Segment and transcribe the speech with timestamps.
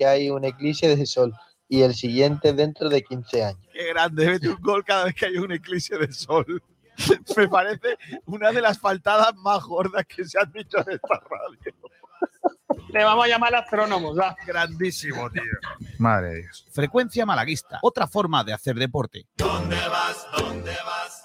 [0.00, 1.34] que hay un eclipse de sol
[1.68, 3.60] y el siguiente dentro de 15 años.
[3.70, 6.62] Qué grande, mete un gol cada vez que hay un eclipse de sol.
[7.36, 11.74] Me parece una de las faltadas más gordas que se han dicho en esta radio.
[12.88, 14.34] Le vamos a llamar astrónomos, va.
[14.46, 15.42] Grandísimo, tío.
[15.98, 16.66] Madre de Dios.
[16.72, 17.78] Frecuencia malaguista.
[17.82, 19.26] Otra forma de hacer deporte.
[19.36, 20.26] ¿Dónde vas?
[20.34, 21.22] ¿Dónde vas?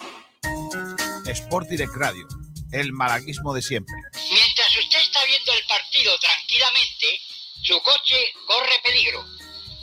[1.28, 2.28] Sport Direct Radio.
[2.74, 3.96] El malaguismo de siempre.
[4.14, 7.35] Mientras usted está viendo el partido tranquilamente,
[7.66, 9.26] su coche corre peligro.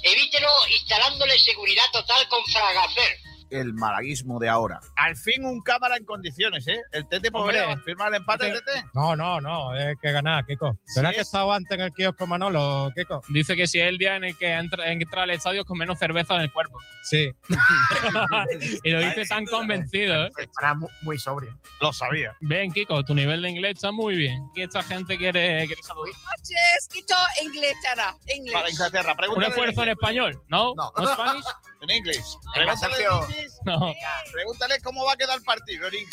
[0.02, 3.18] Evítelo instalándole seguridad total con Fragacer.
[3.52, 4.80] El malaguismo de ahora.
[4.96, 6.80] Al fin un cámara en condiciones, ¿eh?
[6.92, 7.82] El Tete podría Hombre.
[7.84, 8.84] firmar el empate, Este- Tete.
[8.94, 10.78] No, no, no, es que ganar, Kiko.
[10.84, 11.26] ¿Será Sí que es.
[11.28, 13.22] estaba antes en el kiosco Manolo, Kiko?
[13.28, 15.98] Dice que si es el día en el que entra, entra al estadio con menos
[15.98, 16.78] cerveza en el cuerpo.
[17.04, 17.30] Sí.
[18.84, 20.30] y lo dice tan convencido, ¿eh?
[20.38, 21.58] Estará mu- muy sobrio.
[21.80, 22.36] Lo sabía.
[22.40, 24.48] Ven, Kiko, tu nivel de inglés está muy bien.
[24.54, 26.12] Y esta gente quiere, quiere saludar.
[26.12, 28.14] noches, Quito Inglaterra.
[28.16, 28.70] Para English.
[28.72, 29.16] Inglaterra.
[29.34, 30.74] Un esfuerzo en español, ¿no?
[30.74, 30.92] No.
[30.96, 31.44] ¿No Spanish?
[31.82, 32.38] en inglés.
[32.54, 32.94] Pregúntale,
[33.42, 33.58] Inglés.
[33.64, 33.92] No.
[34.32, 36.06] Pregúntale cómo va a quedar el partido inglés.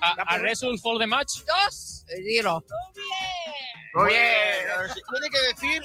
[0.00, 1.38] A, a result for the match.
[1.46, 2.04] Dos.
[2.08, 2.64] Zero.
[3.94, 4.24] Muy bien.
[5.10, 5.82] Tiene que decir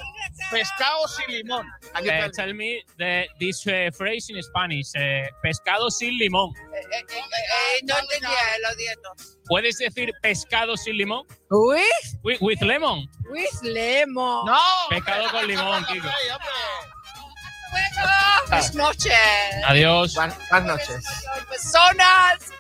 [0.50, 1.68] pescado sin limón.
[2.04, 4.90] Eh, el- tell me the, this eh, phrase in Spanish.
[4.96, 6.52] eh, pescado sin limón.
[6.58, 8.30] Eh, eh, eh, eh, no entendía,
[8.68, 9.10] lo siento.
[9.46, 11.26] ¿Puedes decir pescado sin limón?
[11.50, 11.84] With,
[12.24, 13.06] With, with lemon.
[13.30, 14.46] with lemon.
[14.46, 14.58] ¡No!
[14.90, 16.08] Pescado con limón, Kiko.
[18.48, 19.14] Buenas noches.
[19.68, 20.14] Adiós.
[20.16, 21.06] Buenas, buenas noches.
[21.50, 22.52] Personas.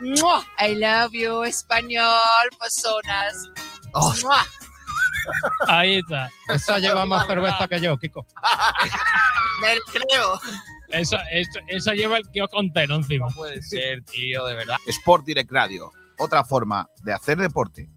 [0.00, 0.44] Mua.
[0.58, 3.48] I love you, español, personas.
[3.94, 4.14] Oh.
[5.68, 6.30] Ahí está.
[6.48, 8.26] Esa lleva más cerveza que yo, Kiko.
[9.60, 10.40] Me creo.
[10.88, 13.26] Esa, esa, esa lleva el kiosco entero encima.
[13.28, 14.76] No puede ser, tío, de verdad.
[14.86, 15.90] Sport Direct Radio.
[16.18, 17.88] Otra forma de hacer deporte.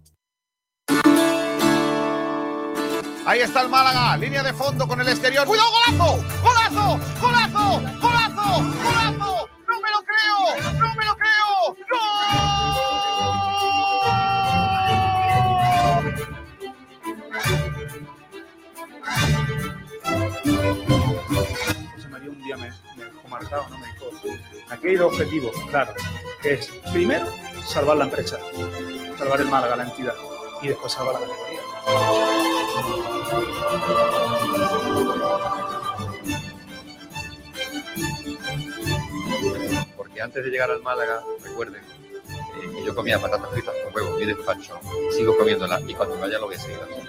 [3.26, 5.44] Ahí está el Málaga, línea de fondo con el exterior.
[5.48, 6.24] ¡Cuidado, golazo!
[6.44, 7.00] ¡Golazo!
[7.20, 7.82] ¡Golazo!
[8.00, 8.62] ¡Golazo!
[8.84, 9.48] ¡Golazo!
[9.66, 10.38] ¡No me lo creo!
[10.78, 11.76] ¡No me lo creo!
[21.96, 23.78] José María un día me, me dejó marcado, ¿no?
[23.78, 24.06] Me dijo,
[24.70, 25.92] aquí hay dos objetivos, claro,
[26.42, 27.26] que es, primero,
[27.66, 28.38] salvar la empresa,
[29.18, 30.14] salvar el Málaga, la entidad,
[30.62, 31.65] y después salvar la categoría.
[39.96, 44.26] Porque antes de llegar al Málaga, recuerden, eh, yo comía patatas fritas con huevos y
[44.26, 44.80] despacho,
[45.12, 47.06] sigo comiéndolas y cuando vaya lo voy a seguir haciendo.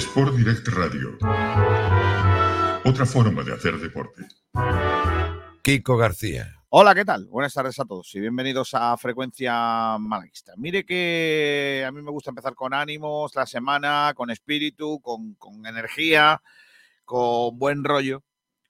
[0.00, 1.18] Sport Direct Radio.
[2.86, 4.26] Otra forma de hacer deporte.
[5.62, 6.56] Kiko García.
[6.70, 7.26] Hola, ¿qué tal?
[7.26, 10.54] Buenas tardes a todos y bienvenidos a Frecuencia Malaguista.
[10.56, 15.66] Mire que a mí me gusta empezar con ánimos la semana, con espíritu, con, con
[15.66, 16.40] energía,
[17.04, 18.24] con buen rollo,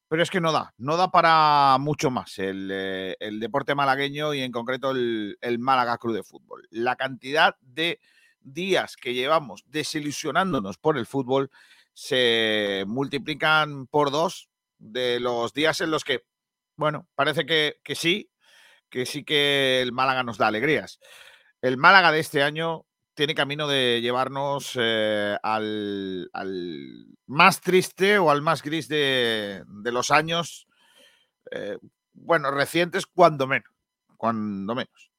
[0.08, 4.34] pero es que no da, no da para mucho más el, eh, el deporte malagueño
[4.34, 6.66] y en concreto el, el Málaga Club de Fútbol.
[6.70, 8.00] La cantidad de
[8.40, 11.50] días que llevamos desilusionándonos por el fútbol
[11.94, 16.24] se multiplican por dos de los días en los que
[16.80, 18.30] bueno, parece que, que sí,
[18.88, 20.98] que sí que el Málaga nos da alegrías.
[21.60, 28.30] El Málaga de este año tiene camino de llevarnos eh, al, al más triste o
[28.30, 30.66] al más gris de, de los años,
[31.50, 31.76] eh,
[32.14, 33.70] bueno, recientes, cuando menos,
[34.16, 35.09] cuando menos.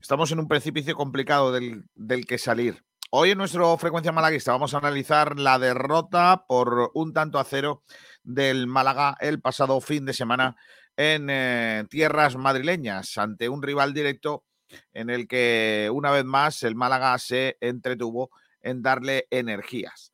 [0.00, 2.82] Estamos en un precipicio complicado del, del que salir.
[3.10, 7.82] Hoy en nuestro Frecuencia Malaguista vamos a analizar la derrota por un tanto a cero
[8.22, 10.56] del Málaga el pasado fin de semana
[10.96, 14.46] en eh, tierras madrileñas ante un rival directo
[14.92, 18.30] en el que una vez más el Málaga se entretuvo
[18.62, 20.12] en darle energías.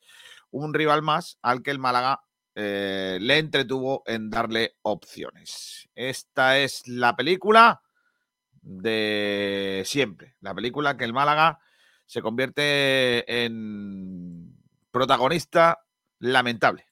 [0.51, 2.23] Un rival más al que el Málaga
[2.57, 5.89] eh, le entretuvo en darle opciones.
[5.95, 7.83] Esta es la película
[8.67, 11.61] de siempre, la película que el Málaga
[12.05, 14.57] se convierte en
[14.91, 15.85] protagonista
[16.19, 16.87] lamentable.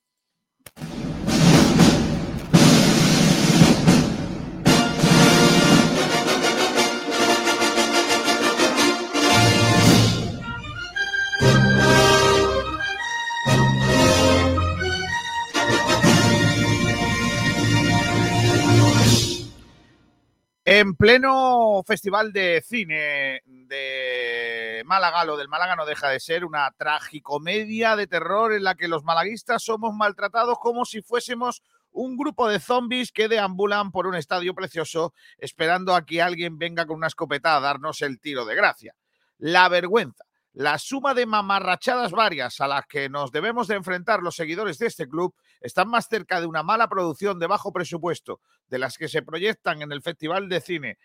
[20.76, 26.68] En pleno festival de cine de Málaga, lo del Málaga no deja de ser una
[26.76, 31.62] tragicomedia de terror en la que los malaguistas somos maltratados como si fuésemos
[31.92, 36.86] un grupo de zombies que deambulan por un estadio precioso esperando a que alguien venga
[36.86, 38.96] con una escopeta a darnos el tiro de gracia.
[39.38, 40.24] La vergüenza,
[40.54, 44.86] la suma de mamarrachadas varias a las que nos debemos de enfrentar los seguidores de
[44.86, 49.08] este club están más cerca de una mala producción de bajo presupuesto de las que
[49.08, 50.98] se proyectan en el Festival de Cine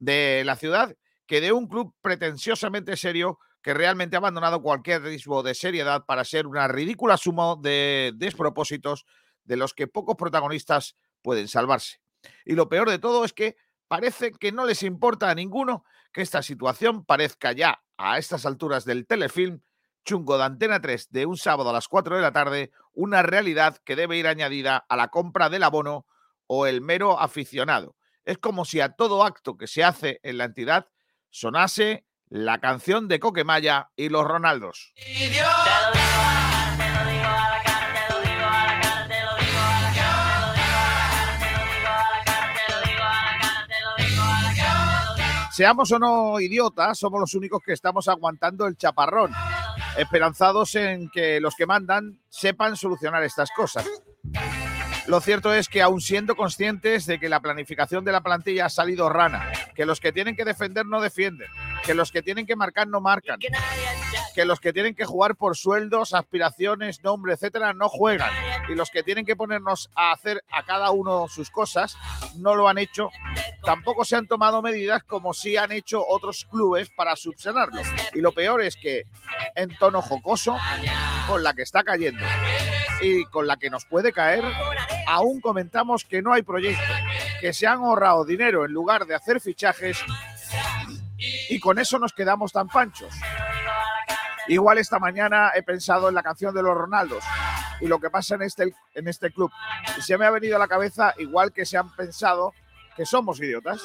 [0.00, 0.94] de la ciudad
[1.26, 6.24] que de un club pretenciosamente serio que realmente ha abandonado cualquier riesgo de seriedad para
[6.24, 9.06] ser una ridícula suma de despropósitos
[9.44, 12.00] de los que pocos protagonistas pueden salvarse.
[12.44, 13.56] Y lo peor de todo es que
[13.86, 18.84] parece que no les importa a ninguno que esta situación parezca ya a estas alturas
[18.84, 19.60] del telefilm
[20.04, 23.78] chungo de Antena 3 de un sábado a las 4 de la tarde, una realidad
[23.84, 26.06] que debe ir añadida a la compra del abono
[26.46, 27.96] o el mero aficionado.
[28.24, 30.86] Es como si a todo acto que se hace en la entidad
[31.30, 34.92] sonase la canción de Coquemaya y los Ronaldos.
[45.56, 49.32] Seamos o no idiotas, somos los únicos que estamos aguantando el chaparrón,
[49.96, 53.86] esperanzados en que los que mandan sepan solucionar estas cosas.
[55.06, 58.68] Lo cierto es que aún siendo conscientes de que la planificación de la plantilla ha
[58.68, 61.48] salido rana, que los que tienen que defender no defienden,
[61.86, 63.38] que los que tienen que marcar no marcan,
[64.36, 68.30] que los que tienen que jugar por sueldos, aspiraciones, nombre, etcétera, no juegan,
[68.68, 71.96] y los que tienen que ponernos a hacer a cada uno sus cosas
[72.36, 73.08] no lo han hecho,
[73.64, 77.80] tampoco se han tomado medidas como sí han hecho otros clubes para subsanarlo.
[78.12, 79.04] Y lo peor es que
[79.54, 80.58] en tono jocoso,
[81.26, 82.22] con la que está cayendo
[83.00, 84.44] y con la que nos puede caer,
[85.06, 86.92] aún comentamos que no hay proyecto,
[87.40, 89.98] que se han ahorrado dinero en lugar de hacer fichajes
[91.48, 93.14] y con eso nos quedamos tan panchos.
[94.48, 97.24] Igual esta mañana he pensado en la canción de los Ronaldos
[97.80, 99.50] y lo que pasa en este, en este club.
[99.98, 102.52] Y se me ha venido a la cabeza, igual que se han pensado
[102.96, 103.82] que somos idiotas.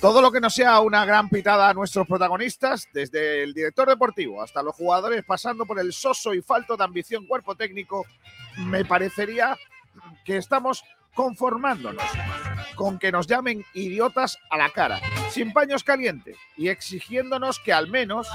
[0.00, 4.42] Todo lo que no sea una gran pitada a nuestros protagonistas, desde el director deportivo
[4.42, 8.04] hasta los jugadores, pasando por el soso y falto de ambición cuerpo técnico,
[8.58, 9.56] me parecería
[10.24, 10.84] que estamos
[11.16, 12.04] conformándonos
[12.76, 17.88] con que nos llamen idiotas a la cara, sin paños calientes y exigiéndonos que al
[17.88, 18.28] menos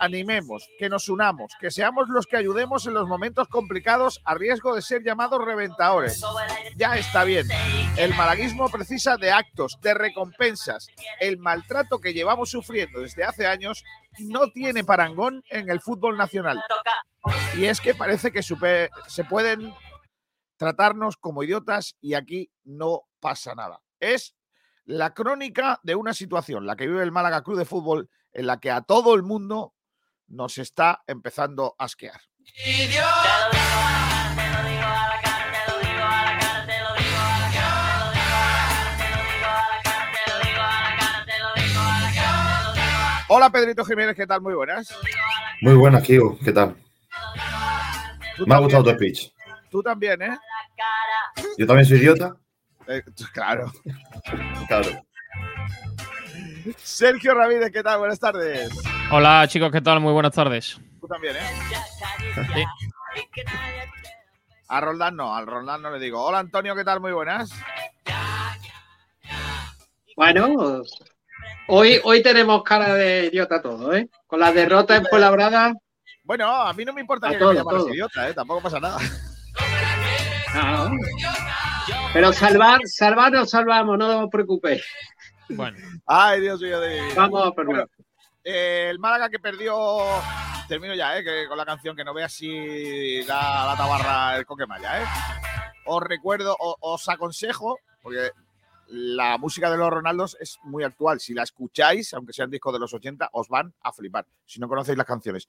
[0.00, 4.74] animemos, que nos unamos, que seamos los que ayudemos en los momentos complicados a riesgo
[4.74, 6.22] de ser llamados reventadores.
[6.76, 7.46] Ya está bien.
[7.96, 10.88] El malaguismo precisa de actos, de recompensas.
[11.20, 13.84] El maltrato que llevamos sufriendo desde hace años
[14.20, 16.62] no tiene parangón en el fútbol nacional.
[17.56, 19.74] Y es que parece que se pueden
[20.60, 23.80] tratarnos como idiotas y aquí no pasa nada.
[23.98, 24.36] Es
[24.84, 28.60] la crónica de una situación, la que vive el Málaga Club de Fútbol, en la
[28.60, 29.72] que a todo el mundo
[30.28, 32.20] nos está empezando a asquear.
[43.28, 44.42] Hola Pedrito Jiménez, ¿qué tal?
[44.42, 44.94] Muy buenas.
[45.62, 46.38] Muy buenas, Kiko.
[46.44, 46.76] ¿Qué tal?
[48.44, 49.32] Me ha gustado tu speech.
[49.70, 50.36] Tú también, ¿eh?
[51.58, 52.34] Yo también soy idiota.
[52.88, 53.72] Eh, claro.
[54.66, 54.88] Claro.
[56.78, 57.98] Sergio Ramírez, ¿qué tal?
[57.98, 58.70] Buenas tardes.
[59.10, 60.00] Hola chicos, ¿qué tal?
[60.00, 60.78] Muy buenas tardes.
[61.00, 62.64] Tú también, ¿eh?
[64.68, 66.22] A Roldán no, al Roldán no le digo.
[66.22, 67.00] Hola Antonio, ¿qué tal?
[67.00, 67.50] Muy buenas.
[70.16, 70.82] Bueno,
[71.68, 74.08] hoy, hoy tenemos cara de idiota todo, ¿eh?
[74.26, 75.72] Con las derrotas en Fuenlabrada.
[76.24, 77.94] Bueno, a mí no me importa A que todo, me llamaras todo.
[77.94, 78.34] idiota, ¿eh?
[78.34, 78.98] Tampoco pasa nada.
[80.54, 80.90] No.
[82.12, 84.84] Pero salvar, salvar nos salvamos, no os preocupéis.
[85.48, 85.76] Bueno.
[86.06, 86.80] Ay, Dios mío.
[86.80, 87.12] De...
[87.14, 87.88] Vamos a perder.
[88.44, 89.76] Eh, el Málaga que perdió.
[90.68, 91.24] Termino ya, ¿eh?
[91.24, 95.06] Que con la canción que no vea si da la tabarra el coquemaya, ¿eh?
[95.86, 98.30] Os recuerdo, o- os aconsejo, porque
[98.86, 101.18] la música de los Ronaldos es muy actual.
[101.18, 104.26] Si la escucháis, aunque sean discos de los 80, os van a flipar.
[104.46, 105.48] Si no conocéis las canciones,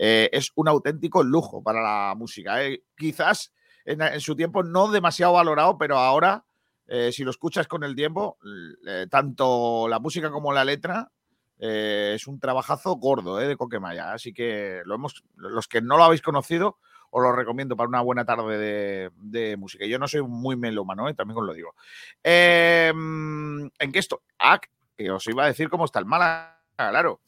[0.00, 2.62] Eh, es un auténtico lujo para la música.
[2.62, 2.82] ¿eh?
[2.96, 3.50] Quizás
[3.92, 6.44] en, su tiempo no demasiado valorado, pero ahora,
[6.86, 8.38] eh, si lo escuchas con el tiempo,
[8.86, 11.10] eh, tanto la música como la letra
[11.58, 14.12] eh, es un trabajazo gordo de Coquemaya.
[14.12, 16.78] Así que lo hemos, los que no lo habéis conocido,
[17.10, 19.86] os lo recomiendo para una buena tarde de, de música.
[19.86, 21.74] Yo no soy muy melómano, eh, también os lo digo.
[22.22, 24.22] Eh, ¿En qué esto?
[24.38, 24.60] Ah,
[24.96, 27.20] que os iba a decir cómo está el Málaga, claro.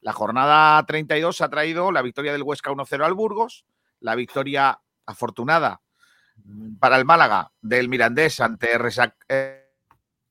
[0.00, 3.64] La jornada 32 ha traído la victoria del Huesca 1-0 al Burgos,
[4.00, 5.80] la victoria afortunada
[6.78, 9.70] para el Málaga del Mirandés ante Resac, eh,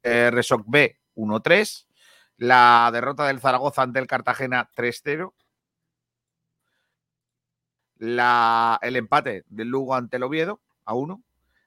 [0.03, 1.87] eh, Resoc B 1-3.
[2.37, 5.33] La derrota del Zaragoza ante el Cartagena 3-0.
[7.97, 11.23] La, el empate del Lugo ante el Oviedo a 1.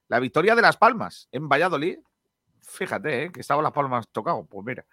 [0.08, 1.98] La victoria de Las Palmas en Valladolid.
[2.60, 3.32] Fíjate, ¿eh?
[3.32, 4.44] que estaban Las Palmas tocado.
[4.44, 4.84] Pues mira.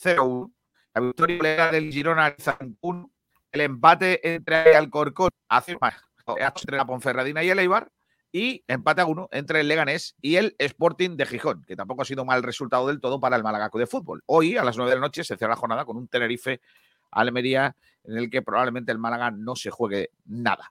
[0.00, 0.52] 0-1.
[0.94, 2.34] La victoria del Girona
[2.80, 3.10] 1.
[3.52, 7.90] El empate entre Alcorcón hace más entre la Ponferradina y el Eibar.
[8.30, 12.04] Y empate a uno entre el Leganés y el Sporting de Gijón, que tampoco ha
[12.04, 14.22] sido mal resultado del todo para el Malagaco de fútbol.
[14.26, 16.60] Hoy, a las 9 de la noche, se cierra la jornada con un Tenerife
[17.10, 20.70] Almería, en el que probablemente el Málaga no se juegue nada.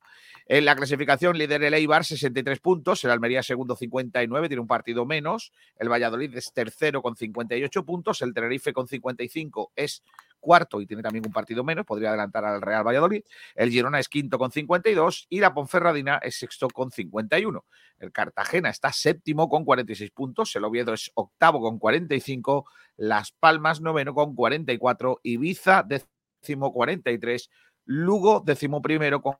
[0.49, 5.05] En la clasificación, líder el Eibar, 63 puntos, el Almería segundo, 59, tiene un partido
[5.05, 10.03] menos, el Valladolid es tercero con 58 puntos, el Tenerife con 55 es
[10.39, 13.23] cuarto y tiene también un partido menos, podría adelantar al Real Valladolid,
[13.55, 17.65] el Girona es quinto con 52 y la Ponferradina es sexto con 51.
[17.99, 23.81] El Cartagena está séptimo con 46 puntos, el Oviedo es octavo con 45, Las Palmas
[23.81, 27.49] noveno con 44, Ibiza décimo 43,
[27.83, 29.35] Lugo décimo primero con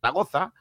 [0.00, 0.52] Zaragoza,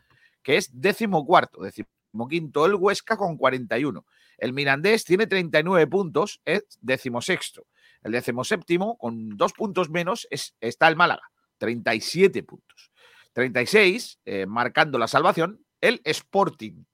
[0.44, 4.06] que es décimo cuarto, el Huesca con 41.
[4.38, 7.68] El Mirandés tiene 39 puntos, es decimosexto.
[8.02, 12.92] El decimoséptimo, con dos puntos menos, es, está el Málaga, 37 puntos.
[13.34, 16.86] 36, eh, marcando la salvación, el Sporting.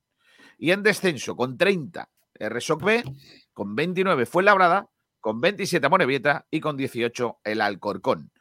[0.57, 3.03] Y en descenso, con 30, el Resoc B,
[3.53, 4.89] con 29 fue Labrada,
[5.21, 8.31] con 27 Morevieta y con 18 el Alcorcón.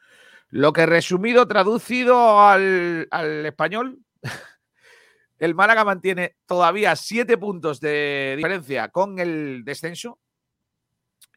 [0.54, 3.08] Lo que resumido, traducido al,
[3.44, 3.98] español,
[5.40, 10.20] el Málaga mantiene todavía 7 puntos de diferencia con el descenso,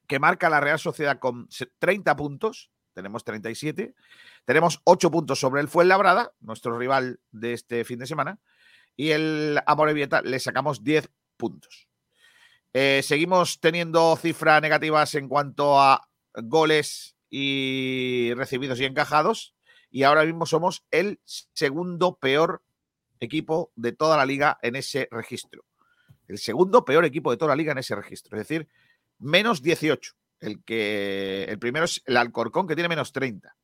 [0.06, 2.70] que marca la Real Sociedad con 30 puntos.
[2.94, 3.96] Tenemos 37.
[4.46, 8.38] Tenemos 8 puntos sobre el Fuenlabrada, nuestro rival de este fin de semana.
[8.96, 11.88] Y el Amorebieta le sacamos 10 puntos.
[12.72, 19.56] Eh, seguimos teniendo cifras negativas en cuanto a goles y recibidos y encajados.
[19.90, 22.64] Y ahora mismo somos el segundo peor
[23.20, 25.66] equipo de toda la liga en ese registro.
[26.28, 28.38] El segundo peor equipo de toda la liga en ese registro.
[28.38, 28.68] Es decir,
[29.20, 30.14] menos 18.
[30.40, 33.56] El, que, el primero es el Alcorcón, que tiene menos 30.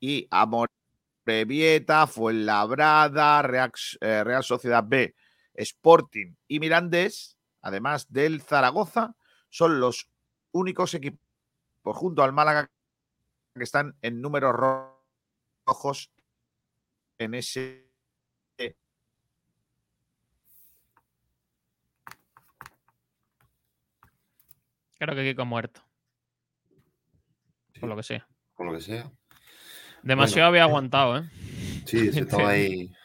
[0.00, 5.14] Y Amorebieta, Fuenlabrada, Real, eh, Real Sociedad B,
[5.54, 9.16] Sporting y Mirandés, además del Zaragoza,
[9.50, 10.08] son los
[10.52, 11.20] únicos equipos
[11.84, 12.70] junto al Málaga
[13.58, 14.54] que están en números
[15.66, 16.12] rojos
[17.18, 17.86] en ese
[24.98, 25.82] Creo que Kiko ha muerto.
[27.78, 28.26] Por lo que sea.
[28.54, 29.10] Por lo que sea.
[30.02, 31.30] Demasiado había aguantado, ¿eh?
[31.84, 32.90] Sí, se estaba ahí.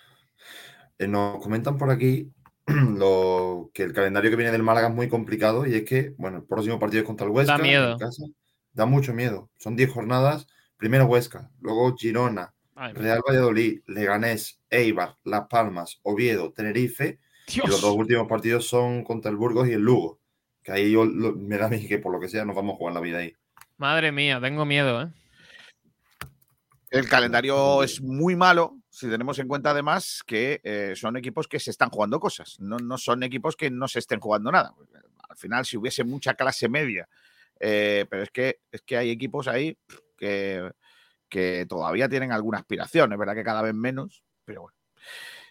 [0.97, 2.31] Eh, nos comentan por aquí
[2.67, 6.37] lo, que el calendario que viene del Málaga es muy complicado y es que, bueno,
[6.37, 7.57] el próximo partido es contra el Huesca.
[7.57, 7.93] Da miedo.
[7.93, 8.23] en casa.
[8.73, 9.49] Da mucho miedo.
[9.57, 10.47] Son 10 jornadas.
[10.77, 17.19] Primero Huesca, luego Girona, Ay, Real Valladolid, Leganés, Eibar, Las Palmas, Oviedo, Tenerife.
[17.47, 20.19] Y los dos últimos partidos son contra el Burgos y el Lugo.
[20.63, 22.73] Que ahí yo, lo- me da a mí que por lo que sea nos vamos
[22.73, 23.35] a jugar la vida ahí.
[23.77, 25.07] Madre mía, tengo miedo, ¿eh?
[26.89, 31.59] El calendario es muy malo si tenemos en cuenta además que eh, son equipos que
[31.59, 34.73] se están jugando cosas, no, no son equipos que no se estén jugando nada.
[35.29, 37.07] Al final, si hubiese mucha clase media,
[37.61, 39.77] eh, pero es que, es que hay equipos ahí
[40.17, 40.71] que,
[41.29, 44.77] que todavía tienen alguna aspiración, es verdad que cada vez menos, pero bueno.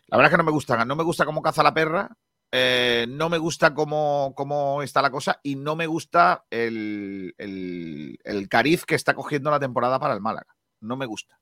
[0.08, 2.10] La verdad es que no me gusta, no me gusta cómo caza la perra,
[2.52, 8.18] eh, no me gusta cómo, cómo está la cosa y no me gusta el, el-
[8.24, 10.56] el cariz que está cogiendo la temporada para el Málaga.
[10.80, 11.38] No me gusta.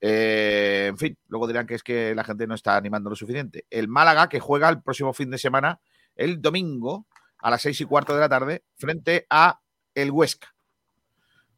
[0.00, 3.66] Eh, en fin, luego dirán que es que la gente no está animando lo suficiente.
[3.70, 5.80] El Málaga que juega el próximo fin de semana,
[6.16, 7.06] el domingo,
[7.38, 9.60] a las seis y cuarto de la tarde, frente a
[9.96, 10.54] el Huesca.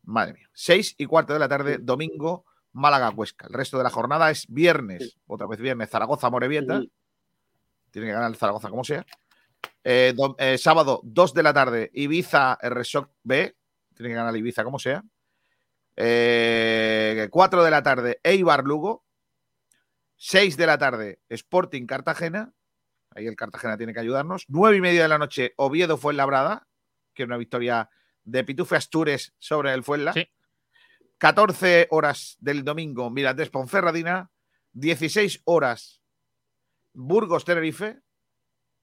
[0.04, 0.48] Madre mía.
[0.54, 3.46] Seis y cuarto de la tarde, domingo, Málaga-Huesca.
[3.48, 6.80] El resto de la jornada es viernes, otra vez viernes, Zaragoza-Morevieta.
[7.90, 9.04] Tiene que ganar el Zaragoza como sea.
[9.84, 13.56] Eh, do- eh, sábado, 2 de la tarde, Ibiza-Resoc B.
[13.94, 15.02] Tiene que ganar Ibiza como sea.
[15.96, 19.04] Eh, 4 de la tarde, Eibar Lugo.
[20.16, 22.52] 6 de la tarde, Sporting Cartagena.
[23.14, 24.44] Ahí el Cartagena tiene que ayudarnos.
[24.48, 26.66] 9 y media de la noche, Oviedo Fuenlabrada,
[27.14, 27.88] que es una victoria
[28.28, 30.12] de Pitufe Astures sobre el Fuenla.
[31.18, 34.30] 14 horas del domingo, Mirandés Ponferradina.
[34.72, 36.00] 16 horas,
[36.92, 38.00] Burgos Tenerife.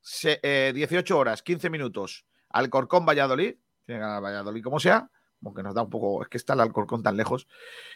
[0.01, 3.55] Se- eh, 18 horas, 15 minutos, Alcorcón Valladolid.
[3.85, 5.09] Tiene que ganar Valladolid como sea
[5.43, 7.47] aunque nos da un poco, es que está el Alcorcón tan lejos,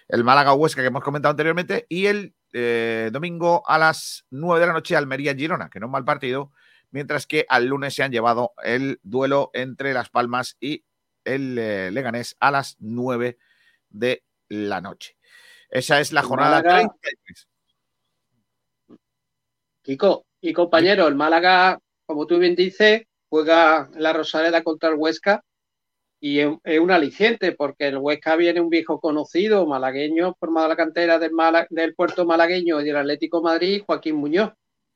[0.08, 4.68] el Málaga Huesca que hemos comentado anteriormente, y el eh, domingo a las 9 de
[4.68, 6.52] la noche Almería-Girona, que no es mal partido,
[6.92, 10.84] mientras que al lunes se han llevado el duelo entre Las Palmas y
[11.36, 13.38] el eh, Leganés a las 9
[13.90, 15.16] de la noche.
[15.70, 17.48] Esa es la jornada Málaga- 33.
[19.84, 25.44] Kiko, y compañero, el Málaga, como tú bien dices, juega la Rosaleda contra el Huesca
[26.20, 30.70] y es, es un aliciente porque el Huesca viene un viejo conocido, malagueño, formado en
[30.72, 34.52] la cantera del, Mala- del puerto malagueño y del Atlético de Madrid, Joaquín Muñoz.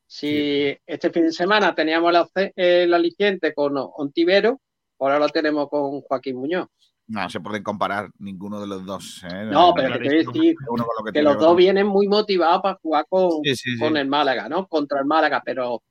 [0.06, 4.60] Si este fin de semana teníamos el, el aliciente con Ontivero,
[4.98, 6.68] ahora lo tenemos con Joaquín Muñoz.
[7.06, 9.22] No se pueden comparar ninguno de los dos.
[9.24, 9.44] ¿eh?
[9.50, 11.54] No, pero que te voy a decir Uno con lo que que tiene los dos
[11.56, 13.78] vienen muy motivados para jugar con, Sí, sí, sí.
[13.78, 14.66] con el Málaga, ¿no?
[14.66, 15.82] Contra el Málaga, pero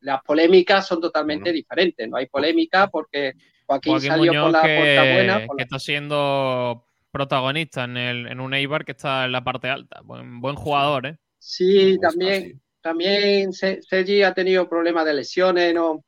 [0.00, 2.08] las polémicas son totalmente diferentes.
[2.08, 3.34] No hay polémica porque
[3.66, 5.46] Joaquín, Joaquín salió Muñoz por la que, puerta buena.
[5.46, 9.44] por que la- está siendo protagonista en, el, en un Eibar que está en la
[9.44, 10.00] parte alta.
[10.02, 11.18] Buen, buen jugador, ¿eh?
[11.38, 16.04] Sí, también, también Se- Sergi ha tenido problemas de lesiones, no,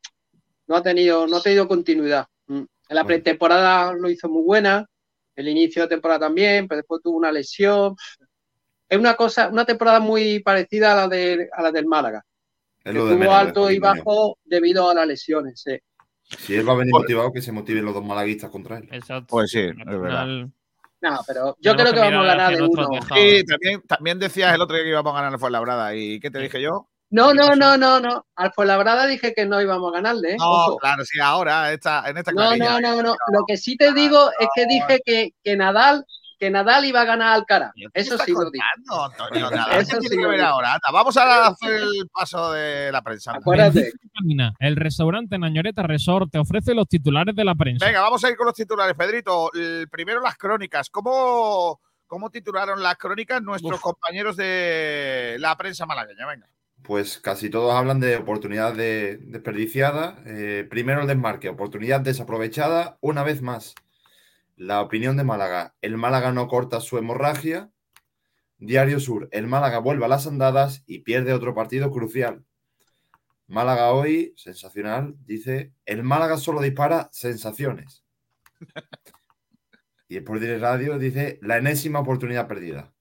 [0.67, 2.27] no ha tenido, no ha tenido continuidad.
[2.89, 4.87] En la pretemporada lo hizo muy buena,
[5.37, 7.95] el inicio de temporada también, pero después tuvo una lesión.
[8.89, 12.25] Es una cosa, una temporada muy parecida a la de, a la del Málaga.
[12.83, 15.61] Es que de tuvo alto y bajo debido a las lesiones.
[15.61, 15.79] sí.
[16.23, 18.89] Si él va a venir motivado, que se motiven los dos malaguistas contra él.
[18.93, 19.29] Exacto.
[19.31, 20.27] Pues sí, es verdad.
[21.01, 22.89] No, pero yo Tenemos creo que que vamos a ganar de uno.
[23.15, 25.95] Sí, también, también decías el otro día que íbamos a ganar el Fuenlabrada.
[25.95, 26.89] ¿Y qué te dije yo?
[27.11, 28.27] No, no, no, no, no.
[28.37, 30.33] Al Fuenlabrada dije que no íbamos a ganarle.
[30.33, 30.37] ¿eh?
[30.39, 30.77] No, Ojo.
[30.77, 33.17] claro, sí, ahora, esta, en esta No, no, no, no.
[33.33, 36.05] Lo que sí te digo es que dije que, que Nadal,
[36.39, 37.73] que Nadal iba a ganar al Alcaraz.
[37.95, 38.65] Eso sí lo dije.
[38.85, 40.51] No, Antonio, nada, Eso ¿qué sí tiene que lo ver digo.
[40.51, 40.75] ahora?
[40.75, 43.33] Anda, vamos a hacer el paso de la prensa.
[43.33, 43.91] Acuérdate.
[44.59, 47.87] El restaurante Nañoreta Resort te ofrece los titulares de la prensa.
[47.87, 49.51] Venga, vamos a ir con los titulares, Pedrito.
[49.55, 50.91] El primero, las crónicas.
[50.91, 56.27] ¿Cómo, cómo titularon las crónicas nuestros compañeros de la prensa malagueña?
[56.27, 56.47] Venga.
[56.83, 60.23] Pues casi todos hablan de oportunidad de- desperdiciada.
[60.27, 63.75] Eh, primero el desmarque, oportunidad desaprovechada una vez más.
[64.57, 67.71] La opinión de Málaga, el Málaga no corta su hemorragia.
[68.59, 72.45] Diario Sur, el Málaga vuelve a las andadas y pierde otro partido crucial.
[73.47, 78.05] Málaga hoy, sensacional, dice, el Málaga solo dispara sensaciones.
[80.11, 82.95] Y el Radio dice, la enésima oportunidad perdida.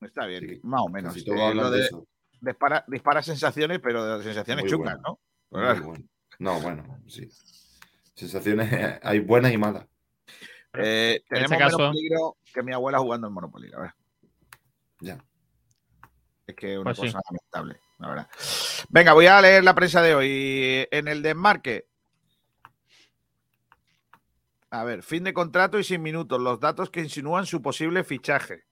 [0.00, 1.24] Está bien, más o menos.
[1.24, 2.06] todos Eh, hablan lo de de- eso.
[2.40, 5.00] dispara, dispara sensaciones, pero de sensaciones Muy bueno.
[5.02, 5.20] ¿no?
[5.50, 5.82] Muy claro.
[5.84, 6.04] bueno.
[6.38, 7.28] No, bueno, sí.
[8.14, 8.70] Sensaciones
[9.02, 9.86] hay buenas y malas.
[10.74, 13.94] Eh, En tenemos este menos caso- peligro que mi abuela jugando en Monopoly, la verdad.
[15.00, 15.24] Ya.
[16.46, 17.06] Es que es una Pues sí.
[17.06, 18.28] cosa lamentable, la verdad.
[18.88, 20.88] Venga, voy a leer la prensa de hoy.
[20.90, 21.86] En el desmarque.
[24.70, 26.40] A ver, fin de contrato y sin minutos.
[26.40, 28.64] Los datos que insinúan su posible fichaje.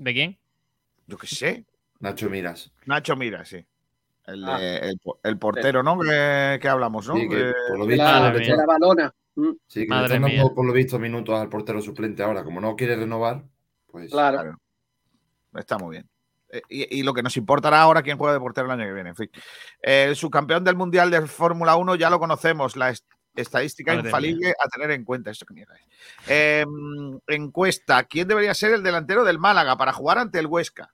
[0.00, 0.38] ¿De quién?
[1.06, 1.64] Yo qué sé.
[1.98, 2.72] Nacho Miras.
[2.86, 3.64] Nacho Mira, sí.
[4.26, 4.58] El, Ah.
[4.58, 5.98] de- el, po- el portero, ¿no?
[6.00, 7.16] Que, que hablamos, ¿no?
[7.16, 9.14] Sí, que Que- por lo visto, la, le balona.
[9.34, 10.42] Mm, sí, que le están dando, mía.
[10.54, 12.42] por lo visto, minutos al portero suplente ahora.
[12.44, 13.42] Como no quiere renovar,
[13.88, 14.10] pues.
[14.10, 14.38] Claro.
[14.40, 14.58] Claro.
[15.54, 16.08] Está muy bien.
[16.50, 18.94] Eh, Y, y lo que nos importará ahora quién juega de portero el año que
[18.94, 19.10] viene.
[19.10, 19.30] En fin.
[19.82, 22.76] El subcampeón del Mundial de Fórmula 1 ya lo conocemos.
[22.76, 22.94] La
[23.34, 25.30] estadística Madre infalible a tener en cuenta.
[25.30, 25.86] ¿Esto qué mierda es?
[26.28, 26.64] Eh,
[27.28, 28.04] encuesta.
[28.04, 30.92] ¿Quién debería ser el delantero del Málaga para jugar ante el Huesca?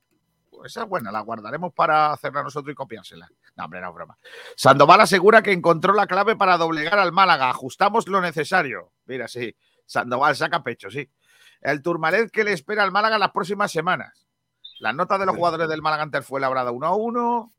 [0.50, 3.28] Pues esa es buena, la guardaremos para hacerla nosotros y copiársela.
[3.56, 4.18] No, hombre, no, broma.
[4.56, 7.50] Sandoval asegura que encontró la clave para doblegar al Málaga.
[7.50, 8.92] Ajustamos lo necesario.
[9.04, 9.54] Mira, sí.
[9.84, 11.10] Sandoval saca pecho, sí.
[11.60, 14.26] El Turmalet que le espera al Málaga las próximas semanas.
[14.78, 17.54] Las notas de los jugadores del Málaga ante el Fuenlabrada 1 a 1.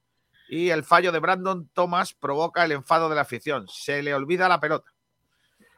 [0.50, 3.66] Y el fallo de Brandon Thomas provoca el enfado de la afición.
[3.68, 4.90] Se le olvida la pelota.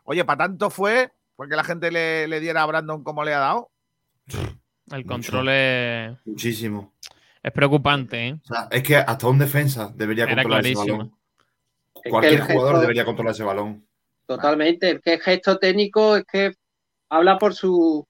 [0.03, 3.39] Oye, para tanto fue porque la gente le, le diera a Brandon como le ha
[3.39, 3.71] dado.
[4.91, 5.07] El Mucho.
[5.07, 6.93] control es, Muchísimo.
[7.41, 8.33] es preocupante, ¿eh?
[8.43, 11.15] O sea, es que hasta un defensa debería Era controlar ese balón.
[12.09, 13.87] Cualquier jugador gesto- debería controlar ese balón.
[14.25, 14.89] Totalmente.
[14.89, 16.53] El que es gesto técnico es que
[17.09, 18.05] habla por su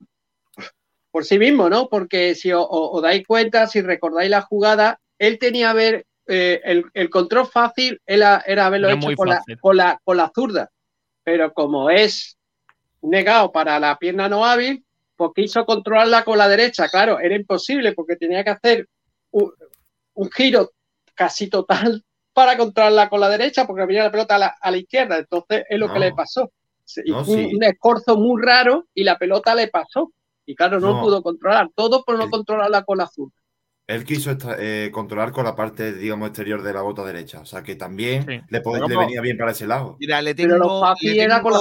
[1.12, 1.90] por sí mismo, ¿no?
[1.90, 7.10] Porque si os dais cuenta, si recordáis la jugada, él tenía ver eh, el, el
[7.10, 10.70] control fácil era, era haberlo Era hecho con la, con, la, con la zurda.
[11.24, 12.38] Pero como es
[13.02, 16.88] negado para la pierna no hábil, pues quiso controlarla con la derecha.
[16.90, 18.88] Claro, era imposible porque tenía que hacer
[19.32, 19.52] un,
[20.14, 20.72] un giro
[21.14, 24.78] casi total para controlarla con la derecha porque venía la pelota a la, a la
[24.78, 25.18] izquierda.
[25.18, 25.94] Entonces es lo No.
[25.94, 26.52] que le pasó.
[27.06, 27.52] No, un, sí.
[27.54, 30.12] un escorzo muy raro y la pelota le pasó.
[30.46, 31.02] Y claro, no, No.
[31.02, 31.70] pudo controlar.
[31.76, 33.36] Todo por no El- controlarla con la zurda.
[33.90, 37.40] Él quiso eh, controlar con la parte, digamos, exterior de la bota derecha.
[37.40, 38.40] O sea, que también Sí.
[38.48, 38.62] le,
[38.98, 39.98] venía bien para ese lado.
[40.00, 40.66] Mira, le Pero tengo.
[40.76, 41.60] lo fácil le era con la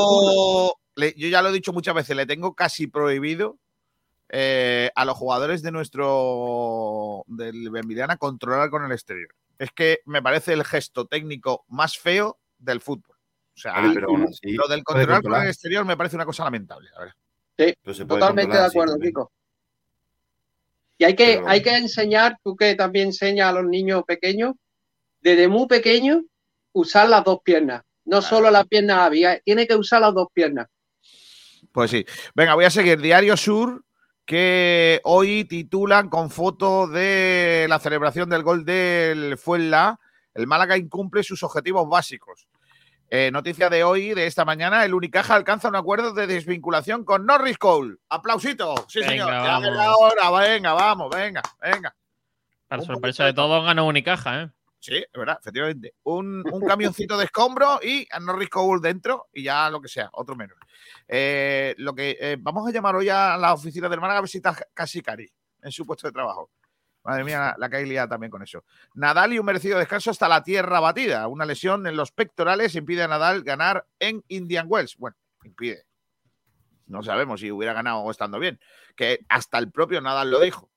[0.97, 3.57] le- yo ya lo he dicho muchas veces, le tengo casi prohibido
[4.29, 9.31] eh, a los jugadores de nuestro del Benvidiana controlar con el exterior.
[9.59, 13.17] Es que me parece el gesto técnico más feo del fútbol.
[13.55, 16.27] O sea, Vale, pero aún así lo del controlar con el exterior me parece una
[16.27, 16.91] cosa lamentable.
[16.93, 17.15] la verdad.
[17.59, 18.99] Sí, totalmente de acuerdo.
[18.99, 19.33] Kiko.
[20.99, 24.55] Y hay que, Pero- hay que enseñar, tú que también enseñas a los niños pequeños,
[25.21, 26.23] desde muy pequeños,
[26.73, 27.83] usar las dos piernas.
[28.05, 30.67] No solo las piernas había, tiene que usar las dos piernas.
[31.73, 32.05] Pues sí.
[32.35, 33.01] Venga, voy a seguir.
[33.01, 33.85] Diario Sur,
[34.25, 40.01] que hoy titulan con foto de la celebración del gol del Fuenla.
[40.35, 42.48] El Málaga incumple sus objetivos básicos.
[43.11, 47.25] Eh, noticia de hoy, de esta mañana, el Unicaja alcanza un acuerdo de desvinculación con
[47.25, 47.97] Norris Cole.
[48.11, 48.75] Aplausito.
[48.87, 49.31] Sí, Venga, señor.
[49.31, 50.31] Ya la hora.
[50.31, 51.95] Venga, vamos, venga, venga.
[52.67, 54.51] Para sorpresa de todos, ganó Unicaja, ¿eh?
[54.79, 55.95] Sí, es verdad, efectivamente.
[56.05, 60.09] Un, un camioncito de escombro y a Norris Cole dentro y ya lo que sea,
[60.13, 60.57] otro menos.
[61.09, 64.31] Eh, lo que eh, vamos a llamar hoy a la oficina del Málaga a ver
[64.31, 65.29] si está casi Cari
[65.63, 66.51] en su puesto de trabajo.
[67.09, 68.65] Madre mía, la, la que hay liada también con eso.
[68.93, 71.27] Nadal y un merecido descanso hasta la tierra batida.
[71.27, 74.97] Una lesión en los pectorales impide a Nadal ganar en Indian Wells.
[74.99, 75.85] Bueno, impide.
[76.87, 78.61] No sabemos si hubiera ganado o estando bien.
[78.95, 80.71] Que hasta el propio Nadal lo dijo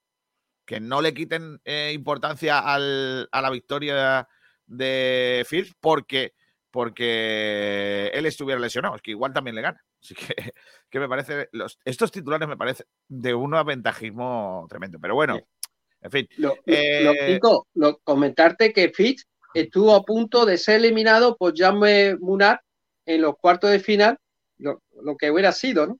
[0.66, 4.26] que no le quiten eh, importancia al- a la victoria
[4.66, 6.34] de Fierce porque,
[6.70, 8.96] porque él estuviera lesionado.
[8.96, 9.84] Es que igual también le gana.
[10.02, 10.34] Así que,
[10.90, 14.98] que me parece, los, estos titulares me parecen de un aventajismo tremendo.
[15.00, 15.40] Pero bueno,
[16.02, 16.28] en fin.
[16.38, 21.56] Lo, Eh, lo- Kiko, lo- comentarte que Fitch estuvo a punto de ser eliminado por
[21.58, 22.62] Jaime Munar
[23.06, 24.18] en los cuartos de final,
[24.58, 26.00] lo, lo que hubiera sido, ¿no?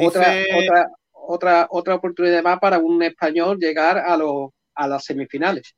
[0.00, 5.04] Otra, Dice- otra, otra, otra oportunidad más para un español llegar a, los a las
[5.04, 5.74] semifinales.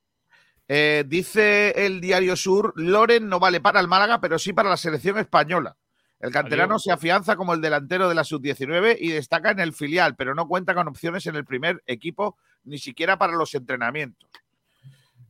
[0.68, 4.76] Eh, dice el diario Sur, Loren no vale para el Málaga, pero sí para la
[4.76, 5.76] selección española.
[6.20, 6.82] El canterano Adiós.
[6.84, 10.46] se afianza como el delantero de la sub-19 y destaca en el filial, pero no
[10.46, 14.28] cuenta con opciones en el primer equipo, ni siquiera para los entrenamientos.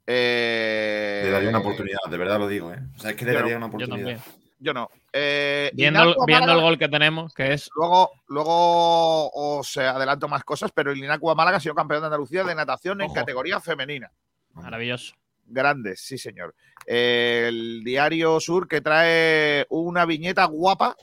[0.06, 2.78] Eh, Le daría una oportunidad, de verdad lo digo, ¿eh?
[2.96, 3.96] O sea, es que le Yo daría no, una oportunidad.
[3.96, 4.20] también.
[4.58, 4.90] Yo no.
[5.12, 10.70] Eh, Viendo, el, viendo gol que tenemos, que es Luego, luego os adelanto más cosas,
[10.74, 14.10] pero el Inacua Málaga ha sido campeón de Andalucía de natación en categoría femenina.
[14.52, 15.14] maravilloso.
[15.46, 16.54] Grandes, sí, señor.
[16.86, 20.96] El diario Sur que trae una viñeta guapa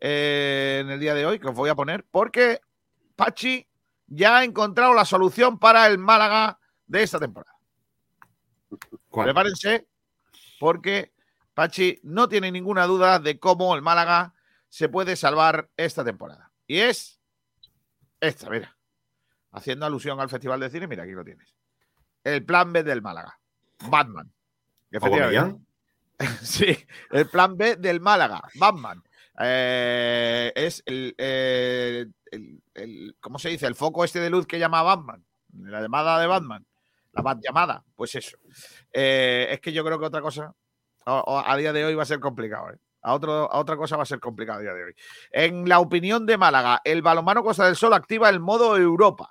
[0.00, 2.60] eh, en el día de hoy, que os voy a poner, porque
[3.16, 3.66] Pachi
[4.10, 7.56] ya ha encontrado la solución para el Málaga de esta temporada.
[9.08, 9.26] ¿Cuál?
[9.26, 9.88] Prepárense,
[10.58, 11.12] porque
[11.54, 14.34] Pachi no tiene ninguna duda de cómo el Málaga
[14.68, 16.50] se puede salvar esta temporada.
[16.66, 17.20] Y es
[18.20, 18.76] esta, mira.
[19.52, 21.54] Haciendo alusión al Festival de Cine, mira, aquí lo tienes.
[22.22, 23.38] El plan B del Málaga.
[23.88, 24.32] Batman.
[26.42, 26.76] Sí,
[27.12, 29.02] el plan B del Málaga, Batman.
[29.42, 33.66] Eh, es el, eh, el- el- ¿cómo se dice?
[33.66, 35.24] El foco este de luz que llama Batman.
[35.58, 36.64] La llamada de Batman.
[37.12, 37.82] La Bat llamada.
[37.96, 38.36] Pues eso.
[38.92, 40.54] Eh, es que yo creo que otra cosa
[41.04, 42.68] a, día de hoy va a ser complicado.
[43.02, 44.94] A, otro, a otra cosa va a ser complicado a día de hoy.
[45.32, 49.28] En la opinión de Málaga, el balonmano Costa del Sol activa el modo Europa.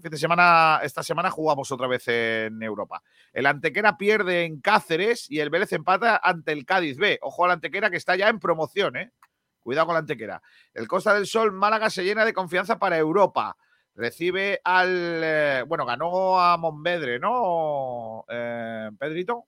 [0.00, 3.02] Este semana, esta semana jugamos otra vez en Europa.
[3.32, 7.18] El Antequera pierde en Cáceres y el Vélez empata ante el Cádiz B.
[7.22, 9.10] Ojo al Antequera que está ya en promoción, ¿eh?
[9.68, 10.40] Cuidado con la Antequera.
[10.72, 13.54] El Costa del Sol, Málaga se llena de confianza para Europa.
[13.94, 15.20] Recibe al.
[15.22, 18.24] eh, bueno, ganó a Monvedre, ¿no?
[18.30, 19.44] Eh, Pedrito.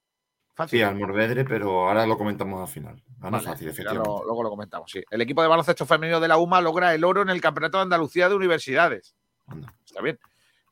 [0.55, 0.79] Fácil.
[0.79, 3.03] Sí, al Morvedre, pero ahora lo comentamos al final.
[3.19, 4.11] Ganó Vale, fácil, ya lo- efectivamente.
[4.27, 5.03] luego lo comentamos, sí.
[5.11, 7.85] El equipo de baloncesto femenino de la UMA logra el oro en el Campeonato de
[7.85, 9.15] Andalucía de Universidades.
[9.47, 9.73] Anda.
[9.87, 10.19] Está bien.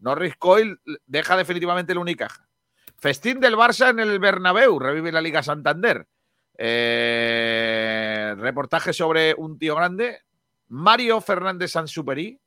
[0.00, 2.46] Norris Coyle deja definitivamente el Unicaja.
[2.98, 6.06] Festín del Barça en el Bernabéu, revive la Liga Santander.
[6.60, 10.22] Eh, reportaje sobre un tío grande,
[10.68, 12.38] Mario Fernández Sansuperi,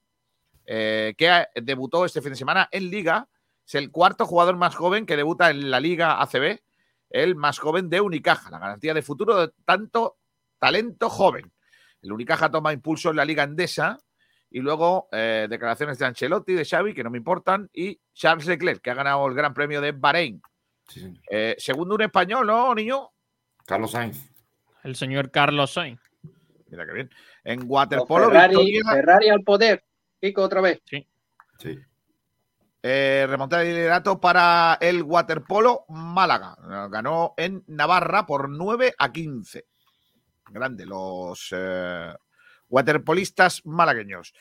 [0.66, 3.28] eh, que ha- debutó este fin de semana en Liga.
[3.66, 6.60] Es el cuarto jugador más joven que debuta en la Liga ACB,
[7.10, 10.18] el más joven de Unicaja, la garantía de futuro de tanto
[10.60, 11.52] talento joven.
[12.02, 13.98] El Unicaja toma impulso en la Liga Endesa
[14.50, 18.82] y luego eh, declaraciones de Ancelotti, de Xavi, que no me importan, y Charles Leclerc,
[18.82, 20.42] que ha ganado el Gran Premio de Bahrein.
[20.88, 21.14] Sí.
[21.30, 23.10] Eh, segundo un español, ¿no, niño?
[23.66, 24.31] Carlos Sainz.
[24.84, 26.00] El señor Carlos Sainz.
[26.70, 27.10] Mira qué bien.
[27.44, 29.84] En waterpolo, Ferrari, victoria, Ferrari al poder.
[30.20, 30.80] Kiko, otra vez.
[30.86, 31.06] Sí.
[31.60, 31.78] Sí.
[32.82, 36.56] eh, remontada de liderato para el waterpolo Málaga.
[36.90, 39.66] Ganó en Navarra por 9 a 15.
[40.50, 42.14] Grande, los eh,
[42.70, 44.34] waterpolistas malagueños.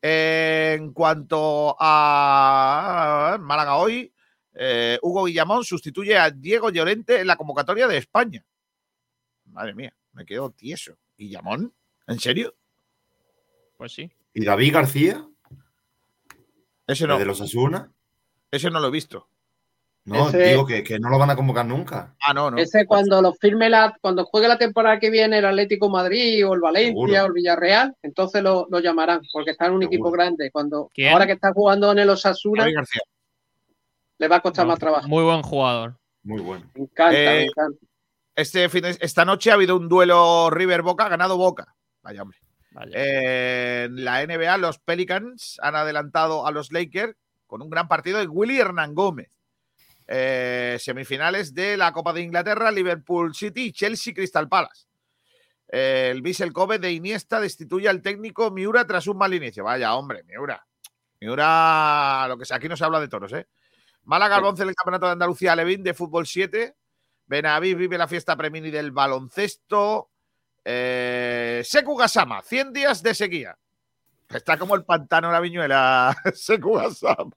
[0.00, 4.12] Eh, en cuanto a Málaga hoy,
[4.54, 8.44] eh, Hugo Guillamón sustituye a Diego Llorente en la convocatoria de España.
[9.52, 10.96] Madre mía, me quedo tieso.
[11.16, 11.72] ¿Guillamón?
[12.06, 12.54] ¿En serio?
[13.76, 14.10] Pues sí.
[14.34, 15.26] ¿Y David García?
[16.86, 17.18] Ese ¿El no.
[17.18, 17.92] de los Asuna?
[18.50, 19.28] Ese no lo he visto.
[20.04, 22.16] No, Ese- digo que, que no lo van a convocar nunca.
[22.24, 22.56] Ah, no, no.
[22.56, 26.54] Ese cuando lo firme la, cuando juegue la temporada que viene el Atlético Madrid o
[26.54, 27.22] el Valencia Seguro.
[27.22, 30.50] o el Villarreal, entonces lo, lo llamarán, porque está en un equipo grande.
[30.50, 31.12] Cuando ¿Quién?
[31.12, 33.02] ahora que está jugando en el Osasuna, David García.
[34.18, 35.08] le va a costar No, más trabajo.
[35.08, 35.98] Muy buen jugador.
[36.22, 36.70] Muy bueno.
[36.74, 37.86] Me encanta, Eh, me encanta.
[38.38, 41.74] Este fin de- esta noche ha habido un duelo River Boca, ha ganado Boca.
[42.02, 42.38] Vaya hombre.
[42.70, 42.92] Vaya.
[42.94, 47.16] Eh, en la NBA, los Pelicans han adelantado a los Lakers
[47.48, 49.28] con un gran partido de Willy Hernán Gómez.
[50.06, 54.86] Eh, semifinales de la Copa de Inglaterra, Liverpool City, Chelsea, Crystal Palace.
[55.72, 59.64] Eh, el Vissel Kobe de Iniesta destituye al técnico Miura tras un mal inicio.
[59.64, 60.64] Vaya, hombre, Miura.
[61.20, 63.48] Miura, lo que sea, aquí no se habla de toros, ¿eh?
[64.04, 66.76] Málaga once del Campeonato de Andalucía Levín de fútbol 7.
[67.28, 70.10] Benaví vive la fiesta premini del baloncesto.
[70.64, 73.56] Eh, Seku Gasama, 100 días de sequía.
[74.28, 77.32] Está como el pantano de la viñuela, Seku Gasama.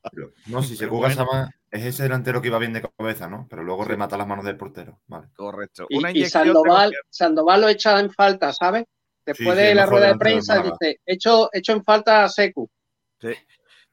[0.48, 1.26] No, si se Pero juega bueno.
[1.26, 3.48] Sama, es ese delantero que iba bien de cabeza, ¿no?
[3.50, 5.00] Pero luego remata las manos del portero.
[5.08, 5.28] Vale.
[5.36, 5.86] Correcto.
[5.90, 6.94] Y, Una Sandoval.
[7.10, 8.86] Sandoval lo echa en falta, ¿sabes?
[9.26, 12.70] Después Sí, sí, de la rueda de prensa dice, hecho, hecho en falta a Secu.
[13.20, 13.34] Sí.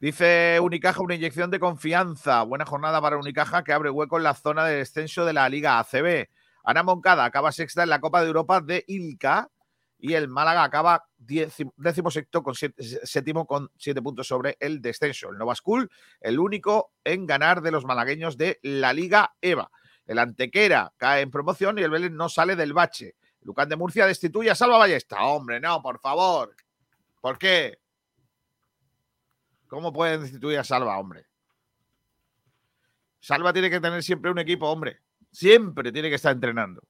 [0.01, 2.43] Dice Unicaja, una inyección de confianza.
[2.45, 5.79] Buena jornada para Unicaja que abre hueco en la zona de descenso de la Liga
[5.81, 6.29] ACB.
[6.63, 9.51] Ana Moncada acaba sexta en la Copa de Europa de Ilca
[9.99, 15.31] y el Málaga acaba décimo sexto con siete- séptimo con siete puntos sobre el descenso.
[15.31, 19.69] El Nova School, el único en ganar de los malagueños de la Liga EVA.
[20.07, 23.17] El Antequera cae en promoción y el Vélez no sale del bache.
[23.43, 25.21] Lucán de Murcia destituye a Salva Ballesta.
[25.25, 26.55] Hombre, no, por favor.
[27.21, 27.79] ¿Por qué?
[29.69, 31.27] ¿Cómo pueden destituir a Salva, hombre?
[33.21, 35.01] Salva tiene que tener siempre un equipo, hombre.
[35.31, 36.83] Siempre tiene que estar entrenando.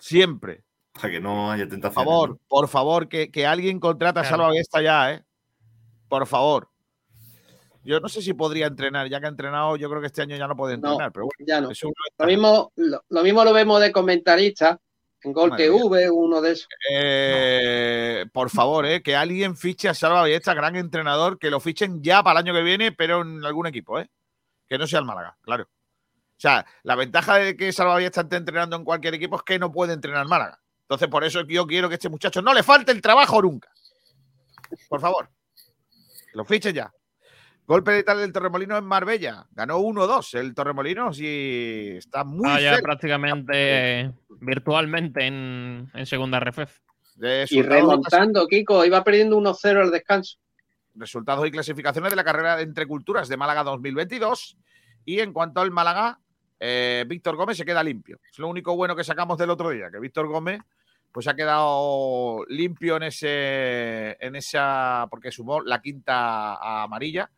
[0.00, 0.64] Siempre.
[0.92, 2.04] Para que no haya Por tentación.
[2.04, 4.24] favor, por favor, que, que alguien contrate a.
[4.24, 5.24] Salva Ballesta ya, ¿eh?
[6.08, 6.70] Por favor.
[7.84, 10.36] Yo no sé si podría entrenar, ya que ha entrenado, yo creo que este año
[10.36, 11.68] ya no puede No, entrenar, pero bueno, ya no.
[12.18, 14.80] Lo mismo, lo, lo mismo lo vemos de comentarista
[15.26, 15.82] en Gol Madre mía.
[15.82, 16.68] TV, uno de esos.
[16.90, 22.02] Eh, por favor, eh, que alguien fiche a Salva Ballesta, gran entrenador, que lo fichen
[22.02, 24.08] ya para el año que viene, pero en algún equipo, ¿eh?
[24.68, 25.64] Que no sea el Málaga, claro.
[25.64, 29.58] O sea, la ventaja de que Salva Ballesta esté entrenando en cualquier equipo es que
[29.58, 30.60] no puede entrenar Málaga.
[30.82, 33.68] Entonces, por eso yo quiero que este muchacho no le falte el trabajo nunca.
[34.88, 35.28] Por favor.
[36.34, 36.92] Lo fichen ya.
[37.66, 39.44] Golpe de tal del Torremolino en Marbella.
[39.50, 46.06] Ganó 1-2 el Torremolino y está muy Ah, ya cerca prácticamente eh, virtualmente en, en
[46.06, 46.78] segunda RFF.
[47.16, 50.38] de Y remontando, Kiko, iba perdiendo 1-0 al descanso.
[50.94, 54.56] resultados y clasificaciones de la carrera entre culturas de Málaga 2022.
[55.04, 56.20] Y en cuanto al Málaga,
[56.60, 58.20] eh, Víctor Gómez se queda limpio.
[58.30, 60.60] Es lo único bueno que sacamos del otro día, que Víctor Gómez
[61.10, 67.30] pues ha quedado limpio en ese en esa porque sumó la quinta amarilla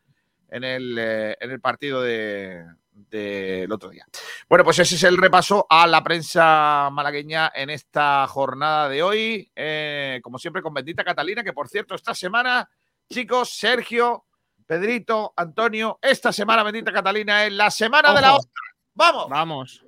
[0.48, 4.04] en el, eh, en el partido de- del otro día.
[4.48, 9.50] Bueno, pues ese es el repaso a la prensa malagueña en esta jornada de hoy.
[9.54, 12.68] Eh, como siempre, con Bendita Catalina, que por cierto, esta semana,
[13.08, 14.24] chicos, Sergio,
[14.66, 18.62] Pedrito, Antonio, esta semana, Bendita Catalina, es la semana de la ostra.
[18.94, 19.28] ¡Vamos!
[19.30, 19.84] Vamos.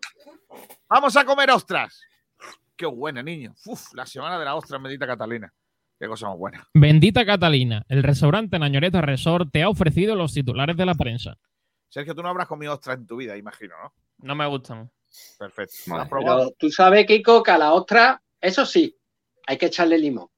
[0.89, 2.01] Vamos a comer ostras.
[2.77, 3.55] Qué buena, niño.
[3.67, 5.53] Uf, la semana de la ostra, Bendita Catalina.
[6.01, 6.67] Qué cosa más buena.
[6.73, 11.37] Bendita Catalina, el restaurante Nañoreta Resort te ha ofrecido los titulares de la prensa.
[11.91, 13.93] Sergio, tú no habrás comido ostras en tu vida, imagino, ¿no?
[14.27, 14.91] No me gustan.
[15.39, 15.75] Perfecto.
[15.89, 16.03] Vale.
[16.05, 16.39] ¿Has probado?
[16.39, 18.97] Pero tú sabes, Kiko, que a la ostra, eso sí,
[19.47, 20.29] hay que echarle limón.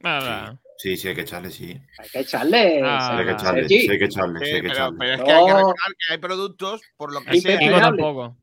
[0.00, 0.60] Nada.
[0.78, 1.80] Sí, sí, hay que echarle, sí.
[1.98, 2.80] Hay que echarle.
[2.84, 4.98] Ah, Sí, hay que echarle, sí, hay que echarle, Sí, sí, hay que pero, echarle.
[4.98, 7.58] pero es que hay que recordar que hay productos, por lo que sea,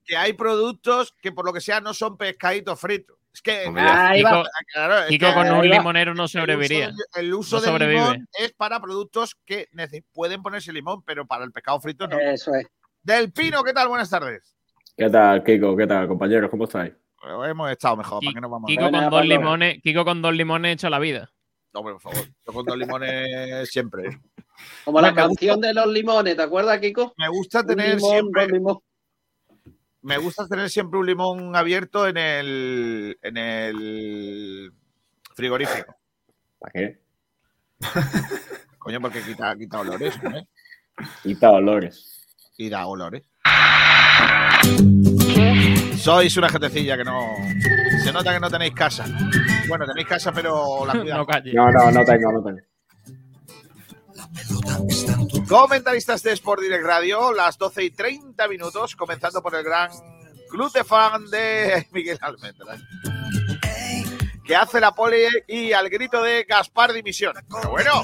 [0.06, 3.18] que hay productos que por lo que sea no son pescaditos fritos.
[3.34, 4.12] Es que, va.
[4.14, 4.44] Kiko,
[4.74, 6.86] claro, es Kiko que con un limonero no sobreviviría.
[6.86, 8.00] El uso, del- el uso No del sobrevive.
[8.02, 9.68] limón es para productos que
[10.14, 12.20] pueden ponerse limón, pero para el pescado frito no.
[12.20, 12.68] Eso es.
[13.02, 13.88] Del Pino, ¿qué tal?
[13.88, 14.56] Buenas tardes.
[14.96, 15.76] ¿Qué tal, Kiko?
[15.76, 16.50] ¿Qué tal, compañeros?
[16.52, 16.94] ¿Cómo estáis?
[17.20, 19.22] Pues hemos estado mejor, ¿para qué nos vamos a Kiko con dos Pablo.
[19.24, 21.32] limones, Kiko con dos limones hecho la vida.
[21.74, 22.28] Hombre, por favor.
[22.46, 24.04] Yo con dos limones siempre.
[24.86, 27.14] Como la canción de los limones, ¿te acuerdas, Kiko?
[27.18, 28.48] Me gusta tener limón, siempre.
[30.04, 34.74] Me gusta tener siempre un limón abierto en el, en el
[35.34, 35.96] frigorífico.
[36.60, 37.00] ¿Para qué?
[38.78, 40.46] Coño, porque quita, quita olores, ¿eh?
[41.24, 42.26] Quita olores.
[42.58, 43.24] Y da olores.
[45.98, 47.36] Sois una gentecilla que no.
[48.04, 49.06] Se nota que no tenéis casa.
[49.70, 51.16] Bueno, tenéis casa, pero la cuidáis.
[51.16, 51.54] No calle.
[51.54, 52.44] No, no, no tengo,
[55.48, 59.92] Comentaristas de Sport Direct Radio, las 12 y 30 minutos, comenzando por el gran
[60.50, 62.78] club de fan de Miguel Almendra.
[64.44, 67.34] que hace la pole y al grito de Gaspar dimisión.
[67.70, 68.02] Bueno,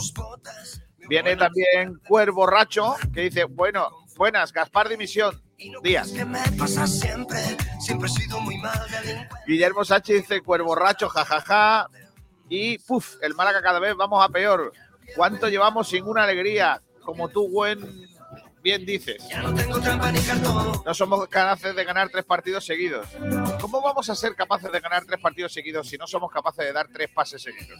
[1.08, 5.42] viene también Cuervo Borracho que dice, bueno, buenas, Gaspar dimisión.
[5.84, 6.14] Díaz.
[9.46, 11.90] Guillermo Sánchez dice Cuervo Borracho, jajaja.
[12.48, 14.72] Y puf, el Málaga cada vez vamos a peor.
[15.16, 16.82] ¿Cuánto llevamos sin una alegría?
[17.04, 18.08] Como tú, buen
[18.62, 19.24] bien dices.
[20.86, 23.08] No somos capaces de ganar tres partidos seguidos.
[23.62, 26.74] ¿Cómo vamos a ser capaces de ganar tres partidos seguidos si no somos capaces de
[26.74, 27.80] dar tres pases seguidos?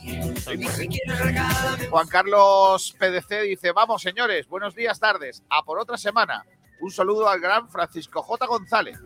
[1.90, 6.46] Juan Carlos PDC dice, vamos señores, buenos días, tardes, a por otra semana.
[6.82, 8.46] Un saludo al gran Francisco J.
[8.46, 8.98] González.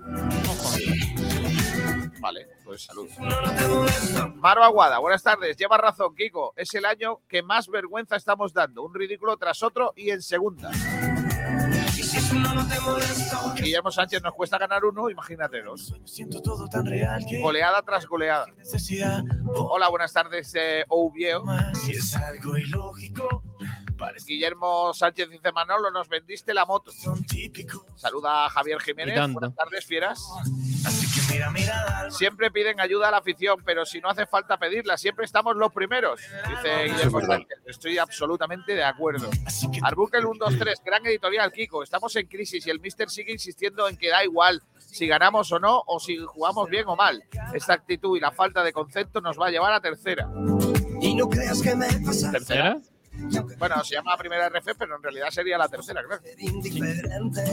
[2.23, 3.09] Vale, pues salud.
[4.35, 5.57] Maro Aguada, buenas tardes.
[5.57, 6.53] Lleva razón, Kiko.
[6.55, 8.81] Es el año que más vergüenza estamos dando.
[8.81, 10.71] Un ridículo tras otro y en segunda.
[13.57, 15.93] Guillermo Sánchez nos cuesta ganar uno, imagínate dos.
[17.41, 18.45] Goleada tras goleada.
[19.55, 20.85] Hola, buenas tardes, eh,
[24.25, 26.91] Guillermo Sánchez dice Manolo, nos vendiste la moto.
[27.95, 29.15] Saluda a Javier Jiménez.
[29.31, 30.21] Buenas tardes, fieras.
[32.09, 35.71] Siempre piden ayuda a la afición, pero si no hace falta pedirla, siempre estamos los
[35.71, 36.19] primeros.
[36.47, 37.21] Dice Guillermo.
[37.21, 37.59] Sánchez.
[37.65, 39.29] Estoy absolutamente de acuerdo.
[39.81, 41.83] Arbukel 123, gran editorial, Kiko.
[41.83, 45.59] Estamos en crisis y el Mister sigue insistiendo en que da igual si ganamos o
[45.59, 47.23] no, o si jugamos bien o mal.
[47.53, 50.29] Esta actitud y la falta de concepto nos va a llevar a tercera.
[51.01, 52.79] Y no creas que me pasa ¿Tercera?
[53.57, 56.21] Bueno, se llama primera RF, pero en realidad sería la tercera, claro.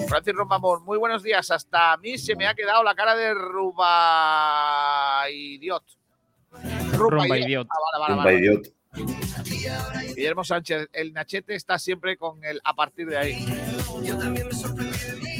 [0.08, 1.50] Francis Rombamón, muy buenos días.
[1.50, 5.84] Hasta a mí se me ha quedado la cara de Ruba Idiot.
[6.92, 7.68] Rumba idiot.
[7.70, 8.38] Ah, vale, vale, Rumba vale.
[8.38, 8.74] idiot.
[10.16, 13.46] Guillermo Sánchez, el Nachete está siempre con el a partir de ahí.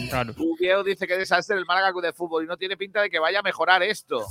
[0.09, 0.35] Claro.
[0.39, 3.41] Ubieo dice que desastre el Málaga de Fútbol y no tiene pinta de que vaya
[3.41, 4.25] a mejorar esto.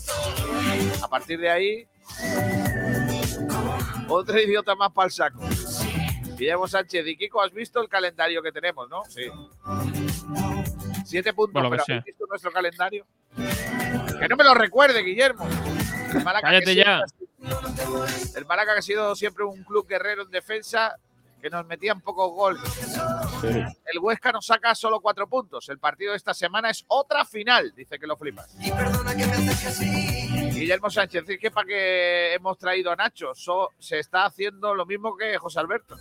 [1.01, 1.87] A partir de ahí,
[4.07, 5.39] otro idiota más para el saco.
[6.39, 9.03] Guillermo Sánchez y Kiko, ¿has visto el calendario que tenemos, no?
[9.09, 9.29] Sí.
[11.05, 11.83] Siete puntos, pero.
[11.83, 13.05] ¿has visto nuestro calendario?
[13.35, 15.45] Que no me lo recuerde, Guillermo.
[16.13, 17.03] El Málaga Cállate ya.
[18.35, 20.95] El Málaga que ha sido siempre un club guerrero en defensa,
[21.41, 22.61] que nos metían pocos goles.
[23.43, 25.67] El Huesca nos saca solo cuatro puntos.
[25.69, 28.55] El partido de esta semana es otra final, dice que lo flipas.
[30.53, 34.85] Guillermo Sánchez, dice que para que hemos traído a Nacho, So- se está haciendo lo
[34.85, 35.95] mismo que José Alberto.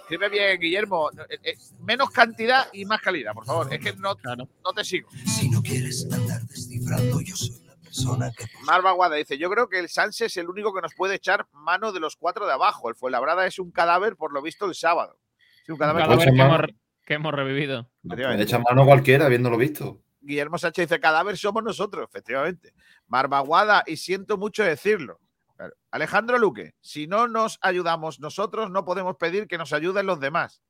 [0.00, 1.10] Escribe bien, Guillermo.
[1.28, 3.72] Eh, eh, menos cantidad y más calidad, por favor.
[3.72, 5.08] Es que no, no te sigo.
[5.26, 9.68] Si no quieres andar descifrando, yo soy la persona que Marva Guada dice, yo creo
[9.68, 12.52] que el Sánchez es el único que nos puede echar mano de los cuatro de
[12.52, 12.88] abajo.
[12.88, 15.16] El Fuenlabrada es un cadáver por lo visto el sábado.
[15.64, 16.02] Sí, un cadáver.
[16.02, 16.60] Cada vez que hemos,
[17.04, 17.90] que hemos revivido.
[18.38, 20.02] Echa mano cualquiera, habiéndolo visto.
[20.20, 22.74] Guillermo Sánchez dice, cadáver somos nosotros, efectivamente.
[23.06, 25.20] Marvaguada, y siento mucho decirlo.
[25.56, 25.74] Claro.
[25.90, 30.62] Alejandro Luque, si no nos ayudamos nosotros, no podemos pedir que nos ayuden los demás.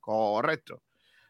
[0.00, 0.82] Correcto.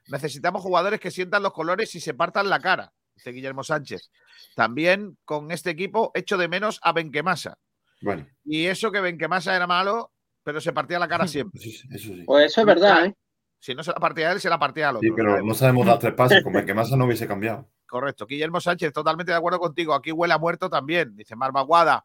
[0.09, 4.11] Necesitamos jugadores que sientan los colores y se partan la cara, dice Guillermo Sánchez.
[4.55, 7.59] También con este equipo echo de menos a Benquemasa.
[8.02, 10.12] Bueno, Y eso que Benquemasa era malo,
[10.46, 11.61] pero se partía la cara siempre.
[11.61, 11.88] eso sí.
[11.90, 12.22] Eso sí.
[12.24, 13.16] Pues eso es verdad, ¿eh?
[13.59, 15.09] Si no se la partía a él, se la partía al otro.
[15.09, 16.44] Sí, pero no sabemos dar tres pases.
[16.44, 17.68] Con Benquemasa no hubiese cambiado.
[17.85, 18.26] Correcto.
[18.26, 19.92] Guillermo Sánchez, totalmente de acuerdo contigo.
[19.92, 22.04] Aquí huele a muerto también, dice Marvaguada.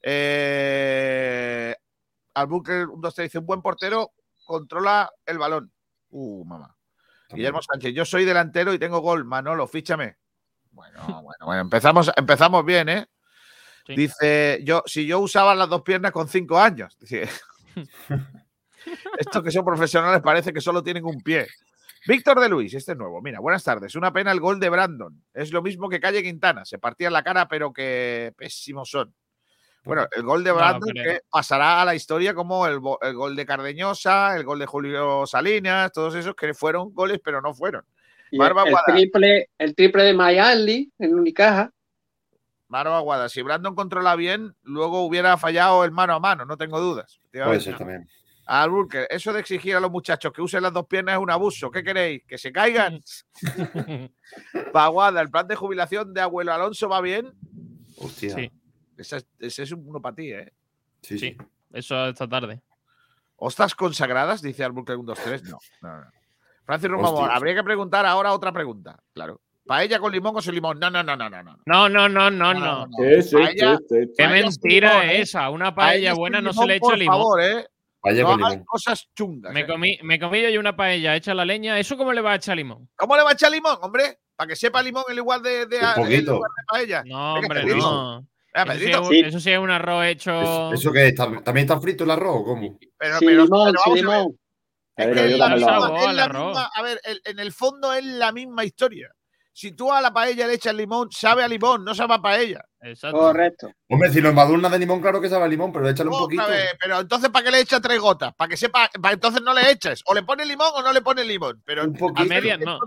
[0.00, 1.74] Eh,
[2.34, 4.12] Albuquerque, un 2 dice, un buen portero
[4.44, 5.72] controla el balón.
[6.10, 6.76] Uh, mamá.
[7.30, 9.24] Guillermo Sánchez, yo soy delantero y tengo gol.
[9.24, 10.18] Manolo, fíchame.
[10.70, 11.60] Bueno, bueno, bueno.
[11.62, 13.08] Empezamos, empezamos bien, ¿eh?
[13.88, 16.96] Dice, yo, si yo usaba las dos piernas con cinco años.
[17.00, 17.28] Dice,
[19.18, 21.46] estos que son profesionales parece que solo tienen un pie.
[22.06, 23.22] Víctor de Luis, este es nuevo.
[23.22, 23.94] Mira, buenas tardes.
[23.94, 25.24] Una pena el gol de Brandon.
[25.32, 26.64] Es lo mismo que Calle Quintana.
[26.66, 29.14] Se partían la cara, pero que pésimos son.
[29.84, 33.36] Bueno, el gol de No, Brandon pero- que pasará a la historia como el, gol
[33.36, 37.84] de Cardeñosa, el gol de Julio Salinas, todos esos que fueron goles, pero no fueron.
[38.30, 38.86] Y Barba el, Guada.
[38.94, 41.70] triple, el triple de Mayali en Unicaja.
[42.68, 43.28] Mano Aguada.
[43.28, 47.18] Si Brandon controla bien, luego hubiera fallado el mano a mano, no tengo dudas.
[47.32, 48.08] Puede ser también.
[48.46, 51.30] Al Burker, eso de exigir a los muchachos que usen las dos piernas es un
[51.30, 51.70] abuso.
[51.70, 52.22] ¿Qué queréis?
[52.26, 53.00] ¿Que se caigan?
[54.72, 57.32] Paguada, el plan de jubilación de abuelo Alonso va bien.
[57.96, 58.34] Hostia.
[58.34, 58.52] Sí.
[58.98, 60.52] Ese es, ese es uno para ti, ¿eh?
[61.00, 61.36] Sí, sí.
[61.72, 62.60] Eso esta tarde.
[63.36, 64.42] ¿Ostras consagradas?
[64.42, 65.42] Dice Alburquerque 1, 2, 3.
[65.44, 66.06] No, no, no.
[66.64, 67.30] Francis Hostias.
[67.32, 69.02] habría que preguntar ahora otra pregunta.
[69.12, 69.40] Claro.
[69.66, 70.78] ¿Paella con limón o sin limón?
[70.78, 71.42] No, no, no, no, no.
[71.42, 71.56] no.
[71.64, 72.86] No, no, no, no, no.
[72.98, 74.12] Sí, sí, Paella- sí, sí, sí.
[74.16, 75.20] Qué mentira limón, es ¿eh?
[75.22, 75.50] esa.
[75.50, 77.14] Una Paella buena no se le echa por limón.
[77.16, 77.66] favor, ¿eh?
[78.00, 78.64] Paella no con limón.
[78.66, 79.52] cosas chungas.
[79.54, 79.66] Me ¿eh?
[79.66, 81.78] comí, me comí yo una paella hecha a la leña.
[81.78, 82.88] ¿Eso cómo le va a echar limón?
[82.96, 84.18] ¿Cómo le va a echar limón, hombre?
[84.36, 86.18] Para que sepa limón el igual de, de, Un poquito.
[86.18, 87.02] el lugar de paella.
[87.06, 88.26] No, Venga, hombre, no.
[88.56, 90.72] Eso sí, es un- eso sí es un arroz hecho.
[90.74, 91.08] ¿Eso qué?
[91.08, 92.78] ¿Está- ¿También está frito el arroz o cómo?
[92.98, 94.24] Pero, Sin pero- limón, pero sin vamos a ver.
[94.24, 94.38] limón.
[94.96, 96.46] Es que yo es la misma- es la arroz.
[96.48, 99.10] misma- a ver, el- en el fondo es la misma historia.
[99.56, 102.64] Si tú a la paella le echas limón, sabe a limón, no sabe a paella.
[102.80, 103.16] Exacto.
[103.18, 103.70] Correcto.
[103.88, 106.44] Hombre, si lo embadurnas de limón, claro que sabe a limón, pero échale un poquito.
[106.48, 108.34] vez, pero entonces ¿para qué le echas tres gotas?
[108.34, 110.02] Para que sepa, para entonces no le eches.
[110.06, 111.62] O le pones limón o no le pones limón.
[111.64, 112.22] Pero Un poquito.
[112.22, 112.80] A medias no.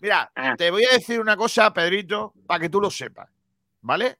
[0.00, 0.54] Mira, Ah.
[0.56, 3.28] te voy a decir una cosa, Pedrito, para que tú lo sepas.
[3.82, 4.16] ¿Vale?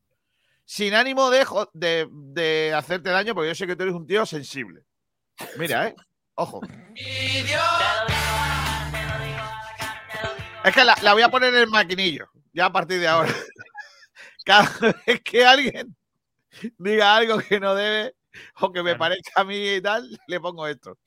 [0.67, 4.27] Sin ánimo de, de, de hacerte daño, porque yo sé que tú eres un tío
[4.27, 4.83] sensible.
[5.57, 5.95] Mira, ¿eh?
[6.35, 6.61] Ojo.
[10.65, 13.33] Es que la, la voy a poner en el maquinillo, ya a partir de ahora.
[14.45, 14.69] Cada
[15.07, 15.97] vez que alguien
[16.79, 18.15] diga algo que no debe
[18.61, 20.99] o que me parezca a mí y tal, le pongo esto.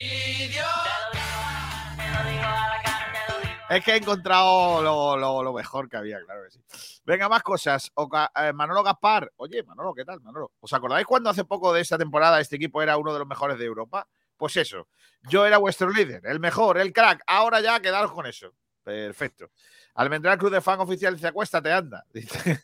[3.69, 6.99] Es que he encontrado lo, lo- lo mejor que había, claro que sí.
[7.05, 7.91] Venga, más cosas.
[7.95, 9.31] Oca- eh, Manolo Gaspar.
[9.37, 10.51] Oye, Manolo, ¿qué tal, Manolo?
[10.59, 13.57] ¿Os acordáis cuando hace poco de esta temporada este equipo era uno de los mejores
[13.57, 14.07] de Europa?
[14.37, 14.87] Pues eso.
[15.29, 17.23] Yo era vuestro líder, el mejor, el crack.
[17.25, 18.53] Ahora ya quedaros con eso.
[18.83, 19.49] Perfecto.
[19.95, 22.03] Almendral Club de Fan Oficial dice, acuéstate, anda.
[22.13, 22.61] Dice,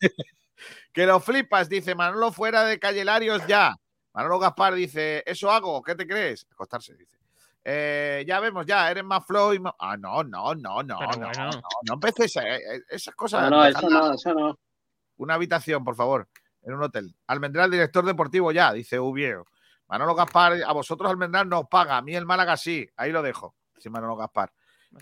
[0.92, 3.74] que lo flipas, dice Manolo fuera de Cayelarios ya.
[4.14, 6.46] Manolo Gaspar dice, eso hago, ¿qué te crees?
[6.52, 7.18] Acostarse, dice.
[7.64, 9.74] Eh, ya vemos, ya, eres más flow y más...
[9.80, 11.50] Ah, no, no, no, no, Pero no, bueno.
[11.52, 13.44] no, no empecéis a- eh, esas cosas.
[13.44, 14.60] No, no, eso no, eso no.
[15.18, 16.28] Una habitación, por favor,
[16.64, 17.16] en un hotel.
[17.28, 19.46] Almendral, director deportivo ya, dice Ubieo.
[19.88, 22.90] Manolo Gaspar, a vosotros Almendral no os paga, a mí el Málaga sí.
[22.98, 24.52] Ahí lo dejo, dice Manolo Gaspar.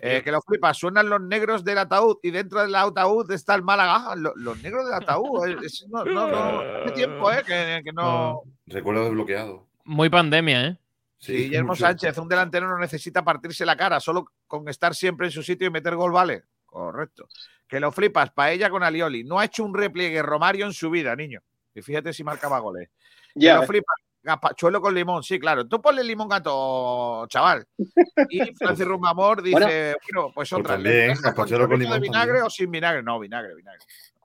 [0.02, 3.64] Eh, que lo flipas, suenan los negros del ataúd y dentro del ataúd está el
[3.64, 4.12] Málaga.
[4.12, 5.48] Ah, lo- los negros del ataúd.
[5.48, 7.42] eh, es- no, no, no, hace tiempo, ¿eh?
[7.46, 8.42] Que, que no.
[8.66, 9.66] Recuerdo desbloqueado.
[9.86, 10.78] Muy pandemia, ¿eh?
[11.20, 11.82] Sí, Guillermo mucho.
[11.86, 15.68] Sánchez, un delantero no necesita partirse la cara, solo con estar siempre en su sitio
[15.68, 16.44] y meter gol vale.
[16.66, 17.28] Correcto.
[17.68, 19.24] Que lo flipas, paella con Alioli.
[19.24, 21.42] No ha hecho un repliegue Romario en su vida, niño.
[21.74, 22.90] Y fíjate si marcaba goles.
[23.34, 23.56] Que Ya.
[23.56, 23.96] lo flipas,
[24.28, 25.24] gazpachuelo con limón.
[25.24, 25.68] Sí, claro.
[25.68, 27.66] Tú ponle limón gato, chaval.
[28.30, 29.68] Y Francis Rumamor dice, Bueno.
[30.14, 30.74] bueno, pues Pues otra.
[30.76, 32.46] también, ¿lentejas gazpachuelo con de limón vinagre también.
[32.46, 33.02] o sin vinagre?
[33.04, 33.80] No, vinagre, vinagre.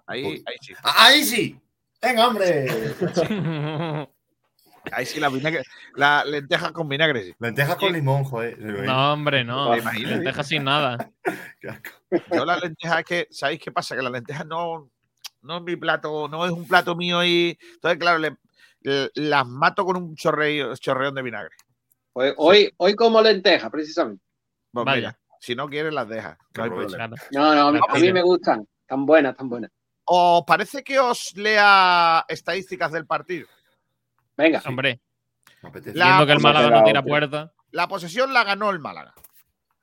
[0.06, 0.44] Ahí, Uy.
[0.46, 0.74] ahí sí.
[0.82, 1.60] ¡Ah, ¡Ahí sí!
[2.02, 2.66] ¡Venga, hombre!
[4.90, 5.62] Ahí sí, la, vinagre,
[5.94, 7.34] la lenteja con vinagre, sí.
[7.38, 8.58] Lentejas con limón, joder.
[8.58, 9.74] No, hombre, no.
[9.76, 11.08] Lentejas sin nada.
[11.60, 11.90] Qué asco.
[12.32, 13.94] Yo las lentejas es que, ¿sabéis qué pasa?
[13.94, 14.90] Que las lentejas no,
[15.42, 18.36] no es mi plato, no es un plato mío y entonces, claro, le-
[19.14, 21.54] las mato con un chorreo, chorreón de vinagre.
[22.12, 24.22] Pues hoy, hoy como lenteja, precisamente.
[24.72, 24.96] Pues Vaya.
[24.96, 26.66] mira, si no quieres las dejas, no.
[27.30, 28.66] No, no, a mí, a me gustan.
[28.86, 29.70] Tan buenas, tan buenas.
[30.04, 33.46] ¿Os parece que os lea estadísticas del partido?
[34.36, 34.62] Venga.
[34.66, 35.00] Hombre,
[35.62, 37.52] viendo que el Málaga no tira puerta.
[37.70, 39.14] La posesión la ganó el Málaga,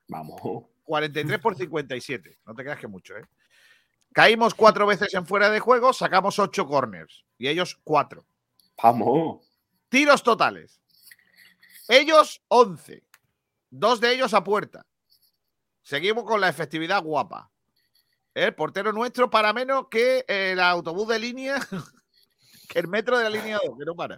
[0.08, 0.41] Vamos.
[0.84, 2.39] 43 por 57.
[2.45, 3.24] No te creas que mucho, ¿eh?
[4.12, 8.26] Caímos cuatro veces en fuera de juego, sacamos ocho corners y ellos cuatro.
[8.82, 9.45] Vamos.
[9.89, 10.82] Tiros totales.
[11.88, 13.03] Ellos 11.
[13.69, 14.86] Dos de ellos a puerta.
[15.82, 17.49] Seguimos con la efectividad guapa.
[18.34, 21.55] El portero nuestro para menos que el autobús de línea,
[22.69, 24.17] que el metro de la línea 2, que no para.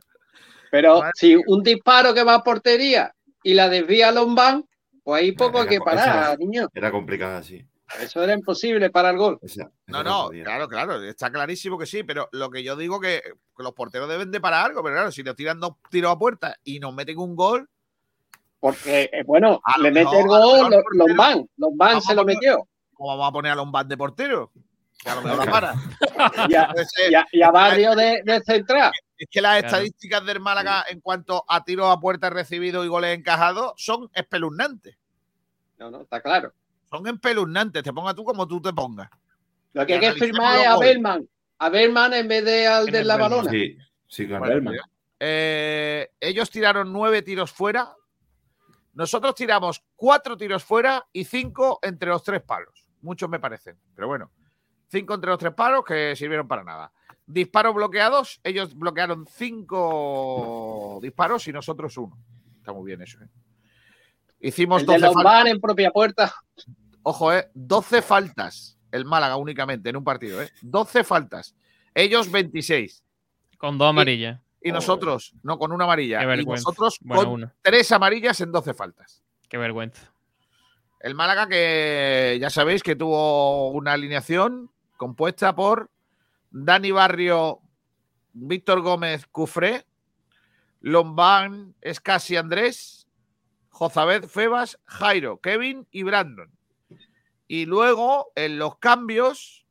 [0.69, 1.11] Pero Vale.
[1.15, 4.65] si un disparo que va a portería y la desvía a Lombán,
[5.03, 6.67] pues hay poco Era que parar, niño.
[6.73, 7.65] Era complicada así.
[7.99, 9.39] Eso era imposible para el gol.
[9.87, 10.43] No, no, podía.
[10.43, 13.21] claro, claro, está clarísimo que sí, pero lo que yo digo que,
[13.57, 16.17] que los porteros deben de parar algo, pero claro, si nos tiran dos tiros a
[16.19, 17.67] puerta y nos meten un gol,
[18.59, 21.49] Porque, eh, bueno, A le mete el gol mejor Lo- el portero- Lombán.
[21.57, 22.67] Lombán Vamos se lo poner- metió.
[22.93, 24.51] ¿cómo vamos a poner a Lombard de portero?
[25.03, 25.73] Que a lo mejor la para.
[26.47, 26.69] Y a,
[27.09, 28.91] y a- y a Barrio de, de central.
[29.17, 29.65] Es que las Claro.
[29.67, 34.95] estadísticas del Málaga en cuanto a tiros a puerta recibidos y goles encajados son espeluznantes.
[35.79, 36.53] No, no, está claro.
[36.91, 37.83] Son espeluznantes.
[37.83, 39.09] Te ponga tú como tú te pongas.
[39.73, 40.77] Lo que hay que firmar es a.
[40.77, 41.27] Berman.
[41.59, 43.49] A Berman en vez de al de la balona.
[43.49, 43.77] Sí,
[44.07, 44.45] sí, claro.
[44.45, 44.71] Bueno,
[45.19, 47.93] eh, ellos tiraron nueve tiros fuera.
[48.93, 52.89] Nosotros tiramos cuatro tiros fuera y cinco entre los tres palos.
[53.01, 53.77] Muchos me parecen.
[53.95, 54.31] Pero bueno,
[54.89, 56.91] cinco entre los tres palos que sirvieron para nada.
[57.25, 58.41] Disparos bloqueados.
[58.43, 62.17] Ellos bloquearon cinco disparos y nosotros uno.
[62.57, 63.19] Está muy bien eso.
[63.21, 63.27] ¿eh?
[64.41, 65.23] Hicimos El de 12 faltas.
[65.23, 66.33] Lombán en propia puerta.
[67.03, 68.77] Ojo, eh, 12 faltas.
[68.91, 70.49] El Málaga únicamente en un partido, ¿eh?
[70.61, 71.55] 12 faltas.
[71.95, 73.03] Ellos 26.
[73.57, 74.39] Con dos amarillas.
[74.61, 76.19] Y nosotros, no, con una amarilla.
[76.19, 77.55] Qué Y nosotros Bueno, con una.
[77.61, 79.23] tres amarillas en 12 faltas.
[79.49, 80.13] Qué vergüenza.
[80.99, 85.89] El Málaga que ya sabéis que tuvo una alineación compuesta por
[86.51, 87.59] Dani Barrio,
[88.33, 89.85] Víctor Gómez Cufré,
[90.79, 93.07] Lombán Escasi Andrés,
[93.69, 96.51] Jozabed Febas, Jairo, Kevin y Brandon.
[97.51, 99.65] Y luego en los cambios,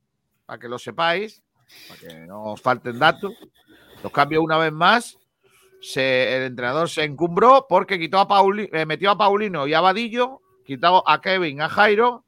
[0.44, 1.42] para que lo sepáis,
[1.88, 3.32] para que no os falten datos,
[4.02, 5.16] Los cambios una vez más.
[5.80, 9.80] se- el entrenador se encumbró porque quitó a Pauli, eh, metió a Paulino y a
[9.80, 12.22] Vadillo, quitó a Kevin, a Jairo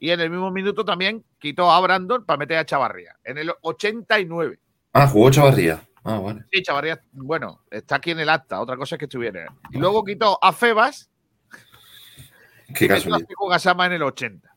[0.00, 3.14] y en el mismo minuto también quitó a Brandon para meter a Chavarría.
[3.22, 4.58] En el 89.
[4.92, 5.80] Ah, jugó Chavarría.
[6.02, 6.42] Ah, vale.
[6.52, 8.60] Sí, Chavarría, bueno, está aquí en el acta.
[8.60, 9.54] Otra cosa es que estuviera.
[9.70, 11.08] Y luego quitó a Febas
[12.74, 14.55] Qué y metió a Gasama en el 80.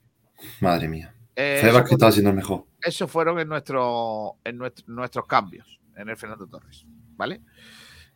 [0.62, 1.14] Madre mía.
[1.36, 2.66] Eh, Febas eso que estaba siendo el mejor.
[2.82, 6.86] esos fueron en, nuestro, en nuestro- nuestros cambios en el Fernando Torres.
[7.16, 7.42] ¿Vale?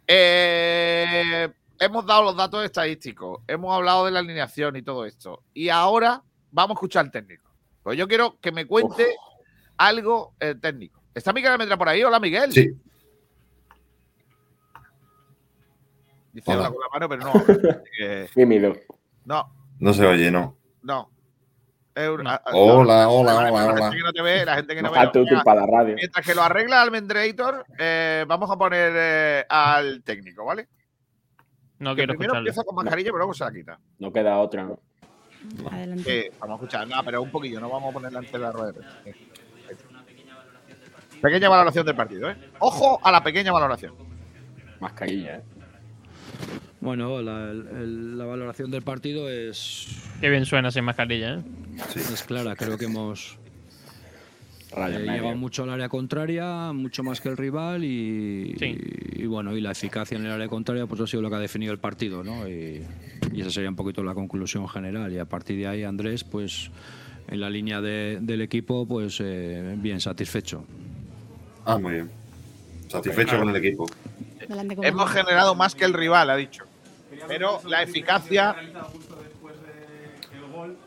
[0.07, 1.49] Eh,
[1.79, 5.43] hemos dado los datos estadísticos, hemos hablado de la alineación y todo esto.
[5.53, 6.21] Y ahora
[6.51, 7.49] vamos a escuchar al técnico.
[7.81, 9.15] Pues yo quiero que me cuente
[9.77, 11.01] algo el técnico.
[11.13, 12.03] ¿Está Miguel Almendra por ahí?
[12.03, 12.51] Hola, Miguel.
[12.51, 12.71] Sí.
[16.31, 16.69] Dice Hola.
[16.69, 18.27] hola con la mano, pero no.
[18.33, 18.73] Tímido.
[19.25, 20.57] no, No se oye, no.
[20.81, 21.09] no.
[21.95, 23.81] Hola, hola, Vale, hola, La hola.
[23.91, 25.41] gente que no te ve, la gente que no ve.
[25.43, 25.95] para la radio.
[25.95, 30.67] Mientras que lo arregla Almendrator, eh, vamos a poner eh, al técnico, ¿vale?
[31.79, 33.79] No Que quiero primero empieza con mascarilla, pero luego se la quita.
[33.99, 34.63] No queda otra.
[34.63, 34.79] ¿no?
[36.05, 38.67] Eh, vamos a escuchar, nada, pero un poquillo, no vamos a ponerla ante la rueda
[38.67, 38.97] de prensa.
[39.05, 39.13] Eh,
[41.21, 42.35] Pequeña valoración del partido, ¿eh?
[42.59, 43.95] Ojo a la pequeña valoración.
[44.79, 45.43] Mascarilla, ¿eh?
[46.83, 49.87] Bueno, la, el- la valoración del partido es,
[50.19, 51.41] Qué bien suena sin mascarilla, ¿eh?
[51.95, 52.57] es clara.
[52.57, 53.37] Creo que hemos
[54.75, 58.53] eh, llegado mucho al área contraria, mucho más que el rival y,
[59.15, 61.39] y, bueno, y la eficacia en el área contraria pues ha sido lo que ha
[61.39, 62.49] definido el partido, ¿no?
[62.49, 62.83] Y,
[63.31, 65.11] y esa sería un poquito la conclusión general.
[65.13, 66.69] Y a partir de ahí, Andrés, pues
[67.29, 70.65] en la línea de- del equipo, pues eh, bien satisfecho.
[71.63, 72.11] Ah, muy bien.
[72.89, 73.85] Satisfecho con el equipo.
[74.81, 76.65] Hemos generado más que el rival, ha dicho.
[77.27, 78.55] Pero la eficacia.
[78.91, 80.77] justo después del gol.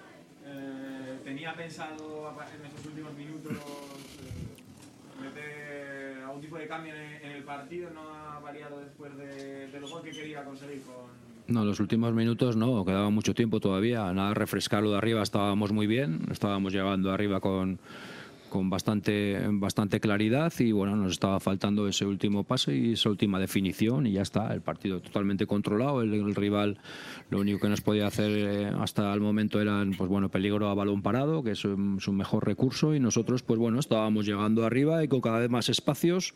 [0.45, 7.33] eh, tenía pensado en esos últimos minutos eh, meter algún tipo de cambio en, en
[7.33, 7.91] el partido.
[7.91, 11.07] No ha variado después de- del gol que quería conseguir con.
[11.49, 14.12] No, los últimos minutos no, quedaba mucho tiempo todavía.
[14.12, 17.79] Nada, refrescarlo de arriba estábamos muy bien, estábamos llegando arriba con,
[18.49, 23.38] con bastante, bastante claridad y bueno, nos estaba faltando ese último pase y esa última
[23.38, 26.03] definición y ya está, el partido totalmente controlado.
[26.03, 26.78] El, el rival
[27.30, 30.74] lo único que nos podía hacer eh, hasta el momento era pues bueno, peligro a
[30.74, 35.03] balón parado, que es un, su mejor recurso y nosotros pues bueno, estábamos llegando arriba
[35.05, 36.34] y con cada vez más espacios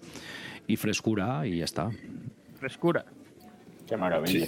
[0.67, 1.91] y frescura y ya está.
[2.59, 3.05] Frescura.
[3.89, 4.47] Qué maravilla.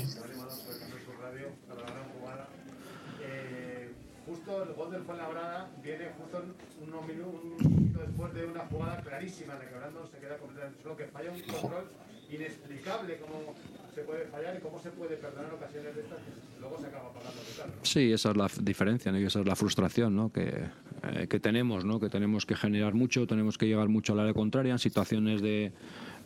[4.64, 6.42] El gol del Fuenlabrada viene justo
[6.80, 10.82] unos minutos, un minuto después de una jugada clarísima de que Brandon se queda completamente
[10.82, 11.84] solo, que falla un control
[12.30, 13.54] inexplicable cómo
[13.94, 17.12] se puede fallar y cómo se puede perdonar ocasiones de estas que luego se acaba
[17.12, 17.70] pagando total.
[17.76, 17.84] ¿no?
[17.84, 19.20] Sí, esa es la diferencia ¿no?
[19.20, 20.32] y esa es la frustración ¿no?
[20.32, 20.64] que,
[21.02, 22.00] eh, que tenemos, ¿no?
[22.00, 25.72] que tenemos que generar mucho, tenemos que llegar mucho al área contraria en situaciones de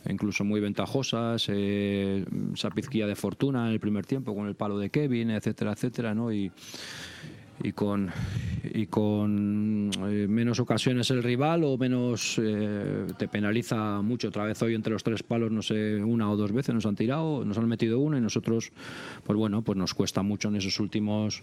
[0.07, 2.23] incluso muy ventajosas, eh,
[2.53, 6.15] esa pizquilla de fortuna en el primer tiempo con el palo de Kevin, etcétera, etcétera,
[6.15, 6.31] ¿no?
[6.31, 6.51] y,
[7.63, 8.11] y con
[8.63, 14.27] y con eh, menos ocasiones el rival o menos eh, te penaliza mucho.
[14.27, 16.95] Otra vez hoy entre los tres palos no sé una o dos veces nos han
[16.95, 18.71] tirado nos han metido uno y nosotros
[19.23, 21.41] pues bueno pues nos cuesta mucho en esos últimos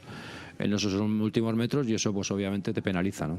[0.59, 3.39] en esos últimos metros y eso pues obviamente te penaliza no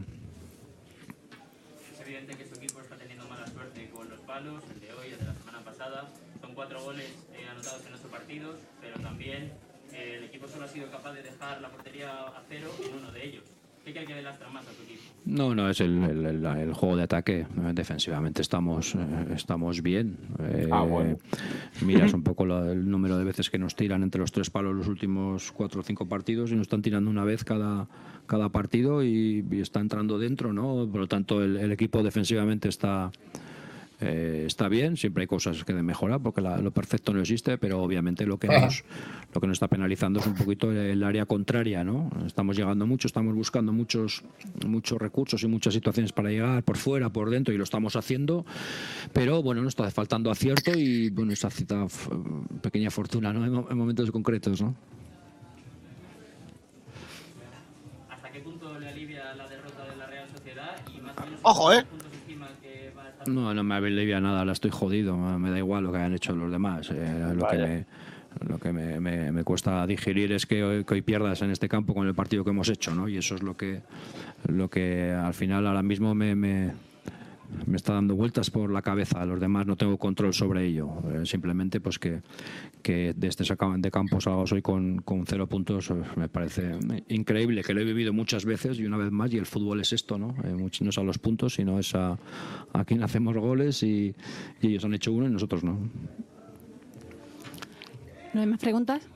[10.76, 13.44] sido capaz de dejar la portería a cero en uno de ellos.
[13.86, 15.02] ¿Qué cree que lastra más a su equipo?
[15.26, 17.46] No, no, es el, el- el- el juego de ataque.
[17.74, 18.98] Defensivamente estamos, eh,
[19.36, 20.18] estamos bien.
[20.40, 21.18] Eh, Ah, bueno.
[21.86, 24.76] Miras un poco la- el número de veces que nos tiran entre los tres palos
[24.76, 27.88] los últimos cuatro o cinco partidos y nos están tirando una vez cada,
[28.26, 30.88] cada partido y, y está entrando dentro, ¿no?
[30.92, 33.12] Por lo tanto, el, el equipo defensivamente está,
[34.02, 37.58] eh, está bien, siempre hay cosas que de mejorar porque la- lo perfecto no existe,
[37.58, 38.84] pero obviamente lo que nos
[39.34, 42.10] lo que nos está penalizando es un poquito el área contraria, ¿no?
[42.26, 44.24] Estamos llegando mucho, estamos buscando muchos
[44.66, 48.46] muchos recursos y muchas situaciones para llegar por fuera, por dentro y lo estamos haciendo,
[49.14, 51.86] pero bueno, nos está faltando acierto y bueno, esa cita
[52.62, 53.46] pequeña fortuna, ¿no?
[53.70, 54.76] En momentos concretos, ¿no?
[58.10, 60.76] ¿Hasta qué punto le alivia la derrota de la Real Sociedad?
[60.96, 61.76] Y más o menos, Ojo, ¿eh?
[61.88, 65.18] ¿cuántos puntos estima que va a estar No, no me alivia nada, la estoy jodido,
[65.18, 66.90] me da igual lo que hayan hecho los demás.
[66.94, 67.68] eh, lo que, Vaya.
[67.68, 67.86] me,
[68.48, 71.68] lo que me, me- me cuesta digerir es que hoy, que hoy pierdas en este
[71.68, 73.08] campo con el partido que hemos hecho, ¿no?
[73.08, 73.82] Y eso es lo que,
[74.48, 76.74] lo que al final ahora mismo me, me,
[77.66, 79.26] me está dando vueltas por la cabeza.
[79.26, 80.90] Los demás no tengo control sobre ello.
[81.12, 82.22] Eh, simplemente pues que,
[82.82, 86.78] que de este de campo salgamos hoy con, con cero puntos eh, me parece
[87.10, 89.94] increíble, que lo he vivido muchas veces y una vez más, y el fútbol es
[89.94, 90.36] esto, ¿no?
[90.44, 92.18] Eh, no es a los puntos, sino es a,
[92.74, 94.14] a quién hacemos goles y,
[94.62, 95.80] y ellos han hecho uno y nosotros no.
[98.34, 99.08] ¿No hay más preguntas?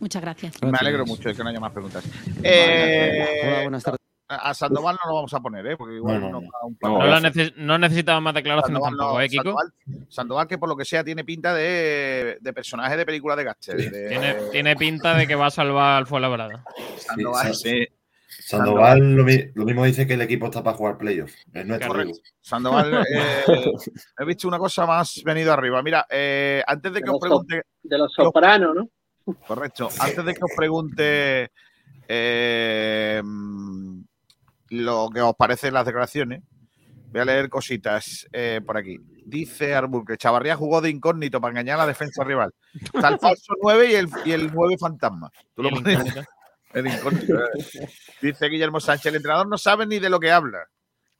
[0.00, 0.54] Muchas gracias.
[0.62, 2.04] Me alegro mucho de que no haya más preguntas.
[2.42, 4.01] Eh, Hola, buenas tardes.
[4.36, 5.76] A Sandoval no lo vamos a poner, ¿eh?
[5.76, 7.20] Porque igual No, no, no, no.
[7.20, 9.42] neces- no necesitaba más declaraciones Sandoval, tampoco, ¿eh, Kiko?
[9.42, 9.72] Sandoval,
[10.08, 14.08] Sandoval, que por lo que sea tiene pinta de, de personaje de película de de-
[14.08, 16.64] Tiene, tiene pinta de que va a salvar al Fuenlabrada.
[16.96, 17.86] Sandoval, Sí, sí.
[18.28, 21.34] Sandoval lo, mi- lo mismo dice que el equipo está para jugar playoffs.
[21.52, 22.12] Es nuestro Correcto.
[22.12, 22.24] amigo.
[22.40, 23.72] Sandoval, eh,
[24.18, 25.82] he visto una cosa más venido arriba.
[25.82, 27.62] Mira, eh, antes de que De os pregunte.
[27.82, 28.88] De los sopranos, ¿no?
[29.46, 29.88] Correcto.
[30.00, 31.50] Antes de que os pregunte
[32.08, 33.22] eh,
[34.72, 36.42] lo que os parecen las declaraciones,
[37.10, 38.98] voy a leer cositas eh, por aquí.
[39.24, 42.52] Dice Arbur que Chavarría jugó de incógnito para engañar a la defensa rival.
[42.74, 45.30] Está el falso 9 y el, y el 9 fantasma.
[45.54, 46.22] Tú lo pones- incógnito.
[46.72, 47.88] el incógnito, eh.
[48.22, 50.66] Dice Guillermo Sánchez, el entrenador no sabe ni de lo que habla.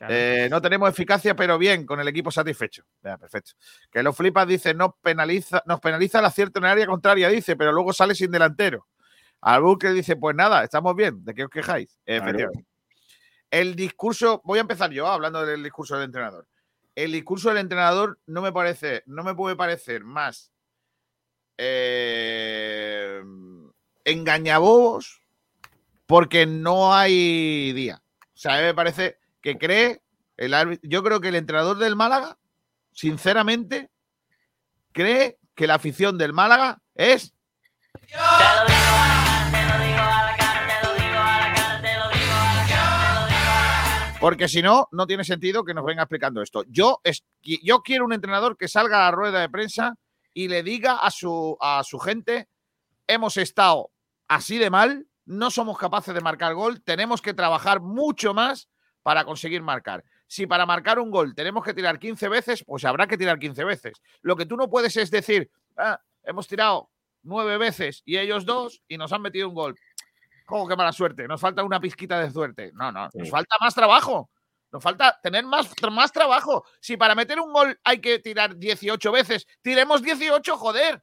[0.09, 2.83] Eh, no tenemos eficacia, pero bien, con el equipo satisfecho.
[3.05, 3.53] Ya, perfecto.
[3.89, 7.55] Que los flipas dice, nos penaliza, nos penaliza el acierto en el área contraria, dice,
[7.55, 8.89] pero luego sale sin delantero.
[9.43, 11.97] Albur que dice, pues nada, estamos bien, ¿de qué os quejáis?
[12.05, 12.65] Efectivamente.
[13.53, 16.49] El discurso, voy a empezar yo hablando del discurso del entrenador.
[16.95, 20.51] El discurso del entrenador no me parece, no me puede parecer más
[21.59, 23.23] eh,
[24.07, 25.21] engañabobos
[26.07, 28.03] porque no hay día.
[28.23, 30.01] O sea, a mí me parece que cree
[30.39, 30.89] el árbitro.
[30.89, 32.39] Yo creo que el entrenador del Málaga,
[32.91, 33.91] sinceramente,
[34.93, 37.35] cree que la afición del Málaga es.
[44.23, 46.63] Porque si no, no tiene sentido que nos venga explicando esto.
[46.69, 49.97] Yo, es, yo quiero un entrenador que salga a la rueda de prensa
[50.33, 52.49] y le diga a su, a su gente,
[53.09, 53.91] hemos estado
[54.29, 58.69] así de mal, no somos capaces de marcar gol, tenemos que trabajar mucho más
[59.03, 60.05] para conseguir marcar.
[60.29, 63.65] Si para marcar un gol tenemos que tirar 15 veces, pues habrá que tirar 15
[63.65, 64.01] veces.
[64.21, 66.93] Lo que tú no puedes es decir, "Ah, hemos tirado
[67.23, 69.77] nueve veces y ellos dos y nos han metido un gol.
[70.53, 71.27] ¿Cómo que mala suerte?
[71.27, 72.73] Nos falta una pizquita de suerte.
[72.75, 74.29] No, no, nos falta más trabajo.
[74.71, 76.67] Nos falta tener más, más trabajo.
[76.79, 81.03] Si para meter un gol hay que tirar 18 veces, tiremos 18, joder.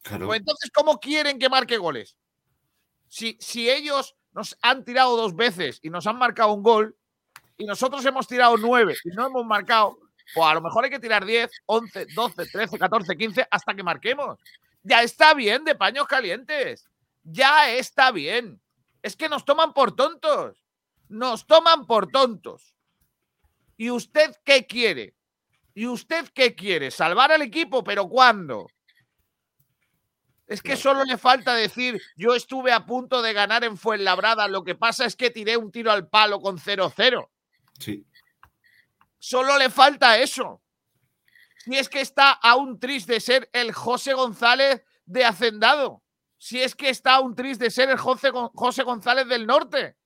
[0.00, 0.26] Claro.
[0.26, 2.16] Pues entonces, ¿cómo quieren que marque goles?
[3.08, 6.96] Si, si ellos nos han tirado dos veces y nos han marcado un gol
[7.56, 9.98] y nosotros hemos tirado nueve y no hemos marcado,
[10.32, 13.82] pues a lo mejor hay que tirar 10, 11, 12, 13, 14, 15 hasta que
[13.82, 14.38] marquemos.
[14.84, 16.88] Ya está bien de paños calientes.
[17.24, 18.60] Ya está bien.
[19.04, 20.64] Es que nos toman por tontos.
[21.10, 22.74] Nos toman por tontos.
[23.76, 25.14] ¿Y usted qué quiere?
[25.74, 26.90] ¿Y usted qué quiere?
[26.90, 27.84] ¿Salvar al equipo?
[27.84, 28.66] ¿Pero cuándo?
[30.46, 34.64] Es que solo le falta decir, yo estuve a punto de ganar en Fuenlabrada, lo
[34.64, 37.28] que pasa es que tiré un tiro al palo con 0-0.
[37.78, 38.06] Sí.
[39.18, 40.62] Solo le falta eso.
[41.58, 46.03] Si es que está aún triste de ser el José González de Hacendado.
[46.44, 49.96] Si es que está aún triste de ser el José, José González del Norte.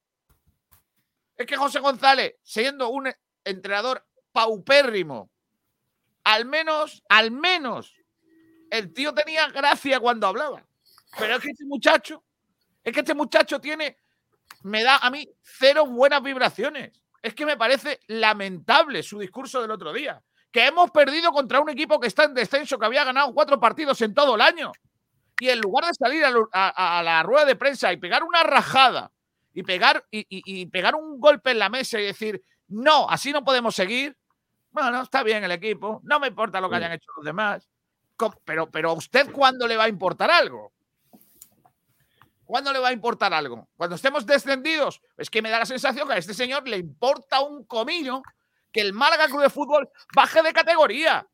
[1.37, 3.13] Es que José González, siendo un
[3.43, 5.33] entrenador paupérrimo,
[6.23, 7.93] al menos, al menos,
[8.71, 10.65] el tío tenía gracia cuando hablaba.
[11.19, 12.23] Pero es que este muchacho,
[12.85, 13.99] es que este muchacho tiene,
[14.63, 17.03] me da a mí cero buenas vibraciones.
[17.21, 20.23] Es que me parece lamentable su discurso del otro día.
[20.53, 24.01] Que hemos perdido contra un equipo que está en descenso, que había ganado cuatro partidos
[24.03, 24.71] en todo el año.
[25.41, 28.23] Y en lugar de salir a, lo- a- a la rueda de prensa y pegar
[28.25, 29.13] una rajada
[29.53, 33.33] y pegar, y, y- y pegar un golpe en la mesa y decir, no, así
[33.33, 34.17] no podemos seguir.
[34.71, 37.69] Bueno, está bien el equipo, no me importa lo que hayan hecho los demás.
[38.45, 40.73] Pero, pero a usted, ¿cuándo le va a importar algo?
[42.45, 43.69] ¿Cuándo le va a importar algo?
[43.77, 45.03] Cuando estemos descendidos.
[45.17, 48.23] Es que me da la sensación que a este señor le importa un comino
[48.73, 51.27] que el Málaga Club de Fútbol baje de categoría.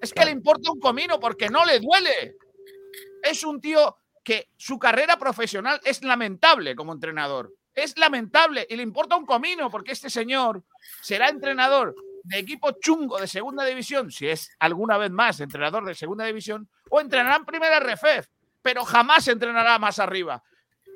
[0.00, 2.36] Es que le importa un comino porque no le duele.
[3.22, 7.52] Es un tío que su carrera profesional es lamentable como entrenador.
[7.74, 10.62] Es lamentable y le importa un comino porque este señor
[11.00, 11.94] será entrenador
[12.24, 16.68] de equipo chungo de segunda división, si es alguna vez más entrenador de segunda división,
[16.90, 18.26] o entrenará en primera RFEF,
[18.60, 20.42] pero jamás entrenará más arriba.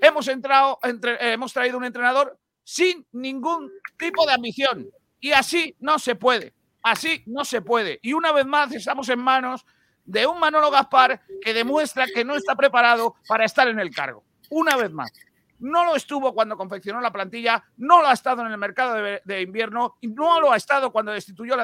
[0.01, 5.99] Hemos, entrado, entre- hemos traído un entrenador sin ningún tipo de ambición y así no
[5.99, 6.55] se puede.
[6.83, 7.99] Así no se puede.
[8.03, 9.65] Y una vez más estamos en manos
[10.07, 14.25] de un Manolo Gaspar que demuestra que no está preparado para estar en el cargo.
[14.51, 15.13] Una vez más.
[15.59, 19.41] no lo estuvo cuando confeccionó la plantilla, no lo ha estado en el mercado de,
[19.41, 21.61] invierno, no lo ha estado cuando destituyó al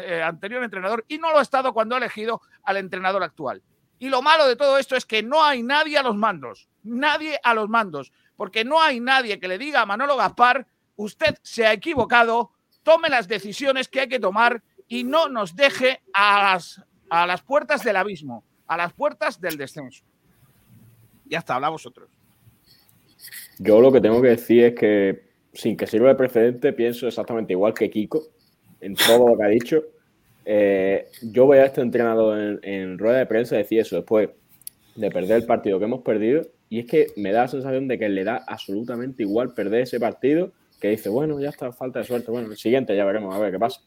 [0.00, 3.62] eh, anterior entrenador y no lo ha estado cuando ha elegido al entrenador actual.
[3.98, 7.40] Y lo malo de todo esto es que no hay nadie a los mandos, nadie
[7.42, 10.66] a los mandos, porque no hay nadie que le diga a Manolo Gaspar,
[10.96, 16.02] usted se ha equivocado, tome las decisiones que hay que tomar y no nos deje
[16.12, 20.04] a las, a las puertas del abismo, a las puertas del descenso.
[21.26, 22.08] Ya está, habla vosotros.
[23.58, 27.52] Yo lo que tengo que decir es que, sin que sirva de precedente, pienso exactamente
[27.52, 28.22] igual que Kiko
[28.80, 29.82] en todo lo que ha dicho.
[30.44, 34.30] Eh, yo voy a este entrenador en, rueda de prensa decir eso después
[34.96, 36.46] de perder el partido que hemos perdido.
[36.68, 40.00] Y es que me da la sensación de que le da absolutamente igual perder ese
[40.00, 40.52] partido.
[40.80, 42.30] Que dice, bueno, ya está, falta de suerte.
[42.30, 43.80] Bueno, el siguiente ya veremos, a ver qué pasa.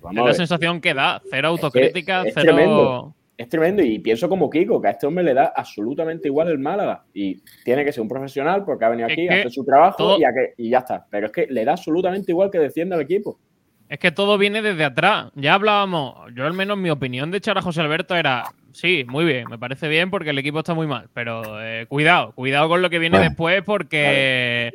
[0.00, 2.46] Vamos Es la sensación que da, cero autocrítica, es cero.
[2.54, 3.14] tremendo.
[3.36, 6.58] Es tremendo y pienso como Kiko, que a este hombre le da absolutamente igual el
[6.58, 7.04] Málaga.
[7.14, 9.96] Y tiene que ser un profesional porque ha venido Es aquí a hacer su trabajo
[9.96, 11.06] todo- y, a que- y ya está.
[11.10, 13.38] Pero es que le da absolutamente igual que defienda al equipo.
[13.88, 15.30] Es que todo viene desde atrás.
[15.34, 19.24] Ya hablábamos, yo al menos mi opinión de echar a José Alberto era, sí, muy
[19.24, 22.82] bien, me parece bien porque el equipo está muy mal, pero eh, cuidado, cuidado con
[22.82, 24.72] lo que viene después porque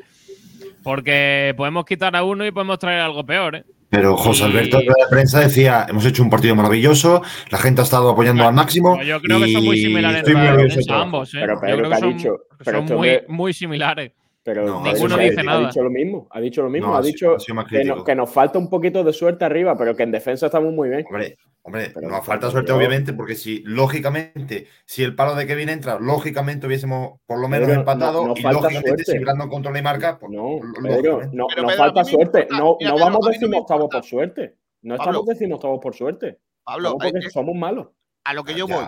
[0.83, 3.63] porque podemos quitar a uno y podemos traer algo peor, ¿eh?
[3.89, 7.21] Pero José Y- Alberto en la prensa decía, hemos hecho un partido maravilloso,
[7.51, 8.99] la gente ha estado apoyando al máximo.
[9.03, 10.95] Yo creo que son muy similares de todo.
[10.97, 11.37] ambos, ¿eh?
[11.41, 14.11] Pero yo Pedro, creo que que ha son, dicho- pero son muy, hombre- muy similares.
[14.45, 15.67] Pero No, ninguno ha- dice ha nada.
[15.67, 16.27] dicho lo mismo.
[16.29, 16.87] Ha dicho lo mismo.
[16.89, 18.03] No, ha ha dicho sido- ha que, no- crítico.
[18.03, 21.05] que nos falta un poquito de suerte arriba, pero que en defensa estamos muy bien.
[21.07, 25.47] Hombre, hombre, Pero- nos falta suerte, yo- obviamente, porque si, lógicamente, si el palo de
[25.47, 28.21] Kevin entra, lógicamente hubiésemos por lo menos empatado.
[28.21, 29.11] no- no y falta lógicamente, suerte.
[29.13, 32.39] si Brandon controla y marca, pues, No, Pedro, no, Pero, nos falta suerte.
[32.41, 34.57] importa- No, mira, no Pedro, vamos decimoctavos por suerte.
[34.81, 35.11] No Pablo.
[35.11, 36.39] estamos decimoctavos por suerte.
[36.65, 37.87] Pablo, porque es- somos malos.
[38.25, 38.75] a lo que yo Ya.
[38.75, 38.85] voy.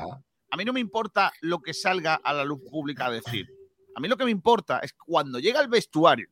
[0.52, 3.48] A mí no me importa lo que salga a la luz pública a decir.
[3.96, 6.30] A mí lo que me importa es cuando llega al vestuario,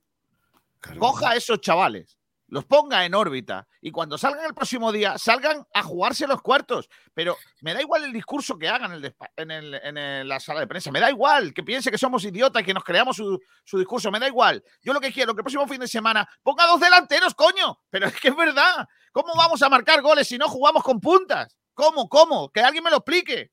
[0.99, 5.65] coja a esos chavales, los ponga en órbita y cuando salgan el próximo día, salgan
[5.73, 6.89] a jugarse los cuartos.
[7.13, 10.39] Pero me da igual el discurso que hagan en, el en, el- en el- la
[10.39, 10.91] sala de prensa.
[10.91, 14.11] Me da igual que piense que somos idiotas y que nos creamos su, su discurso.
[14.11, 14.63] Me da igual.
[14.81, 17.79] Yo lo que quiero que el próximo fin de semana ponga dos delanteros, coño.
[17.89, 18.87] Pero es que es verdad.
[19.13, 21.57] ¿Cómo vamos a marcar goles si no jugamos con puntas?
[21.73, 22.07] ¿Cómo?
[22.09, 22.51] ¿Cómo?
[22.51, 23.51] Que alguien me lo explique.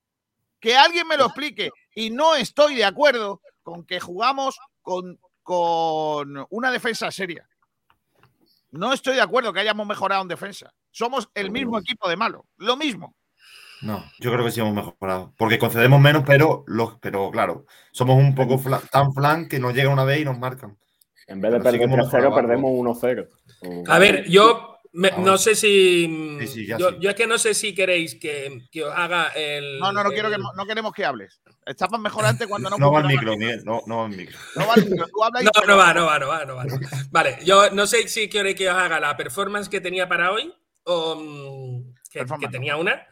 [0.58, 1.70] Que alguien me lo explique.
[1.94, 3.40] Y no estoy de acuerdo
[3.70, 7.48] con que jugamos con, con una defensa seria.
[8.72, 10.72] No estoy de acuerdo que hayamos mejorado en defensa.
[10.90, 12.46] Somos el mismo equipo de malo.
[12.56, 13.14] Lo mismo.
[13.82, 15.32] No, yo creo que sí hemos mejorado.
[15.38, 18.60] Porque concedemos menos, pero, los, pero claro, somos un poco
[18.90, 20.76] tan flan que nos llega una vez y nos marcan.
[21.28, 23.28] En vez de Pero perder hemos 3-0, mejorado perdemos 1-0.
[23.62, 25.22] O- A ver, yo me- Ahora.
[25.24, 26.36] no sé si.
[26.40, 26.96] Sí, sí, ya yo, sí.
[27.00, 29.78] yo es que no sé si queréis que, que os haga el.
[29.78, 31.40] No, no, no, quiero que, el- no queremos que hables.
[31.66, 33.36] Estabas mejor antes cuando no No va al funcionaba.
[33.36, 34.38] micro, Miguel, no, no va al micro.
[34.56, 35.06] No va al micro.
[35.08, 36.64] Tú habla y- No, no va, no va, no va, no va.
[37.10, 40.52] Vale, yo no sé si queréis que os haga la performance que tenía para hoy,
[40.84, 41.94] o mm,
[42.40, 43.06] que tenía una,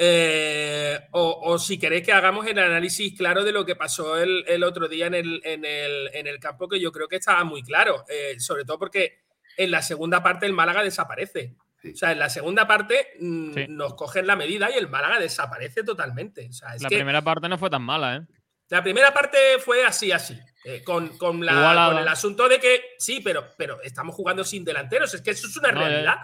[0.00, 4.44] eh, o, o si queréis que hagamos el análisis claro de lo que pasó el,
[4.46, 7.42] el otro día en el, en, el, en el campo, que yo creo que estaba
[7.42, 9.22] muy claro, eh, sobre todo porque
[9.58, 11.54] en la segunda parte el Málaga desaparece.
[11.82, 11.92] Sí.
[11.92, 13.66] O sea, en la segunda parte mm, Sí.
[13.68, 16.48] nos cogen la medida y el Málaga desaparece totalmente.
[16.48, 18.20] O sea, es La que primera parte no fue tan mala, ¿eh?
[18.70, 20.38] la primera parte fue así, así.
[20.64, 24.64] eh, con, con la- con el asunto de que sí, pero, pero estamos jugando sin
[24.64, 25.14] delanteros.
[25.14, 26.16] Es que eso es una No, realidad.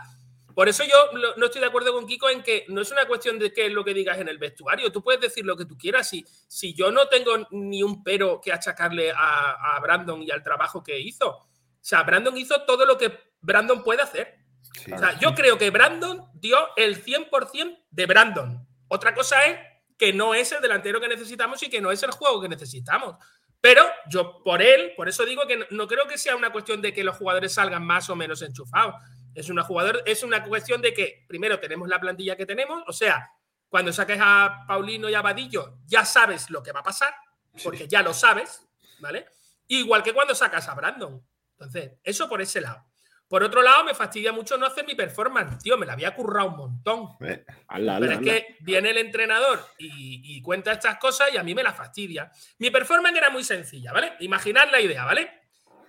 [0.54, 3.06] Por eso yo lo- no estoy de acuerdo con Kiko en que no es una
[3.06, 4.92] cuestión de qué es lo que digas en el vestuario.
[4.92, 6.08] Tú puedes decir lo que tú quieras.
[6.10, 10.42] Si, si yo no tengo ni un pero que achacarle a, a Brandon y al
[10.42, 11.46] trabajo que hizo.
[11.84, 13.12] O sea, Brandon hizo todo lo que
[13.42, 14.38] Brandon puede hacer.
[14.72, 14.90] Sí.
[14.90, 18.66] O sea, yo creo que Brandon dio el 100% de Brandon.
[18.88, 19.58] Otra cosa es
[19.98, 23.16] que no es el delantero que necesitamos y que no es el juego que necesitamos.
[23.60, 26.80] Pero yo por él, por eso digo que no, no creo que sea una cuestión
[26.80, 28.94] de que los jugadores salgan más o menos enchufados.
[29.34, 32.94] Es una, jugador, es una cuestión de que primero tenemos la plantilla que tenemos, o
[32.94, 33.30] sea,
[33.68, 37.14] cuando saques a Paulino y a Vadillo ya sabes lo que va a pasar,
[37.62, 38.66] porque ya lo sabes,
[39.00, 39.26] ¿vale?
[39.66, 41.22] Igual que cuando sacas a Brandon.
[41.64, 42.84] Entonces, eso por ese lado.
[43.26, 45.58] Por otro lado, me fastidia mucho no hacer mi performance.
[45.62, 47.08] Tío, me la había currado un montón.
[47.20, 51.42] Eh, Hazla, Pero es que viene el entrenador y, y cuenta estas cosas y a
[51.42, 52.30] mí me la fastidia.
[52.58, 54.12] Mi performance era muy sencilla, ¿vale?
[54.20, 55.30] Imaginad la idea, ¿vale?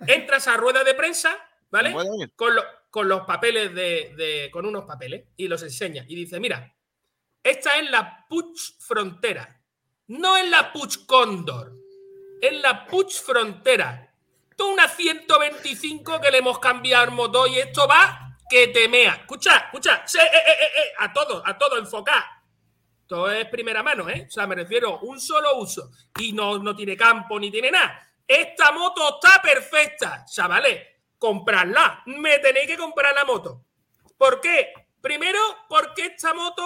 [0.06, 1.36] Entras a rueda de prensa,
[1.70, 1.92] ¿vale?
[2.34, 6.40] Con, lo- con los papeles de, de- con unos papeles y los enseña y dice,
[6.40, 6.74] mira,
[7.42, 9.60] esta es la Puch Frontera,
[10.08, 11.74] no es la Puch Cóndor,
[12.40, 14.05] es la Puch Frontera.
[14.56, 19.12] Tú una 125 que le hemos cambiado el motor y esto va que te mea.
[19.20, 22.22] Escucha, escucha, eh, eh, eh, a todo, a todo, enfocar.
[23.06, 24.26] Todo es primera mano, ¿eh?
[24.26, 25.90] O sea, me refiero un solo uso.
[26.18, 28.00] Y no, no tiene campo ni tiene nada.
[28.26, 30.82] esta moto está perfecta, chavales,
[31.18, 33.62] comprarla, me tenéis que comprar la moto.
[34.16, 34.72] ¿Por qué?
[35.00, 35.38] Primero,
[35.68, 36.64] porque esta moto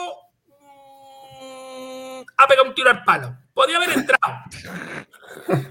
[0.48, 3.36] mm, ha pegado un tiro al palo.
[3.52, 4.44] Podía haber entrado.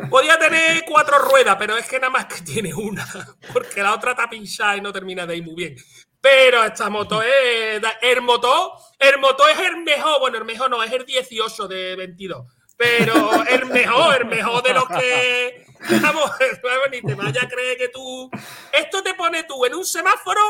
[0.09, 3.05] Podía tener cuatro ruedas, pero es que nada más que tiene una,
[3.53, 5.75] porque la otra está pinchada y no termina de ir muy bien.
[6.21, 7.81] Pero esta moto es.
[8.01, 10.19] El motor, el motor es el mejor.
[10.19, 12.45] Bueno, el mejor no, es el 18 de 22.
[12.75, 15.65] Pero el mejor, el mejor de los que.
[16.01, 16.31] Vamos,
[16.91, 18.29] ni te vaya a creer que tú.
[18.73, 20.41] Esto te pone tú en un semáforo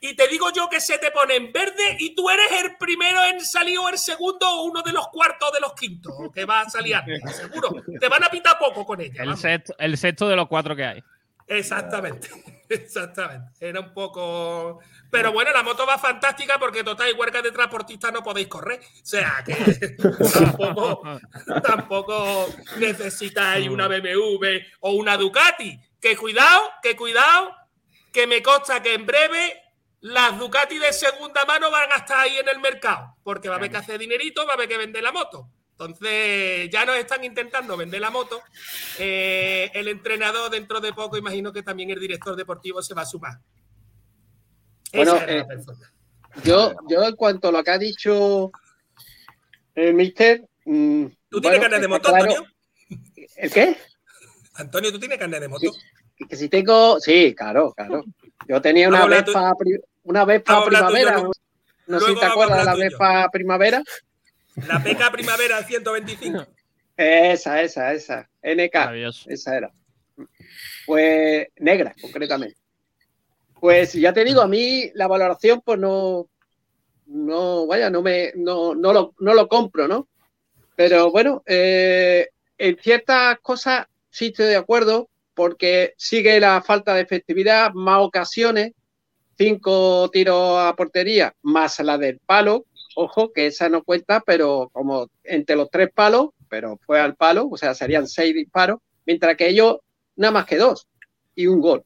[0.00, 3.24] y te digo yo que se te pone en verde y tú eres el primero
[3.24, 6.62] en salir o el segundo o uno de los cuartos de los quintos que va
[6.62, 7.82] a salir antes, seguro.
[7.98, 9.22] Te van a pintar poco con ella.
[9.22, 9.40] El vamos.
[9.40, 11.02] sexto, el sexto de los cuatro que hay.
[11.48, 12.28] Exactamente,
[12.68, 13.50] exactamente.
[13.60, 14.80] Era un poco.
[15.10, 18.80] Pero bueno, la moto va fantástica porque total, igual que de transportista no podéis correr.
[18.80, 19.54] O sea que
[20.32, 21.02] tampoco,
[21.62, 22.46] tampoco
[22.76, 25.80] necesitáis una BMW o una Ducati.
[25.98, 27.56] Que cuidado, que cuidado,
[28.12, 29.62] que me consta que en breve
[30.00, 33.16] las Ducati de segunda mano van a estar ahí en el mercado.
[33.22, 35.48] Porque va a haber que hacer dinerito, va a haber que vender la moto.
[35.72, 38.40] Entonces, ya nos están intentando vender la moto.
[38.98, 43.06] Eh, el entrenador, dentro de poco, imagino que también el director deportivo se va a
[43.06, 43.38] sumar.
[44.92, 45.46] Bueno, Esa la eh.
[46.44, 48.50] Yo, yo en cuanto a lo que ha dicho
[49.74, 50.42] el mister.
[50.64, 52.52] mm, ¿Tú tienes bueno, carnet de moto, claro- Antonio?
[53.36, 53.76] ¿El qué?
[54.54, 55.70] Antonio, ¿tú tienes carnet de moto?
[56.28, 56.98] Que si tengo.
[57.00, 58.04] Sí, claro, claro.
[58.48, 61.14] Yo tenía una Vamos a hablar Vespa, pri- una Vespa primavera.
[61.16, 61.30] tuyo,
[61.86, 62.74] No, sé si te acuerdas de la.
[62.74, 63.82] Vespa primavera.
[64.66, 66.46] La PK Primavera 125.
[66.96, 68.28] Esa, esa, esa.
[68.42, 68.74] NK.
[69.28, 69.70] Esa era.
[70.86, 72.56] Pues negra, concretamente.
[73.60, 76.28] Pues ya te digo, a mí la valoración, pues no,
[77.06, 80.08] no, vaya, no me, no, no lo, no lo compro, ¿no?
[80.76, 85.08] Pero bueno, eh, en ciertas cosas sí estoy de acuerdo,
[85.38, 88.72] porque sigue la falta de efectividad, más ocasiones,
[89.36, 92.64] cinco tiros a portería, más la del palo,
[92.96, 97.46] ojo, que esa no cuenta, pero como entre los tres palos, pero fue al palo,
[97.48, 99.76] o sea, serían seis disparos, mientras que ellos
[100.16, 100.88] nada más que dos
[101.36, 101.84] y un gol.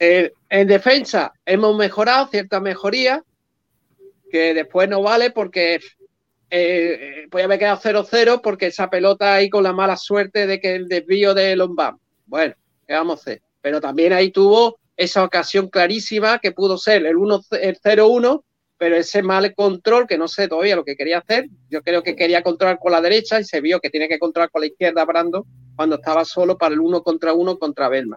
[0.00, 3.22] Eh, en defensa hemos mejorado cierta mejoría,
[4.28, 5.78] que después no vale porque
[6.50, 10.74] eh, puede haber quedado 0-0 porque esa pelota ahí con la mala suerte de que
[10.74, 11.94] el desvío de Lombard.
[12.30, 12.54] Bueno,
[12.86, 13.42] ¿qué vamos a hacer?
[13.60, 18.44] Pero también ahí tuvo esa ocasión clarísima que pudo ser el 1 el 0-1,
[18.78, 21.48] pero ese mal control que no sé todavía lo que quería hacer.
[21.68, 24.48] Yo creo que quería controlar con la derecha y se vio que tiene que controlar
[24.52, 28.16] con la izquierda Brando cuando estaba solo para el uno contra uno contra Belma.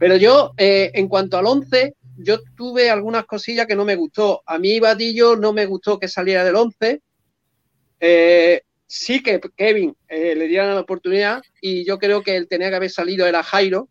[0.00, 4.42] Pero yo, eh, en cuanto al 11, yo tuve algunas cosillas que no me gustó.
[4.44, 7.00] A mí, Vadillo, no me gustó que saliera del 11.
[8.00, 12.70] Eh, sí que Kevin eh, le dieran la oportunidad y yo creo que el tenía
[12.70, 13.88] que haber salido era Jairo.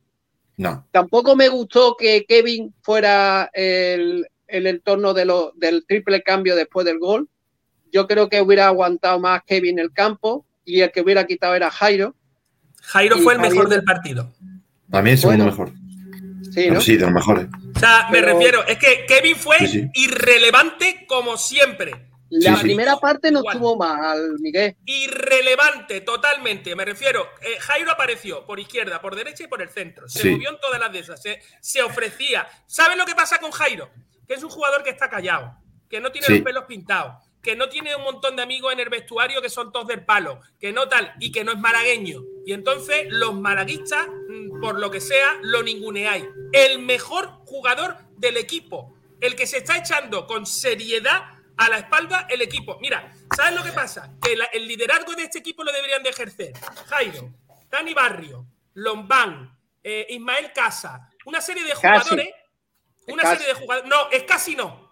[0.57, 0.85] No.
[0.91, 6.83] Tampoco me gustó que Kevin fuera el, el entorno de lo, del triple cambio después
[6.85, 7.29] del gol.
[7.93, 11.69] Yo creo que hubiera aguantado más Kevin el campo y el que hubiera quitado era
[11.71, 12.15] Jairo.
[12.81, 14.33] Jairo Y fue el mejor Jairo- del partido.
[14.89, 15.51] Para mí es el segundo Bueno.
[15.51, 15.87] mejor.
[16.45, 16.81] Sí, Pero ¿no?
[16.81, 17.47] sí, de los mejores.
[17.75, 19.89] O sea, me refiero, es que Kevin fue Sí, sí.
[19.93, 22.07] irrelevante como siempre.
[22.30, 22.63] La Sí, sí.
[22.63, 23.55] primera parte no Igual.
[23.55, 24.75] estuvo mal, Miguel.
[24.86, 27.28] Irrelevante totalmente, me refiero.
[27.41, 30.07] eh, Jairo apareció por izquierda, por derecha y por el centro.
[30.09, 30.30] Se Sí.
[30.32, 31.21] movió en todas las de esas.
[31.21, 32.47] Se, se ofrecía.
[32.65, 33.89] ¿Sabes lo que pasa con Jairo?
[34.28, 35.55] Que es un jugador que está callado,
[35.89, 36.34] que no tiene Sí.
[36.34, 39.71] los pelos pintados, que no tiene un montón de amigos en el vestuario que son
[39.71, 42.21] todos del palo, que no tal, y que no es malagueño.
[42.45, 46.25] Y entonces los malaguistas, mm, por lo que sea, lo ninguneáis.
[46.51, 51.23] El mejor jugador del equipo, el que se está echando con seriedad
[51.58, 52.78] a la espalda el equipo.
[52.80, 54.12] Mira, ¿sabes lo que pasa?
[54.22, 56.53] Que la- el liderazgo de este equipo lo deberían de ejercer
[56.88, 57.34] Jairo,
[57.70, 58.45] Dani Barrio,
[58.76, 61.82] Lombán, eh, Ismael Casa, una serie de Casi.
[61.82, 62.30] jugadores.
[63.08, 63.38] Una Casi.
[63.38, 63.89] serie de jugadores.
[63.89, 64.91] No, es casi no.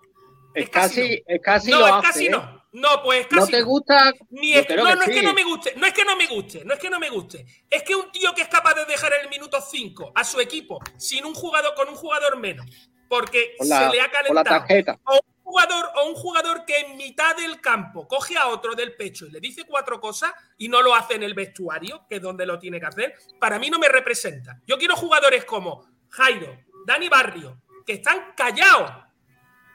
[0.53, 2.29] Es casi, es casi no, lo es hace, casi ¿eh?
[2.29, 2.55] no.
[2.71, 4.11] No, pues es ¿No te gusta?
[4.31, 6.65] Ni es- no, no es que no me guste, no es que no me guste,
[6.65, 7.45] no es que no me guste.
[7.69, 10.79] Es que un tío que es capaz de dejar el minuto 5 a su equipo
[10.97, 12.65] sin un jugador con un jugador menos,
[13.07, 14.43] porque la- se le ha con la calentado.
[14.59, 14.99] tarjeta.
[15.05, 19.27] O jugador o un jugador que en mitad del campo coge a otro del pecho
[19.27, 22.47] y le dice cuatro cosas y no lo hace en el vestuario, que es donde
[22.47, 24.59] lo tiene que hacer, para mí no me representa.
[24.65, 28.91] Yo quiero jugadores como Jairo, Dani Barrio, que están callados,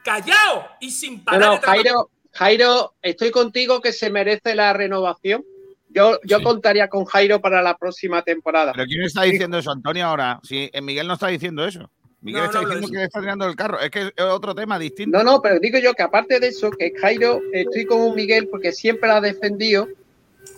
[0.04, 1.60] callados y sin parar no.
[1.60, 5.44] Jairo, Jairo, estoy contigo que se merece la renovación.
[5.88, 8.72] Yo, yo contaría con Jairo para la próxima temporada.
[8.72, 10.40] ¿Pero quién está diciendo eso, Antonio, ahora?
[10.42, 11.90] Si eh, Miguel no está diciendo eso.
[12.22, 13.80] Miguel No, está no diciendo que está tirando el carro.
[13.80, 15.16] Es que es otro tema distinto.
[15.18, 18.48] No, no, pero digo yo que aparte de eso, que Jairo, estoy con un Miguel
[18.48, 19.88] porque siempre ha defendido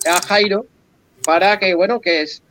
[0.09, 0.65] a Jairo
[1.25, 2.43] para que, bueno, que es,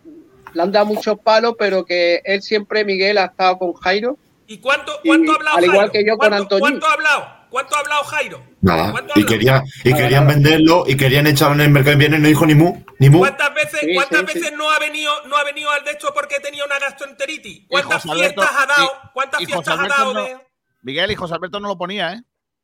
[0.55, 4.17] le han dado muchos palos, pero que él siempre, Miguel, ha estado con Jairo.
[4.47, 5.93] ¿Y cuánto, Y cuánto ha hablado al igual Jairo?
[5.93, 6.61] que yo con ¿Cuánto- Antonio.
[6.81, 7.42] ¿Cuánto ha hablado?
[7.53, 8.43] ¿Cuánto ha hablado Jairo?
[8.63, 8.91] Nada.
[8.91, 12.27] ¿Cuánto Y, quería, y querían venderlo y querían echarlo en el mercado y viene no
[12.27, 13.19] dijo ni mu, ni mu.
[13.21, 14.39] ¿Cuántas veces, Sí, cuántas sí, sí.
[14.41, 17.67] veces no ha venido no ha venido al de esto porque tenía una gastroenteritis?
[17.69, 18.85] ¿Cuántas Alberto- fiestas ha dado?
[18.85, 20.37] y- ¿Cuántas y fiestas ha dado no- de-
[20.83, 22.23] Miguel y José Alberto no lo ponía, ¿eh?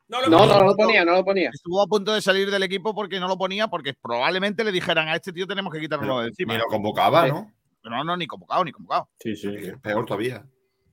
[0.08, 1.50] No, No, no, no lo ponía, no lo ponía.
[1.52, 5.06] Estuvo a punto de salir del equipo porque no lo ponía, porque probablemente le dijeran
[5.08, 6.54] a este tío tenemos que quitarlo de encima.
[6.54, 7.52] Ni lo convocaba, ¿no?
[7.84, 9.08] No, no, ni convocado, ni convocado.
[9.20, 9.48] Sí, sí.
[9.82, 10.42] Peor todavía.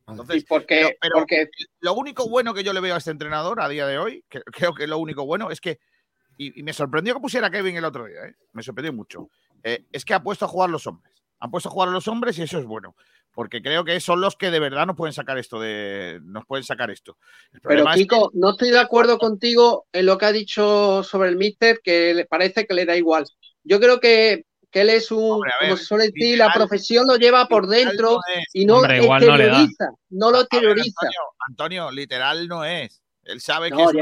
[0.08, 1.49] Entonces, porque, pero, pero
[1.80, 4.41] lo único bueno que yo le veo a este entrenador a día de hoy, que
[4.45, 5.80] creo que lo único bueno es que,
[6.38, 8.36] y, y me sorprendió que pusiera a Kevin el otro día, ¿eh?
[8.53, 9.30] me sorprendió mucho,
[9.64, 11.14] eh, es que ha puesto a jugar los hombres.
[11.39, 12.95] Han puesto a jugar a los hombres y eso es bueno,
[13.34, 16.64] porque creo que son los que de verdad nos pueden sacar esto de, nos pueden
[16.64, 17.18] sacar esto.
[17.51, 20.32] El Pero problema es que- Kiko, no estoy de acuerdo contigo en lo que ha
[20.32, 23.26] dicho sobre el míster, que le parece que le da igual.
[23.64, 24.45] Yo creo que,
[24.76, 27.66] que él es un, a ver, como se suele decir, la profesión lo lleva por
[27.66, 28.20] dentro no
[28.52, 29.52] y no Hombre, igual no le da.
[29.62, 30.98] exterioriza, no lo ver, exterioriza.
[31.00, 33.02] Antonio, Antonio, literal no es.
[33.24, 33.96] Él sabe que No, es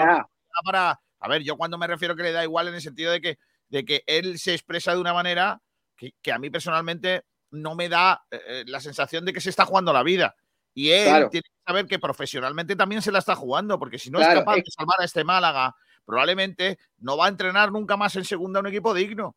[0.65, 0.99] para.
[1.19, 3.37] A ver, yo cuando me refiero que le da igual en el sentido de que,
[3.69, 5.61] de que él se expresa de una manera
[5.95, 7.21] que, que a mí personalmente
[7.51, 10.35] no me da eh, eh, la sensación de que se está jugando la vida.
[10.73, 11.29] Y él Claro.
[11.29, 14.39] tiene que saber que profesionalmente también se la está jugando, porque si no Claro, es
[14.39, 18.25] capaz es- de salvar a este Málaga, probablemente no va a entrenar nunca más en
[18.25, 19.35] segunda un equipo digno.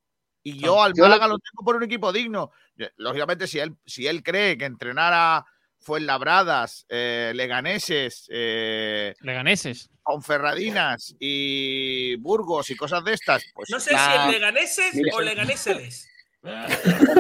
[0.49, 2.53] Y yo al Yo lo- Málaga lo tengo por un equipo digno.
[2.99, 5.45] Lógicamente, si él, si él cree que entrenar a
[5.81, 9.91] Fuenlabradas, eh, Leganeses, eh, Leganeses.
[10.05, 15.17] Ponferradinas y Burgos y cosas de estas, pues No sé la- si es leganeses Mira.
[15.17, 16.09] o leganéseles.
[16.45, 16.49] O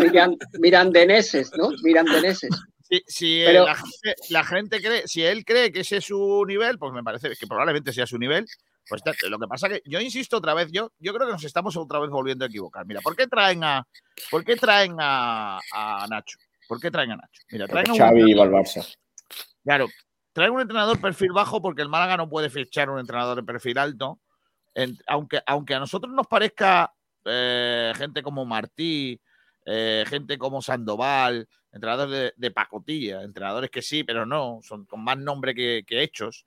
[0.00, 1.70] miran- mirandeneses, ¿no?
[1.82, 2.50] Mirandeneses.
[2.88, 6.04] Si, si, eh, Pero- la, gente, la gente cree, si él cree que ese es
[6.04, 8.46] su nivel, pues me parece que probablemente sea su nivel.
[8.88, 11.76] Pues lo que pasa que yo insisto otra vez, yo, yo creo que nos estamos
[11.76, 12.86] otra vez volviendo a equivocar.
[12.86, 13.86] Mira, ¿por qué traen a,
[14.30, 16.38] ¿por qué traen a, a Nacho?
[16.68, 17.42] ¿Por qué traen a Nacho?
[17.50, 18.96] Mira, traen a un Xavi iba al Barça.
[19.64, 19.88] Claro,
[20.32, 23.78] traen un entrenador perfil bajo porque el Málaga no puede fichar un entrenador de perfil
[23.78, 24.20] alto.
[24.74, 26.92] En- aunque, aunque a nosotros nos parezca
[27.24, 29.20] eh, gente como Martí,
[29.64, 35.02] eh, gente como Sandoval, entrenadores de, de pacotilla, entrenadores que sí, pero no, son con
[35.02, 36.46] más nombre que, que hechos.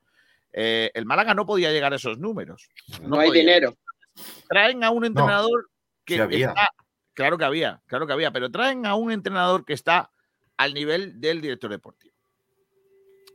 [0.54, 2.70] Eh, el Málaga no podía llegar a esos números.
[3.02, 3.42] No, hay podía.
[3.42, 3.78] dinero.
[4.48, 5.70] Traen a un entrenador
[6.06, 6.50] que sí había.
[6.50, 6.70] está.
[7.14, 10.10] Claro que había, claro que había, pero traen a un entrenador que está
[10.56, 12.16] al nivel del director deportivo.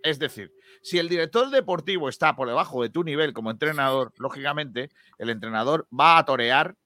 [0.02, 0.52] Es decir,
[0.82, 5.86] si el director deportivo está por debajo de tu nivel como entrenador, lógicamente, el entrenador
[5.92, 6.76] va a torear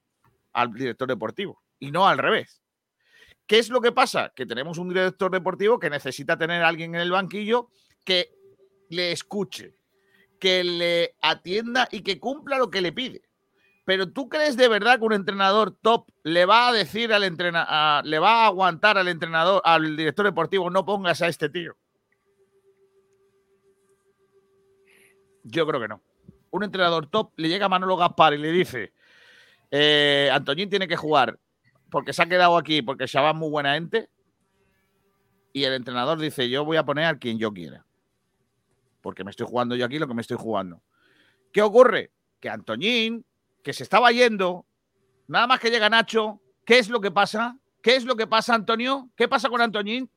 [0.53, 2.61] al director deportivo y no al revés.
[3.45, 4.31] ¿Qué es lo que pasa?
[4.35, 7.69] Que tenemos un director deportivo que necesita tener a alguien en el banquillo
[8.05, 8.31] que
[8.89, 9.78] le escuche,
[10.39, 13.21] que le atienda y que cumpla lo que le pide.
[13.85, 18.05] Pero tú crees de verdad que un entrenador top le va a decir al entrenador,
[18.05, 21.75] le va a aguantar al entrenador, al director deportivo, no pongas a este tío.
[25.43, 26.03] Yo creo que no.
[26.51, 28.93] Un entrenador top le llega a Manolo Gaspar y le dice:
[29.71, 31.39] eh, Antoñín tiene que jugar
[31.89, 34.09] porque se ha quedado aquí, porque Shabbat es muy buena gente.
[35.51, 37.85] Y el entrenador dice: Yo voy a poner a quien yo quiera.
[39.01, 40.81] Porque me estoy jugando yo aquí lo que me estoy jugando.
[41.51, 42.11] ¿Qué ocurre?
[42.39, 43.25] Que Antoñín,
[43.63, 44.65] que se estaba yendo,
[45.27, 47.57] nada más que llega Nacho, ¿qué es lo que pasa?
[47.81, 49.09] ¿Qué es lo que pasa, Antonio?
[49.15, 50.09] ¿Qué pasa con Antoñín?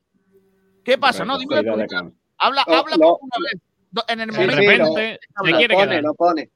[0.83, 1.23] ¿Qué pasa?
[1.23, 1.57] No, dime.
[1.57, 3.17] Habla, No, habla no.
[3.21, 3.61] una vez.
[4.07, 4.55] En el Sí, momento.
[4.55, 6.03] sí, repente, lo- se lo quiere pone, quedar.
[6.03, 6.49] lo pone.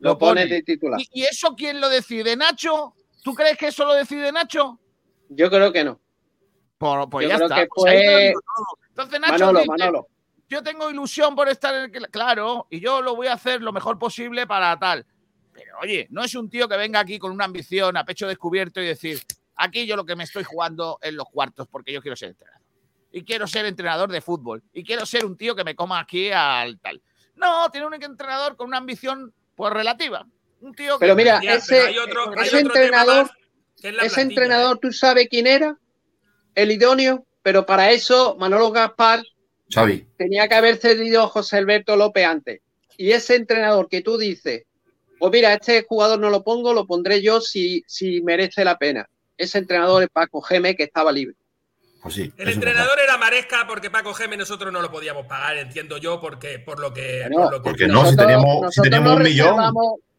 [0.00, 1.00] Lo Lo pone de titular.
[1.00, 2.34] ¿Y, y eso quién lo decide?
[2.36, 2.94] ¿Nacho?
[3.22, 4.78] ¿Tú crees que eso lo decide Nacho?
[5.28, 6.00] Yo creo que no.
[6.78, 7.60] Por- pues Yo ya creo está.
[7.62, 8.34] que pues.
[8.88, 10.08] Entonces Nacho Manolo, dice, Manolo.
[10.50, 13.62] Yo tengo ilusión por estar en el que- claro, y yo lo voy a hacer
[13.62, 15.06] lo mejor posible para tal.
[15.52, 18.80] Pero oye, no es un tío que venga aquí con una ambición a pecho descubierto
[18.80, 19.20] y decir,
[19.56, 22.60] aquí yo lo que me estoy jugando en los cuartos porque yo quiero ser entrenador.
[23.12, 24.62] Y quiero ser entrenador de fútbol.
[24.72, 27.00] Y quiero ser un tío que me coma aquí al tal.
[27.36, 30.26] No, tiene un entrenador con una ambición pues relativa.
[30.60, 33.30] Un tío que Pero mira, Ya, ese, pero hay otro- hay ese otro entrenador,
[33.82, 35.76] es ese entrenador, ¿tú sabes quién era?
[36.54, 39.22] El idóneo, pero para eso Manolo Gaspar
[39.72, 40.06] Xavi.
[40.16, 42.60] tenía que haber cedido a José Alberto López antes.
[42.96, 44.64] Y ese entrenador que tú dices,
[45.18, 49.08] pues mira, este jugador no lo pongo, lo pondré yo si, si merece la pena.
[49.36, 51.34] Ese entrenador es Paco Geme, que estaba libre.
[52.02, 52.32] Pues sí.
[52.38, 56.58] El entrenador era Maresca porque Paco Geme nosotros no lo podíamos pagar, entiendo yo, porque
[56.58, 57.20] por lo que.
[57.30, 59.56] Bueno, por lo que Porque no, si teníamos, si teníamos un millón.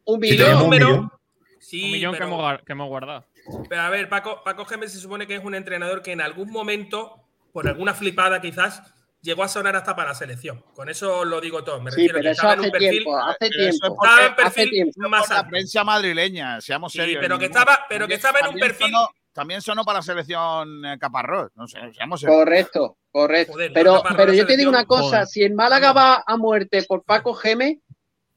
[0.04, 0.38] un Si millón.
[0.38, 1.12] teníamos un pero- millón.
[1.60, 3.24] Sí, Un millón que, pero- hemos, que hemos guardado.
[3.68, 6.50] Pero a ver, Paco, Paco Gémez se supone que es un entrenador que en algún
[6.50, 7.20] momento,
[7.52, 8.82] por alguna flipada quizás,
[9.22, 10.62] llegó a sonar hasta para la selección.
[10.74, 11.80] Con eso os lo digo todo.
[11.80, 13.86] Me Sí, refiero pero que eso estaba en hace un perfil, tiempo, hace tiempo.
[13.86, 15.08] estaba en hace perfil tiempo.
[15.08, 15.50] más por la alto.
[15.50, 17.20] prensa madrileña, seamos Sí, serios.
[17.22, 20.84] pero que estaba, pero que estaba en un perfil sonó- también sonó para la selección
[20.84, 21.50] eh, Caparrós.
[21.54, 22.36] No sé, seamos serios.
[22.36, 23.52] Correcto, correcto.
[23.54, 25.26] Joder, pero pero yo te digo una cosa, joder.
[25.28, 27.80] si el Málaga va a muerte por Paco Geme,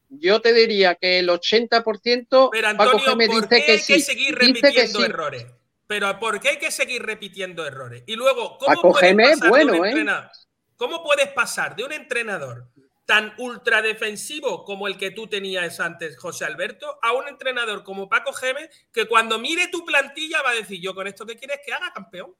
[0.09, 3.77] yo te diría que el 80% Pero Paco Antonio, Geme ¿por dice qué que hay
[3.79, 3.99] que sí.
[4.01, 5.05] seguir Dice que repitiendo sí.
[5.05, 5.45] errores?
[5.87, 8.03] Pero ¿por qué hay que seguir repitiendo errores?
[8.07, 9.91] Y luego, ¿cómo Paco puedes Geme es pasar de un bueno, ¿eh?
[10.75, 12.67] ¿Cómo puedes pasar de un entrenador
[13.05, 18.09] tan ultra defensivo como el que tú tenías antes, José Alberto, a un entrenador como
[18.09, 21.59] Paco Geme que cuando mire tu plantilla va a decir, yo con esto que quieres
[21.63, 22.33] que haga campeón?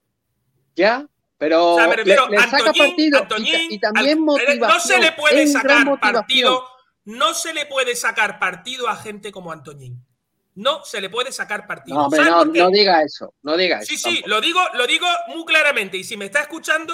[0.75, 1.07] Ya,
[1.37, 4.59] pero O sea, me le, refiero, le saca Antoñín- partido y Antoñín, y, también motivación.
[4.59, 6.67] No se le puede sacar partido,
[7.05, 10.03] no se le puede sacar partido a gente como Antoñín.
[10.55, 11.97] No se le puede sacar partido.
[11.97, 13.87] No, hombre, ¿Sabes no, diga eso, no diga eso.
[13.87, 15.97] Sí, sí, lo digo, lo digo muy claramente.
[15.97, 16.93] Y si me está escuchando,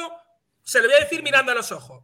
[0.72, 2.03] se lo voy a decir mirando a los ojos.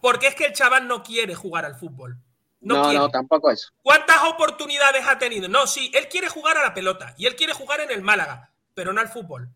[0.00, 2.16] Porque es que el chaval no quiere jugar al fútbol.
[2.60, 3.70] No, No, no, tampoco eso.
[3.82, 5.48] ¿Cuántas oportunidades ha tenido?
[5.48, 8.52] No, sí, él quiere jugar a la pelota y él quiere jugar en el Málaga,
[8.74, 9.48] pero no al fútbol.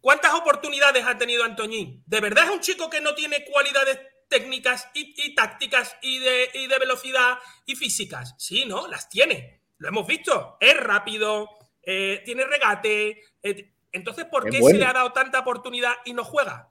[0.00, 2.02] ¿Cuántas oportunidades ha tenido Antoñín?
[2.06, 3.98] ¿De verdad es un chico que no tiene cualidades
[4.28, 8.34] técnicas y, y tácticas y de, y de velocidad y físicas?
[8.38, 8.86] Sí, ¿no?
[8.86, 9.62] Las tiene.
[9.78, 10.58] Lo hemos visto.
[10.60, 11.48] Es rápido,
[11.82, 13.20] eh, tiene regate.
[13.42, 14.74] eh, entonces, ¿por qué bueno.
[14.74, 16.70] se le ha dado tanta oportunidad y no juega?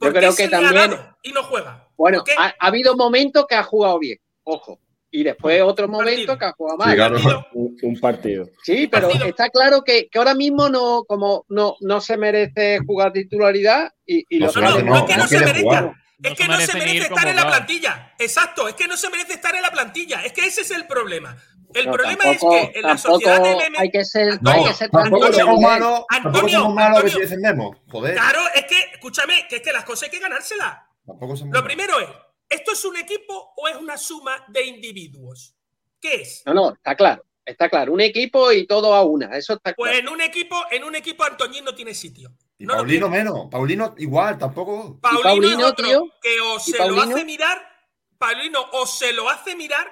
[0.00, 0.90] Yo ¿Por qué creo que también.
[1.22, 1.88] y no juega?
[1.96, 4.78] Bueno, ha, ha habido momentos que ha jugado bien, ojo.
[5.10, 7.44] Y después otros momentos que ha jugado mal.
[7.54, 8.46] Un, un partido.
[8.62, 13.12] Sí, pero está claro que, que ahora mismo no, como no, no se merece jugar
[13.12, 15.94] titularidad y, y lo No, no, que- no es que no se merezca.
[16.22, 18.14] Es No que se no se merece estar en la plantilla.
[18.18, 20.20] Exacto, es que no se merece estar en la plantilla.
[20.24, 21.36] Es que ese es el problema.
[21.74, 24.64] El problema tampoco- es que en la sociedad del M- hay que ser, No, hay
[24.64, 27.14] que ser Tampoco tranquilo, somos malos, tampoco Antonio, somos malos que Antonio.
[27.14, 27.76] si defendemos.
[27.90, 28.14] Joder.
[28.14, 30.78] Claro, es que, escúchame, que es que las cosas hay que ganárselas.
[31.06, 31.64] Tampoco somos Lo malos.
[31.64, 32.08] primero es,
[32.48, 35.54] ¿esto es un equipo o es una suma de individuos?
[36.00, 36.42] ¿Qué es?
[36.46, 37.92] No, no, está claro, está claro.
[37.92, 40.06] Un equipo y todo a una, eso está Pues claro.
[40.06, 42.30] en un equipo, en un equipo Antoñín no tiene sitio.
[42.56, 43.48] Y No lo Paulino menos.
[43.50, 44.98] Paulino igual, tampoco.
[45.00, 46.08] Paulino, Paulino, es otro tío?
[46.20, 47.62] que o ¿Y se lo hace mirar,
[48.16, 49.86] Paulino o se lo hace mirar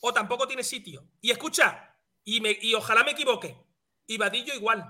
[0.00, 1.06] o tampoco tiene sitio.
[1.20, 3.56] Y escucha, y, me, y ojalá me equivoque,
[4.06, 4.84] y Vadillo igual.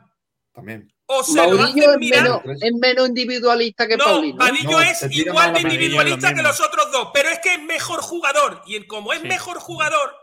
[0.52, 0.92] También.
[1.06, 2.22] O se lo Mauricio hacen es mirar.
[2.44, 4.36] menos, es menos individualista que No, Paulino.
[4.36, 7.62] Vadillo No, es igual de individualista lo que los otros dos, pero es que es
[7.62, 8.62] mejor jugador.
[8.66, 9.28] Y como es Sí.
[9.28, 10.16] mejor jugador,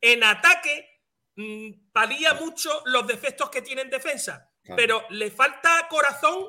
[0.00, 0.88] en ataque
[1.36, 4.50] mm, palía mucho los defectos que tiene en defensa.
[4.62, 4.76] Claro.
[4.76, 6.48] Pero le falta corazón.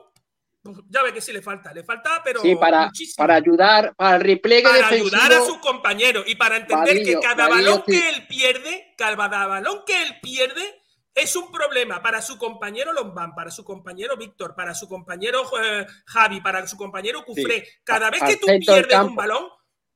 [0.90, 3.16] Ya ve que sí le falta, le falta, pero Sí, para, muchísimo.
[3.16, 5.08] para ayudar, para el repliegue para defensivo.
[5.08, 7.94] ayudar a sus compañeros y para entender que cada balón sí.
[7.94, 10.82] que él pierde, cada balón que él pierde
[11.16, 15.86] es un problema para su compañero Lombán, para su compañero Víctor, para su compañero eh,
[16.06, 17.68] Javi, para su compañero Cufré.
[17.84, 19.48] Cada vez que tú pierdes un balón,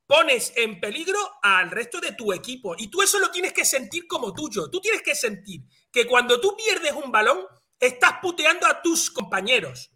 [0.05, 2.75] pones en peligro al resto de tu equipo.
[2.77, 4.69] Y tú eso lo tienes que sentir como tuyo.
[4.69, 5.61] Tú tienes que sentir
[5.91, 7.39] que cuando tú pierdes un balón,
[7.79, 9.92] estás puteando a tus compañeros.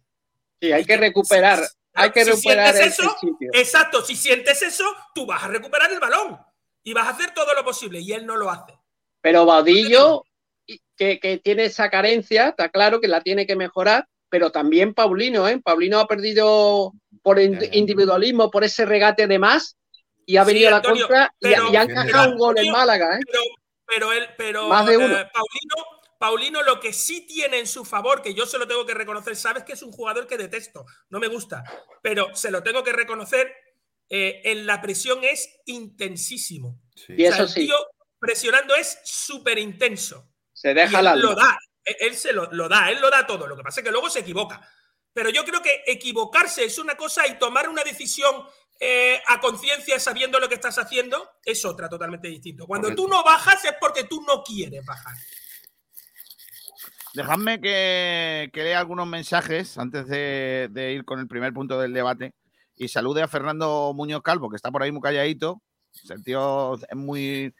[0.60, 1.60] Sí, hay que recuperar,
[1.94, 3.16] hay que Si recuperar sientes eso.
[3.52, 4.84] Exacto, si sientes eso,
[5.14, 6.38] tú vas a recuperar el balón
[6.82, 8.78] y vas a hacer todo lo posible y él no lo hace.
[9.20, 10.24] Pero Baudillo,
[10.96, 15.48] que, que tiene esa carencia, está claro que la tiene que mejorar, pero también Paulino,
[15.48, 15.60] ¿eh?
[15.62, 16.92] Paulino ha perdido
[17.22, 19.76] por in- individualismo, por ese regate de más,
[20.26, 22.70] y ha Sí, venido a la contra y, pero- y ha encajado un gol en
[22.70, 23.20] Málaga, ¿eh?
[23.26, 23.42] Pero,
[23.86, 25.06] pero él, pero Más de uno.
[25.16, 28.84] eh, Paulino, Paulino lo que sí tiene en su favor, que yo se lo tengo
[28.84, 31.64] que reconocer, sabes que es un jugador que detesto, no me gusta,
[32.02, 33.54] pero se lo tengo que reconocer,
[34.10, 36.80] eh, en la presión es intensísimo.
[37.08, 37.70] Y O sea, eso el sí,
[38.18, 40.28] presionando es súper intenso.
[40.52, 43.10] se deja Y él la lo da, él, él se lo, lo da, él lo
[43.10, 43.46] da todo.
[43.46, 44.60] Lo que pasa es que luego se equivoca.
[45.12, 48.46] Pero yo creo que equivocarse es una cosa y tomar una decisión
[48.80, 52.66] eh, a conciencia sabiendo lo que estás haciendo es otra totalmente distinto.
[52.66, 55.14] Cuando tú no bajas es porque tú no quieres bajar.
[57.14, 61.92] Dejadme que, que lea algunos mensajes antes de, de ir con el primer punto del
[61.92, 62.34] debate
[62.76, 65.60] y salude a Fernando Muñoz Calvo, que está por ahí muy calladito.
[66.10, 67.54] El tío es muy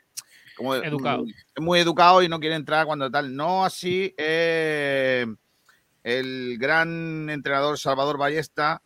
[0.56, 1.24] como- Educado.
[1.58, 3.34] Muy educado y no quiere entrar cuando tal.
[3.34, 5.26] No así eh,
[6.04, 8.82] el gran entrenador Salvador Ballesta,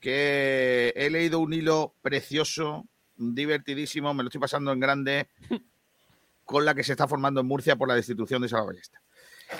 [0.00, 2.84] que he leído un hilo precioso,
[3.16, 5.28] divertidísimo, me lo estoy pasando en grande,
[6.44, 9.00] con la que se está formando en Murcia por la destitución de Salvador Ballesta.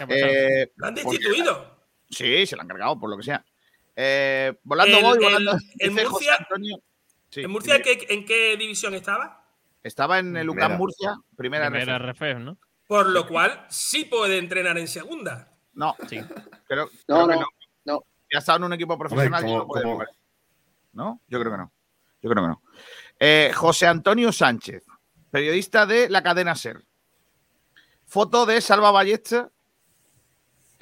[0.08, 1.74] Eh, Lo han porque- destituido.
[2.10, 3.44] Sí, se lo han cargado, por lo que sea.
[3.96, 5.56] Eh, volando El- voy, el- volando.
[5.78, 6.82] en Murcia- Antonio.
[7.30, 7.80] Sí, ¿En Murcia.
[7.82, 9.44] ¿qué- en qué división estaba?
[9.82, 10.78] Estaba en el UCAM Primera.
[10.78, 12.24] Murcia, primera, Primera RF.
[12.32, 12.58] RF, ¿no?
[12.86, 15.52] Por lo cual sí puede entrenar en segunda.
[15.74, 16.20] No, Sí.
[16.68, 17.46] creo, No, creo que no, no.
[17.84, 18.04] no.
[18.32, 20.08] Ya ha estado en un equipo profesional como- no como- jugar.
[20.92, 21.20] ¿No?
[21.28, 21.72] Yo creo que no.
[22.22, 22.62] Yo creo que no.
[23.18, 24.84] Eh, José Antonio Sánchez,
[25.30, 26.84] periodista de la cadena SER.
[28.06, 29.50] Foto de Salva Ballesta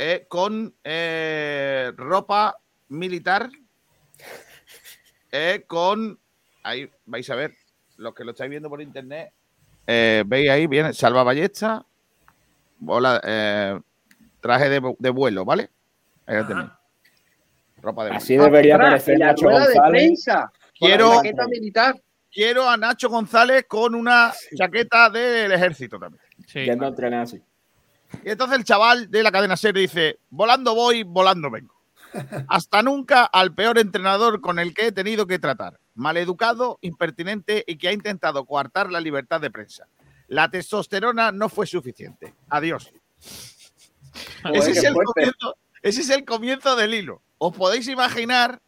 [0.05, 2.57] eh, con eh, ropa
[2.89, 3.49] militar,
[5.31, 6.19] eh, con,
[6.63, 7.53] ahí vais a ver,
[7.97, 9.33] los que lo estáis viendo por internet,
[9.87, 11.87] eh, veis ahí, viene salvaballesta,
[12.79, 13.81] bola, eh,
[14.41, 15.71] traje de, vu- de vuelo, ¿vale?
[16.27, 16.69] Ahí lo tenéis.
[17.81, 18.23] Ropa de vuelo.
[18.23, 20.03] Así debería aparecer Nacho González.
[20.79, 22.03] Quiero- la chaqueta militar.
[22.31, 26.23] Quiero a Nacho González con una chaqueta del ejército también.
[26.65, 27.43] Yendo a entrenar así.
[28.25, 31.75] Y entonces el chaval de la cadena SER dice, volando voy, volando vengo.
[32.49, 35.81] Hasta nunca al peor entrenador con el que he tenido que tratar.
[35.95, 39.87] Maleducado, impertinente y que ha intentado coartar la libertad de prensa.
[40.29, 42.35] La testosterona no fue suficiente.
[42.49, 42.93] Adiós.
[44.43, 47.23] Joder, ese, es el comienzo, ese es el comienzo del hilo.
[47.39, 48.61] Os podéis imaginar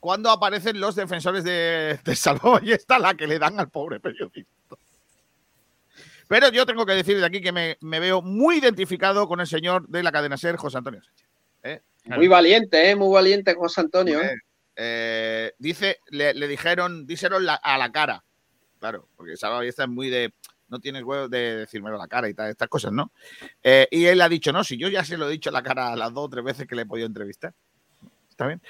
[0.00, 4.76] cuando aparecen los defensores de, de Salvaballesta la que le dan al pobre periodista.
[6.28, 9.46] Pero yo tengo que decir de aquí que me, me veo muy identificado con el
[9.46, 11.28] señor de la cadena SER, José Antonio Sánchez.
[11.62, 11.80] ¿eh?
[12.06, 12.96] Muy valiente, ¿eh?
[12.96, 14.20] Muy valiente José Antonio.
[14.76, 15.52] ¿eh?
[15.58, 18.24] Dice, le, le dijeron, díselo la- a la cara.
[18.78, 20.32] Claro, porque Salvaballesta es muy de.
[20.68, 23.12] No tienes huevo de decírmelo a la cara y tal, estas cosas, ¿no?
[23.62, 25.62] Eh, y él ha dicho, no, si yo ya se lo he dicho a la
[25.62, 27.54] cara las dos o tres veces que le he podido entrevistar.
[28.28, 28.60] Está bien.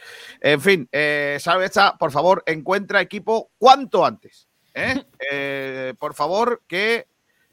[0.43, 4.47] En fin, eh, Salvaballesta, por favor, encuentra equipo cuanto antes.
[5.99, 7.07] por favor, que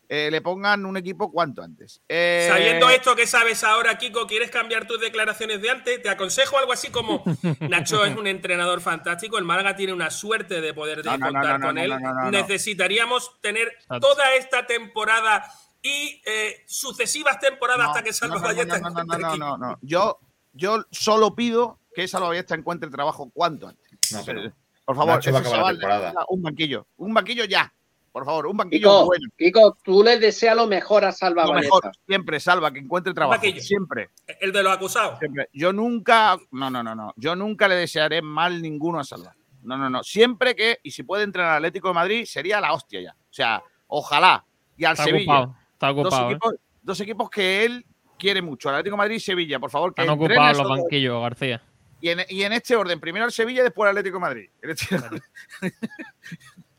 [0.09, 2.01] eh, le pongan un equipo cuanto antes.
[2.07, 6.01] Eh, Sabiendo esto que sabes ahora, Kiko, ¿quieres cambiar tus declaraciones de antes?
[6.01, 7.23] Te aconsejo algo así como
[7.61, 11.33] Nacho es un entrenador fantástico, el Málaga tiene una suerte de poder No, no, no,
[11.33, 11.89] contar no, con no, él.
[11.89, 12.31] no, no, no, no.
[12.31, 13.71] Necesitaríamos tener
[14.01, 15.43] toda esta temporada
[15.81, 19.57] y eh, sucesivas temporadas hasta que Salva no, no, Ballesta no, no, no, encuentre no,
[19.57, 19.77] no, no.
[19.81, 20.19] Yo,
[20.53, 23.85] yo solo pido que Salvaballesta encuentre trabajo cuanto antes.
[24.11, 24.51] No, pero
[24.85, 26.25] Por favor, Nacho va a ese acabar la chaval temporada.
[26.29, 26.87] un banquillo.
[26.97, 27.73] Un banquillo ya.
[28.13, 29.27] Por favor, un banquillo Kiko, bueno.
[29.35, 33.41] Kiko, tú le deseas lo mejor a Salva Lo mejor, siempre salva, que encuentre trabajo.
[33.59, 34.11] Siempre.
[34.39, 35.17] El de los acusados.
[35.17, 35.49] Siempre.
[35.51, 37.11] Yo nunca, no, no, no, no.
[37.15, 39.35] Yo nunca le desearé mal ninguno a Salva.
[39.63, 40.03] No, no, no.
[40.03, 43.13] Siempre que, y si puede entrenar al Atlético de Madrid, sería la hostia ya.
[43.13, 44.45] O sea, ojalá.
[44.77, 45.39] Y al Está Sevilla.
[45.39, 46.31] ocupado, está ocupado, dos, ¿eh?
[46.35, 47.85] equipos, dos equipos que él
[48.19, 48.69] quiere mucho.
[48.69, 50.77] Al Atlético de Madrid y Sevilla, por favor, que Están ocupados los dos.
[50.81, 51.63] banquillos, García.
[51.99, 54.49] Y en, y en este orden, primero el Sevilla y después el Atlético de Madrid.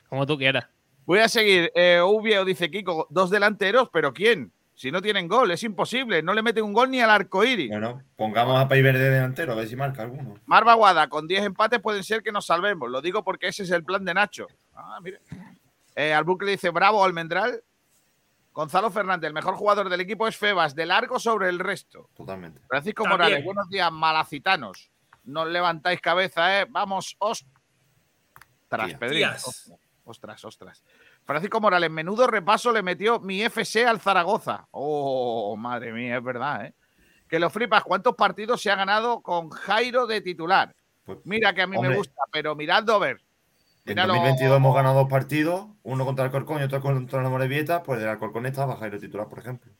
[0.08, 0.68] Como tú quieras.
[1.06, 1.70] Voy a seguir.
[1.74, 4.52] Eh, Ubio dice Kiko, dos delanteros, pero ¿quién?
[4.74, 6.22] Si no tienen gol, es imposible.
[6.22, 7.70] No le meten un gol ni al arco iris.
[7.70, 10.40] Bueno, pongamos a País Verde delantero, a ver si marca alguno.
[10.46, 12.90] Mar Baguada, con 10 empates pueden ser que nos salvemos.
[12.90, 14.48] Lo digo porque ese es el plan de Nacho.
[14.74, 15.20] Ah, mire.
[15.94, 17.62] Eh, Albuque le dice, bravo, Almendral.
[18.52, 22.08] Gonzalo Fernández, el mejor jugador del equipo es Febas, de largo sobre el resto.
[22.14, 22.60] Totalmente.
[22.68, 23.20] Francisco También.
[23.20, 24.90] Morales, buenos días, malacitanos.
[25.24, 26.66] No levantáis cabeza, ¿eh?
[26.68, 27.48] Vamos, ostras,
[28.86, 28.98] Tía.
[28.98, 29.28] Pedrín.
[30.04, 30.84] Ostras, ostras.
[31.24, 34.68] Francisco Morales, menudo repaso le metió mi FC al Zaragoza.
[34.70, 36.74] Oh, madre mía, es verdad, ¿eh?
[37.28, 40.74] Que lo flipas, ¿cuántos partidos se ha ganado con Jairo de titular?
[41.04, 43.20] Pues, Mira que a mí me gusta, pero mirad Dover.
[43.86, 44.14] En Míralo.
[44.14, 47.98] 2022 hemos ganado dos partidos, uno contra el Corcón y otro contra la Morevieta, pues
[47.98, 49.72] del Alcorcón estaba Jairo titular, por ejemplo.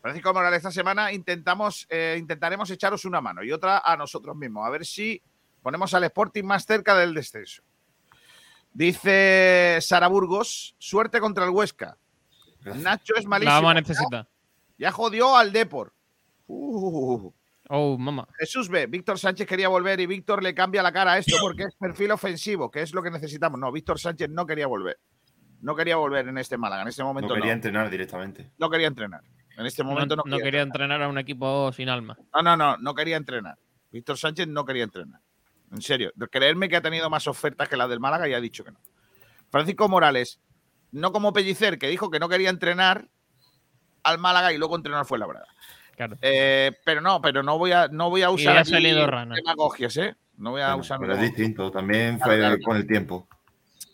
[0.00, 4.66] Francisco Morales, esta semana intentamos, eh, intentaremos echaros una mano y otra a nosotros mismos,
[4.66, 5.22] a ver si
[5.62, 7.62] ponemos al Sporting más cerca del descenso.
[8.74, 11.96] Dice Sara Burgos, suerte contra el Huesca.
[12.64, 13.54] Nacho es La malísimo.
[13.54, 14.28] vamos a Ya, necesitar.
[14.78, 15.94] ya jodió al Depor.
[16.48, 17.30] Uh.
[17.70, 18.28] Oh, mamá.
[18.38, 18.86] Jesús B.
[18.88, 22.10] Víctor Sánchez quería volver y Víctor le cambia la cara a esto porque es perfil
[22.10, 23.58] ofensivo, que es lo que necesitamos.
[23.58, 24.98] No, Víctor Sánchez no quería volver.
[25.62, 27.36] No quería volver en este Málaga, en este No momento no.
[27.36, 28.50] quería entrenar directamente.
[28.58, 29.22] No quería entrenar.
[29.56, 32.18] En este momento no, No, no quería entrenar a un equipo sin alma.
[32.34, 33.56] No, no, no, no quería entrenar.
[33.92, 35.20] Víctor Sánchez no quería entrenar.
[35.74, 38.64] En serio, creerme que ha tenido más ofertas que las del Málaga y ha dicho
[38.64, 38.78] que no.
[39.50, 40.40] Francisco Morales,
[40.92, 43.08] no como Pellicer, que dijo que no quería entrenar
[44.04, 45.44] al Málaga y luego entrenar fue la verdad.
[45.96, 46.16] Claro.
[46.20, 49.34] pero no, pero no voy a, no voy a Y usar aquí salido rana.
[49.36, 50.16] demagogias, ¿eh?
[50.36, 52.56] No voy a Bueno, usar pero es distinto, también Claro, fue claro.
[52.64, 53.28] con el tiempo.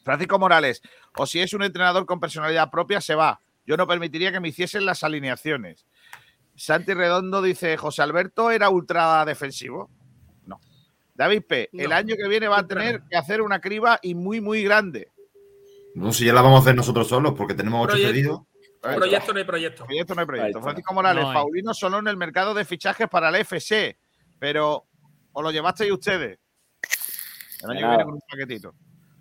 [0.04, 0.80] Francisco Morales,
[1.16, 3.40] o si es un entrenador con personalidad propia, se va.
[3.66, 5.86] Yo no permitiría que me hiciesen las alineaciones.
[6.56, 9.90] Santi Redondo dice, José Alberto era ultra defensivo.
[11.20, 14.40] David P., el año que viene va a tener que hacer una criba y muy,
[14.40, 15.12] muy grande.
[15.94, 18.40] No sé, ya la vamos a hacer nosotros solos porque tenemos ocho pedidos.
[18.80, 19.84] Proyecto no hay proyecto.
[19.84, 20.62] Proyecto no hay proyecto.
[20.62, 21.34] Francisco Morales, No.
[21.34, 23.98] Paulino solo en el mercado de fichajes para el FC,
[24.38, 24.86] pero
[25.32, 26.38] os lo llevasteis ustedes.
[27.64, 28.74] El año que viene con un paquetito.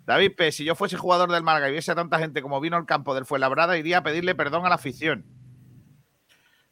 [0.06, 2.78] David P., si yo fuese jugador del Málaga y viese a tanta gente como vino
[2.78, 5.26] al campo del Fuenlabrada, iría a pedirle perdón a la afición.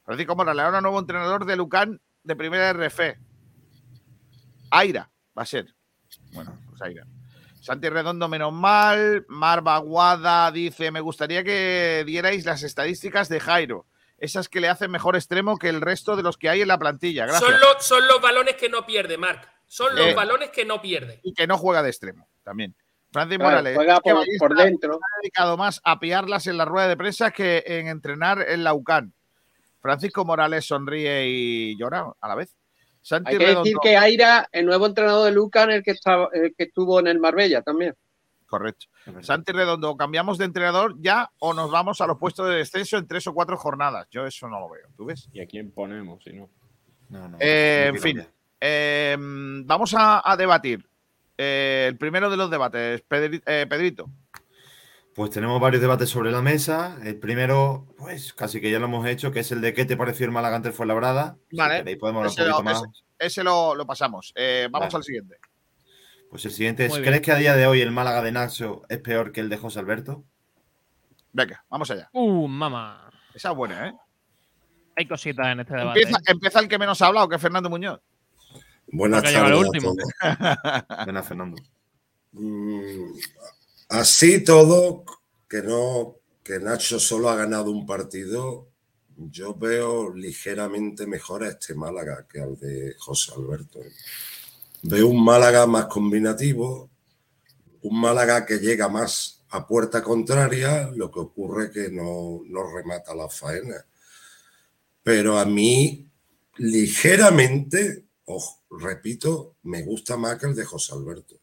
[0.05, 2.99] Francisco Morales, ahora nuevo entrenador de Lucán de primera RF.
[4.71, 5.73] Aira va a ser.
[6.33, 7.05] Bueno, pues Aira.
[7.61, 9.25] Santi Redondo, menos mal.
[9.27, 13.85] Mar Baguada dice: Me gustaría que dierais las estadísticas de Jairo.
[14.21, 16.77] esas que le hacen mejor extremo que el resto de los que hay en la
[16.77, 17.25] plantilla.
[17.25, 17.49] Gracias.
[17.49, 19.49] Son los, son los balones que no pierde, Marc.
[19.65, 21.21] Son los Eh, balones que no pierde.
[21.23, 22.75] Y que no juega de extremo también.
[23.13, 23.75] Francis Claro, Morales.
[23.75, 24.95] juega que por- dentro.
[24.95, 28.73] Ha dedicado más a pillarlas en la rueda de prensa que en entrenar en la
[28.73, 29.13] UCAN.
[29.81, 32.57] Francisco Morales sonríe y llora a la vez.
[33.01, 36.53] Santi Hay que decir que Aira, el nuevo entrenador de Lucan, el que, estaba, el
[36.55, 37.95] que estuvo en el Marbella también.
[38.45, 38.87] Correcto.
[39.21, 43.07] Santi Redondo, ¿cambiamos de entrenador ya o nos vamos a los puestos de descenso en
[43.07, 44.07] tres o cuatro jornadas?
[44.09, 44.87] Yo eso no lo veo.
[44.97, 45.29] ¿Tú ves?
[45.31, 46.49] ¿Y a quién ponemos si no?
[47.39, 48.27] Eh, no en fin,
[48.59, 50.83] eh, vamos a, a debatir.
[51.37, 54.09] Eh, el primero de los debates, Pedri- eh, Pedrito.
[55.19, 56.97] Pues tenemos varios debates sobre la mesa.
[57.03, 59.97] El primero, pues casi que ya lo hemos hecho, que es el de qué te
[59.97, 61.35] pareció el Málaga ante el Fuenlabrada.
[61.51, 61.73] Vale.
[61.73, 62.83] Si queréis podemos hablar Ese, un lo, poquito más.
[62.83, 64.31] ese- ese lo- lo pasamos.
[64.37, 64.95] Eh, vamos Vale.
[64.97, 65.35] al siguiente.
[66.29, 66.93] Pues el siguiente es.
[66.99, 69.57] ¿crees que a día de hoy el Málaga de Nacho es peor que el de
[69.57, 70.23] José Alberto?
[71.33, 72.09] Venga, vamos allá.
[72.13, 73.11] Uh, mamá.
[73.33, 73.93] Esa es buena, ¿eh?
[74.95, 75.99] Hay cositas en este debate.
[75.99, 77.99] Empieza, empieza el que menos ha hablado, que es Fernando Muñoz.
[78.87, 79.69] Buenas tardes.
[81.05, 81.61] Buenas, Fernando.
[82.31, 83.15] Mm,
[83.89, 85.03] así todo,
[85.49, 88.69] que no, que Nacho solo ha ganado un partido,
[89.17, 93.79] yo veo ligeramente mejor a este Málaga que al de José Alberto.
[94.83, 96.89] Veo un Málaga más combinativo,
[97.81, 103.13] un Málaga que llega más a puerta contraria, lo que ocurre que no, no remata
[103.15, 103.85] la faena.
[105.03, 106.07] Pero a mí,
[106.57, 111.39] ligeramente, ojo, repito, me gusta más que el de José Alberto.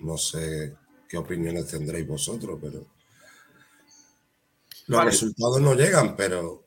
[0.00, 0.74] No sé
[1.08, 2.86] qué opiniones tendréis vosotros, pero
[4.86, 5.10] los Vale.
[5.10, 6.66] resultados no llegan, pero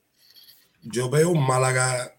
[0.84, 2.16] yo veo un Málaga,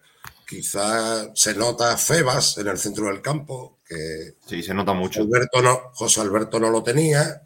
[0.47, 5.21] quizá se nota Febas en el centro del campo, que Sí, se nota mucho.
[5.21, 7.41] Alberto no, José Alberto no lo tenía,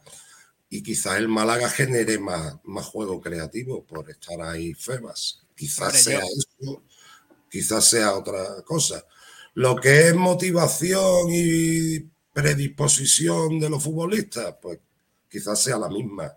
[0.70, 5.42] y quizá el Málaga genere más, más juego creativo por estar ahí Febas.
[5.56, 6.84] Quizás Hombre, sea yo- eso,
[7.50, 9.06] quizás sea otra cosa.
[9.56, 12.10] Lo que es motivación y
[12.42, 14.80] predisposición de los futbolistas, pues
[15.30, 16.34] quizás sea la misma.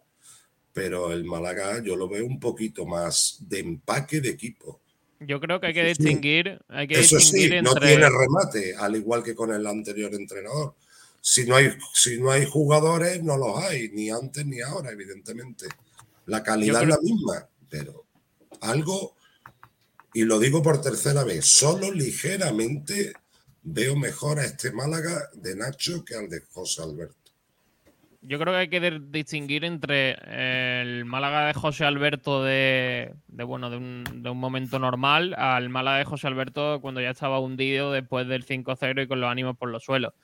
[0.73, 4.81] Pero el Málaga yo lo veo un poquito más de empaque de equipo.
[5.21, 6.03] Yo creo que hay que Eso sí.
[6.05, 10.13] distinguir, hay que Eso distinguir sí, no tiene remate, al igual que con el anterior
[10.15, 10.75] entrenador.
[11.21, 15.67] Si no hay, si no hay jugadores, no los hay, ni antes ni ahora, evidentemente.
[16.27, 18.05] La calidad creo- es la misma, pero
[18.63, 19.15] algo,
[20.15, 23.13] y lo digo por tercera vez, solo ligeramente
[23.63, 27.17] veo mejor a este Málaga de Nacho que al de José Alberto.
[28.25, 30.13] Yo creo que hay que distinguir entre
[30.81, 35.69] el Málaga de José Alberto de, de, bueno de un, de un momento normal al
[35.71, 39.57] Málaga de José Alberto cuando ya estaba hundido después del 5-0 y con los ánimos
[39.57, 40.15] por los suelos.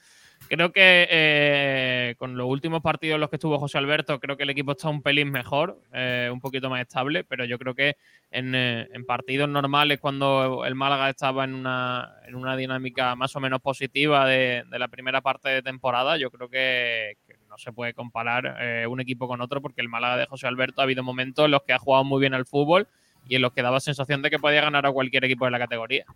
[0.48, 4.44] Creo que eh, con los últimos partidos en los que estuvo José Alberto, creo que
[4.44, 7.96] el equipo está un pelín mejor, eh, un poquito más estable, pero yo creo que
[8.30, 13.40] en, eh, partidos normales, cuando el Málaga estaba en una, en una dinámica más o
[13.40, 17.72] menos positiva de, de la primera parte de temporada, yo creo que, que no se
[17.72, 21.02] puede comparar eh, un equipo con otro, porque el Málaga de José Alberto ha habido
[21.02, 22.88] momentos en los que ha jugado muy bien al fútbol
[23.28, 25.58] y en los que daba sensación de que podía ganar a cualquier equipo de la
[25.58, 26.06] categoría.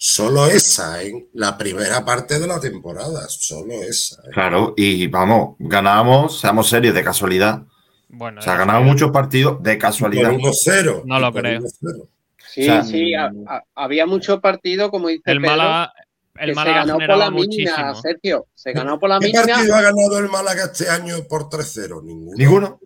[0.00, 4.22] Solo esa, en la primera parte de la temporada, solo esa.
[4.22, 4.30] ¿eh?
[4.32, 7.62] Claro, y vamos, ganamos, seamos serios, de casualidad.
[8.08, 10.30] Bueno, Se ha eso ganado ya- muchos partidos de casualidad.
[10.30, 11.02] Por 1-0.
[11.04, 11.60] No lo creo.
[11.60, 12.08] 1-0.
[12.52, 15.92] Sí, O sea, sí, a- a- había muchos partidos, como dice El Pedro, Málaga,
[16.36, 17.94] el que Málaga se ganó por la mina.
[17.96, 18.46] Sergio.
[18.54, 19.42] Se ganó por la ¿Qué mina.
[19.42, 22.00] partido ha ganado el Málaga este año por 3-0?
[22.04, 22.36] Ninguno.
[22.36, 22.80] Ninguno.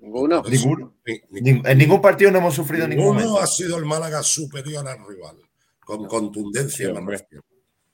[0.00, 0.42] Ninguno.
[0.46, 0.94] Ninguno.
[1.06, 3.42] Ni- ni- Ning- En ningún partido no hemos sufrido ningún Ninguno momento.
[3.42, 5.36] ha sido el Málaga superior al rival.
[5.88, 7.16] Con contundencia, Sí, me hombre.
[7.16, 7.42] refiero.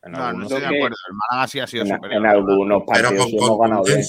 [0.02, 0.96] En No, estoy de acuerdo.
[1.08, 2.20] El Málaga sí ha sido en, superior.
[2.20, 4.02] en algunos Pero partidos con sí hemos ganado bien.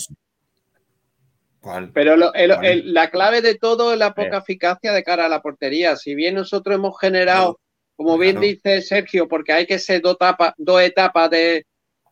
[1.94, 5.30] Pero lo- el- el- la clave de todo es la poca eficacia de cara a
[5.30, 5.96] la portería.
[5.98, 7.60] Si bien nosotros hemos generado,
[7.96, 8.48] como bien Claro.
[8.48, 11.68] dice Sergio, porque hay que ser dos, tapa- dos etapas de,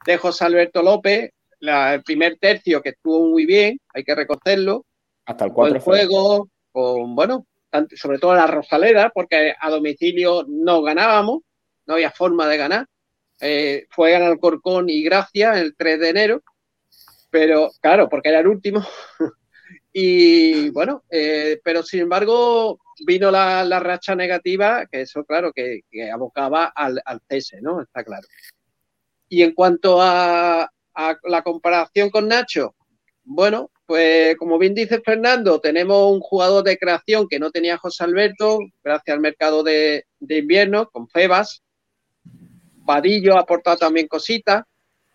[0.05, 4.85] de José Alberto López, la- el primer tercio que estuvo muy bien, hay que reconocerlo,
[5.25, 9.69] Hasta el con 4 el juego, con, bueno, tanto- sobre todo la Rosaleda, porque a
[9.71, 11.39] domicilio no ganábamos,
[11.85, 12.87] no había forma de ganar.
[13.39, 16.43] Eh, fue ganar Alcorcón y Gracia el 3 de enero,
[17.29, 18.85] pero claro, porque era el último.
[19.93, 25.81] y bueno, eh, pero sin embargo vino la, la racha negativa, que eso claro, que,
[25.89, 27.81] que abocaba al, al cese, ¿no?
[27.81, 28.27] Está claro.
[29.27, 32.75] Y en cuanto a, a la comparación con Nacho,
[33.23, 38.03] bueno, pues como bien dice Fernando, tenemos un jugador de creación que no tenía José
[38.03, 41.62] Alberto, gracias al mercado de, de invierno, con Febas.
[42.83, 44.63] Vadillo ha aportado también cositas,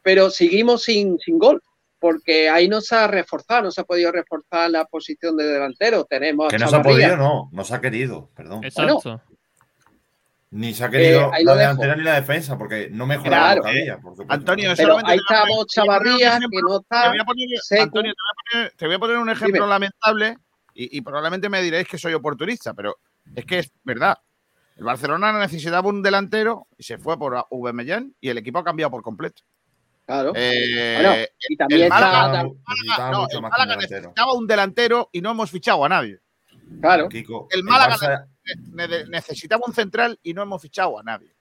[0.03, 1.63] pero seguimos sin, sin gol.
[2.01, 6.05] porque ahí no se ha reforzado, no se ha podido reforzar la posición de delantero.
[6.05, 8.63] Tenemos Que no se ha podido, no, no se ha querido, perdón.
[8.63, 9.21] Exacto.
[10.51, 13.67] Ni se ha querido Eh, la delantera ni la defensa, porque no mejora Claro.
[13.67, 14.15] había, por.
[14.29, 17.09] Antonio, Pero ahí te está te Chavarría, que no te está.
[17.11, 17.49] voy a poner.
[17.83, 19.69] Antonio, te voy a poner, te voy a poner un ejemplo Dime.
[19.69, 20.37] lamentable
[20.75, 22.97] y, y probablemente me diréis que soy oportunista, pero
[23.35, 24.17] es que es verdad.
[24.79, 28.91] El Barcelona necesitaba un delantero y se fue por Aubameyang y el equipo ha cambiado
[28.91, 29.43] por completo.
[30.07, 30.33] Claro.
[30.37, 31.17] Eh, Bueno,
[31.49, 33.77] y también el Málaga, Necesitaba no, el un delantero.
[33.77, 36.21] necesitaba un delantero y no hemos fichado a nadie.
[36.81, 37.09] Claro.
[37.09, 38.27] Kiko, El el Málaga Barça-
[38.73, 41.35] ne- ne- necesitaba un central y no hemos fichado a nadie.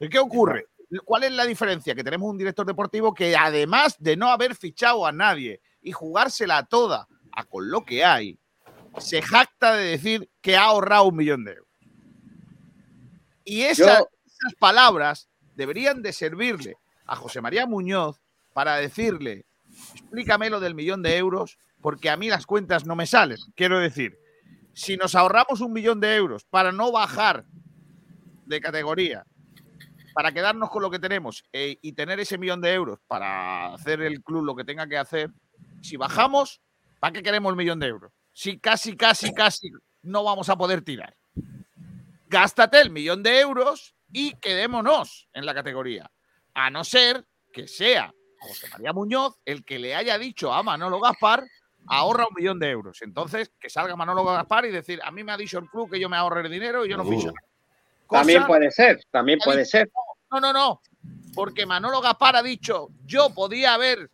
[0.00, 0.66] ¿Y ¿Qué ocurre?
[1.04, 1.94] ¿Cuál es la diferencia?
[1.94, 6.64] Que tenemos un director deportivo que además de no haber fichado a nadie y jugársela
[6.64, 8.38] toda a con lo que hay,
[8.98, 11.66] se jacta de decir que ha ahorrado un millón de euros.
[13.50, 18.20] Y esas, Yo- esas palabras deberían de servirle a José María Muñoz
[18.52, 19.44] para decirle,
[19.94, 23.38] explícame lo del millón de euros, porque a mí las cuentas no me salen.
[23.56, 24.16] Quiero decir,
[24.72, 27.44] si nos ahorramos un millón de euros para no bajar
[28.46, 29.24] de categoría,
[30.14, 34.00] para quedarnos con lo que tenemos eh, y tener ese millón de euros para hacer
[34.02, 35.30] el club lo que tenga que hacer,
[35.82, 36.60] si bajamos,
[37.00, 38.12] ¿para qué queremos el millón de euros?
[38.32, 39.70] Si casi, casi, casi
[40.02, 41.16] no vamos a poder tirar.
[42.34, 46.08] Gástate el millón de euros y quedémonos en la categoría.
[46.54, 51.00] A no ser que sea José María Muñoz el que le haya dicho a Manolo
[51.00, 51.44] Gaspar
[51.88, 53.02] ahorra un millón de euros.
[53.02, 55.98] Entonces, que salga Manolo Gaspar y decir, a mí me ha dicho el club que
[55.98, 57.10] yo me ahorre el dinero y yo no Uh.
[57.10, 57.48] ficho nada.
[58.08, 59.90] También puede ser, también puede dicho, ser.
[60.30, 60.80] No, no, no.
[61.34, 64.08] Porque Manolo Gaspar ha dicho, yo podía haber,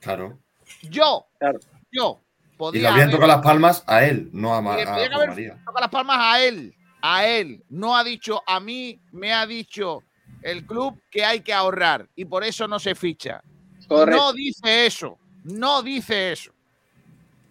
[0.00, 0.38] Claro.
[0.82, 1.58] yo, Claro.
[1.92, 2.22] yo,
[2.52, 4.94] Y podía le habían haber- tocado las palmas a él, no a, y le a
[4.94, 5.58] haber María.
[5.64, 7.64] tocado las palmas a él, a él.
[7.68, 10.02] No ha dicho, a mí me ha dicho
[10.42, 13.42] el club que hay que ahorrar y por eso no se ficha.
[13.88, 14.22] Correcto.
[14.22, 16.52] No dice eso, no dice eso.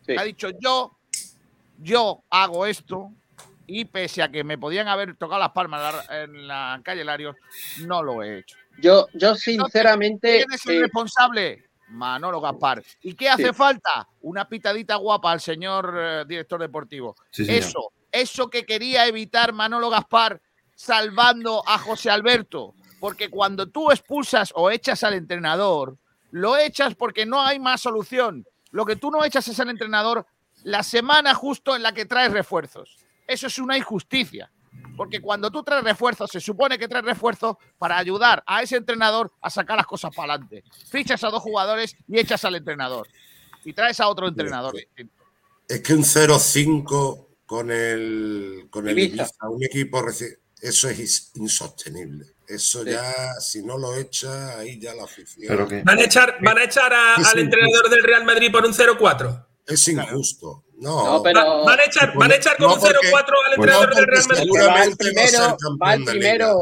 [0.06, 0.16] Sí.
[0.18, 0.98] Ha dicho yo,
[1.78, 3.12] yo hago esto
[3.68, 7.36] y pese a que me podían haber tocado las palmas en la, calle Larios,
[7.86, 8.58] no lo he hecho.
[8.82, 10.38] Yo, yo sinceramente.
[10.38, 11.70] ¿Quién es el eh, responsable?
[11.90, 12.84] Manolo Gaspar.
[13.02, 13.54] ¿Y qué hace Sí.
[13.54, 14.08] falta?
[14.22, 17.16] Una pitadita guapa al señor eh, director deportivo.
[17.32, 20.42] Sí, eso, eso que quería evitar Manolo Gaspar
[20.76, 22.74] salvando a José Alberto.
[23.00, 25.98] Porque cuando tú expulsas o echas al entrenador,
[26.32, 28.46] lo echas porque no hay más solución.
[28.72, 30.26] Lo que tú no echas es al entrenador
[30.64, 32.98] la semana justo en la que traes refuerzos.
[33.28, 34.52] Eso es una injusticia.
[34.96, 39.32] Porque cuando tú traes refuerzos, se supone que traes refuerzos para ayudar a ese entrenador
[39.42, 40.64] a sacar las cosas para adelante.
[40.90, 43.08] Fichas a dos jugadores y echas al entrenador.
[43.64, 45.24] Y traes a otro entrenador distinto.
[45.68, 49.24] Es que un 0-5 con el, con el Ibiza.
[49.24, 52.28] Ibiza, un equipo reci- eso es insostenible.
[52.48, 52.92] Eso Sí.
[52.92, 55.46] ya, si no lo echa, ahí ya la afición.
[55.48, 58.64] Pero que ¿Van a echar, van a echar a- al entrenador del Real Madrid por
[58.66, 59.48] un 0-4?
[59.66, 60.64] Es injusto.
[60.78, 63.36] No, No, pero- Va- ¿Van a echar, van a echar con No, un porque- 0-4
[63.46, 64.38] al pues entrenador no, del Real Madrid?
[64.38, 66.56] va el Seguramente va ser primero, va el primero.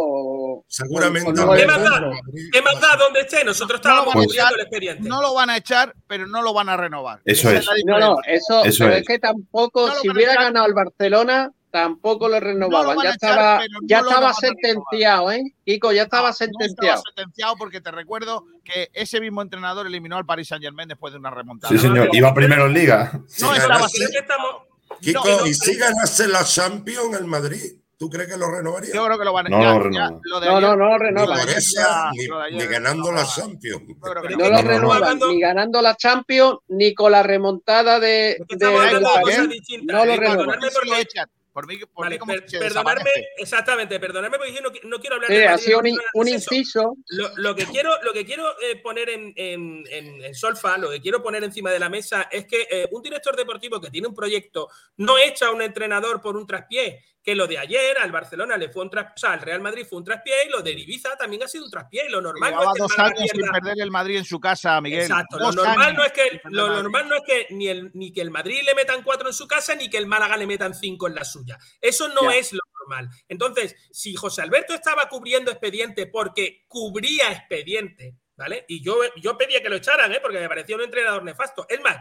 [0.69, 1.99] Seguramente nueve ¿Qué más da?
[2.01, 2.19] puntos.
[2.51, 3.43] ¿Qué más da donde esté?
[3.45, 5.09] Nosotros No lo estábamos van a cubriendo echar, el expediente.
[5.09, 7.21] no lo van a echar, pero no lo van a renovar.
[7.25, 7.83] Eso Esa es.
[7.85, 9.01] No, no, eso, Eso pero es.
[9.01, 10.43] es que tampoco, No lo si hubiera echar.
[10.45, 12.97] ganado el Barcelona, tampoco lo renovaban.
[12.97, 15.43] van ya a echar, estaba, no ya lo estaba sentenciado, ¿eh?
[15.65, 16.81] Kiko, ya estaba No, sentenciado.
[16.81, 20.89] No estaba sentenciado porque te recuerdo que ese mismo entrenador eliminó al Paris Saint Germain
[20.89, 21.71] después de una remontada.
[21.73, 22.09] Sí, señor.
[22.11, 23.11] Iba primero en liga.
[23.13, 24.55] No ganase- estaba estamos.
[25.01, 28.93] Kiko, no, y si ganase la Champions el Madrid, ¿tú crees que lo renovaría?
[28.93, 30.19] Yo creo que lo van a No ya- lo ya renueva.
[30.23, 33.11] lo de No, ayer- no, no lo ni esa, ni, lo de ayer ni ganando
[33.11, 33.25] no la.
[33.25, 33.83] Champions.
[33.87, 34.21] Yo No lo
[34.61, 38.99] renuevan hablando- ni ganando la Champions ni con la remontada de, de- de París.
[39.23, 39.95] cosas distintas.
[39.95, 40.45] No lo renuevan.
[40.45, 41.29] Por mí porque- lo echan.
[41.57, 41.79] Por Vale,
[42.13, 43.09] mí como per- desaparece.
[43.35, 46.25] exactamente, perdonadme porque no, qui- no quiero hablar Sí, del ha sido no un, un
[46.25, 46.93] de inciso.
[47.07, 50.91] Lo, lo que quiero, lo que quiero eh, poner en, en- en- en solfa, lo
[50.91, 54.07] que quiero poner encima de la mesa es que eh, un director deportivo que tiene
[54.07, 58.09] un proyecto no echa a un entrenador por un traspié, que lo de ayer al
[58.09, 60.61] Barcelona le fue un traspié, o sea, al Real Madrid fue un traspié y lo
[60.61, 62.05] de Ibiza también ha sido un traspié.
[62.07, 64.15] Y lo normal no es que el dos Málaga años sin pierda- perder el Madrid
[64.19, 65.01] en su casa, Miguel.
[65.01, 65.37] Exacto.
[65.37, 66.81] Lo normal, no es que, sin perder lo Madrid.
[66.83, 69.45] normal no es que ni, el, ni que el Madrid le metan cuatro en su
[69.45, 71.57] casa ni que el Málaga le metan cinco en la suya.
[71.81, 72.37] Eso no Ya.
[72.37, 73.09] es lo normal.
[73.27, 78.63] Entonces, si José Alberto estaba cubriendo expediente porque cubría expediente, ¿vale?
[78.69, 80.19] Y yo, yo pedía que lo echaran, ¿eh?
[80.21, 81.65] Porque me parecía un entrenador nefasto.
[81.67, 81.97] Es más,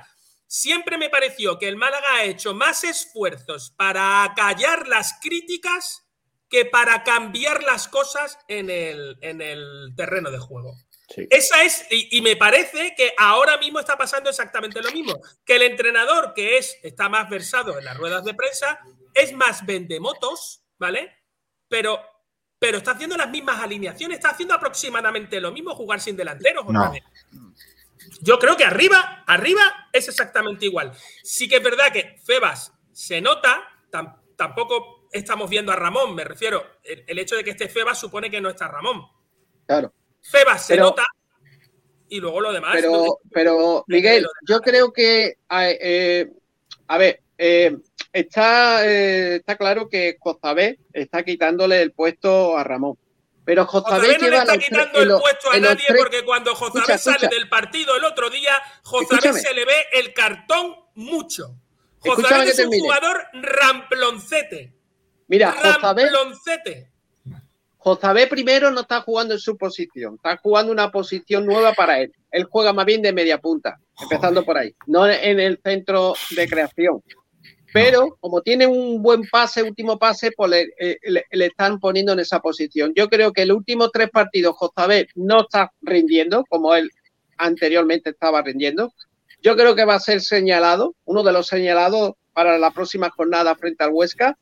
[0.46, 6.06] siempre me pareció que el Málaga ha hecho más esfuerzos para acallar las críticas
[6.48, 10.74] que para cambiar las cosas en el, en el terreno de juego.
[11.08, 11.26] Sí.
[11.30, 15.20] Esa es, y, y me parece que ahora mismo está pasando exactamente lo mismo.
[15.44, 18.80] Que el entrenador, que es, está más versado en las ruedas de prensa,
[19.14, 21.12] es más vendemotos, ¿vale?
[21.68, 22.00] Pero,
[22.58, 26.92] pero está haciendo las mismas alineaciones, está haciendo aproximadamente lo mismo, jugar sin delanteros No.
[28.20, 30.92] Yo creo que arriba, arriba es exactamente igual.
[31.22, 36.24] Sí que es verdad que Febas se nota, tam- tampoco estamos viendo a Ramón, me
[36.24, 39.02] refiero, el, el hecho de que esté Febas supone que no está Ramón.
[39.66, 39.92] Claro.
[40.22, 41.04] Febas se Pero- nota
[42.08, 42.72] y luego lo demás.
[42.74, 46.30] Pero, pero Miguel, yo creo que, a, eh,
[46.88, 47.76] a ver, eh,
[48.12, 52.96] está, eh, está claro que Jozabé está quitándole el puesto a Ramón.
[53.46, 57.48] Pero Jozabé no le está quitando el puesto a nadie porque cuando Escucha, sale del
[57.48, 59.38] partido el otro día, Escúchame.
[59.38, 61.54] se le ve el cartón mucho.
[62.02, 64.74] Que es un jugador ramploncete.
[65.28, 66.90] Mira, Ramploncete.
[67.78, 72.12] Jozabé primero no está jugando en su posición, está jugando una posición nueva para él.
[72.32, 76.48] Él juega más bien de media punta, empezando por ahí, no en el centro de
[76.48, 77.00] creación.
[77.84, 82.12] Pero como tiene un buen pase, último pase, pues le, eh, le- le están poniendo
[82.12, 82.92] en esa posición.
[82.96, 86.90] Yo creo que los últimos tres partidos Jozabé no está rindiendo como él
[87.38, 88.92] anteriormente estaba rindiendo.
[89.42, 93.54] Yo creo que va a ser señalado, uno de los señalados para la próxima jornada
[93.54, 94.36] frente al Huesca,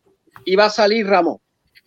[0.44, 1.38] y va a salir Ramón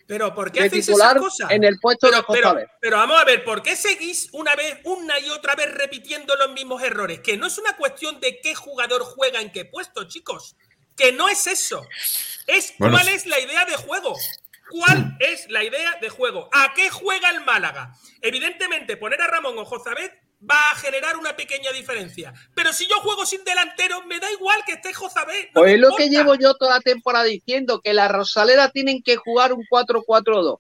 [0.06, 1.52] Pero ¿por qué hacéis esas cosas?
[1.52, 4.80] en el puesto pero, de pero, pero vamos a ver, ¿por qué seguís una vez,
[4.86, 7.19] una y otra vez repitiendo los mismos errores?
[7.19, 10.56] Que no es una cuestión de qué jugador juega en qué puesto, chicos.
[10.98, 11.88] Que no es eso.
[12.48, 14.15] Es Bueno, cuál es la idea de juego.
[14.69, 16.49] ¿Cuál es la idea de juego?
[16.52, 17.94] ¿A qué juega el Málaga?
[18.22, 20.11] Evidentemente, poner a Ramón o Jozabet
[20.44, 22.34] va a generar una pequeña diferencia.
[22.53, 25.52] Pero si yo juego sin delantero, me da igual que esté Jozabet.
[25.53, 29.02] no Pues es lo que llevo yo toda la temporada diciendo, que la Rosaleda tienen
[29.02, 30.60] que jugar un 4-4-2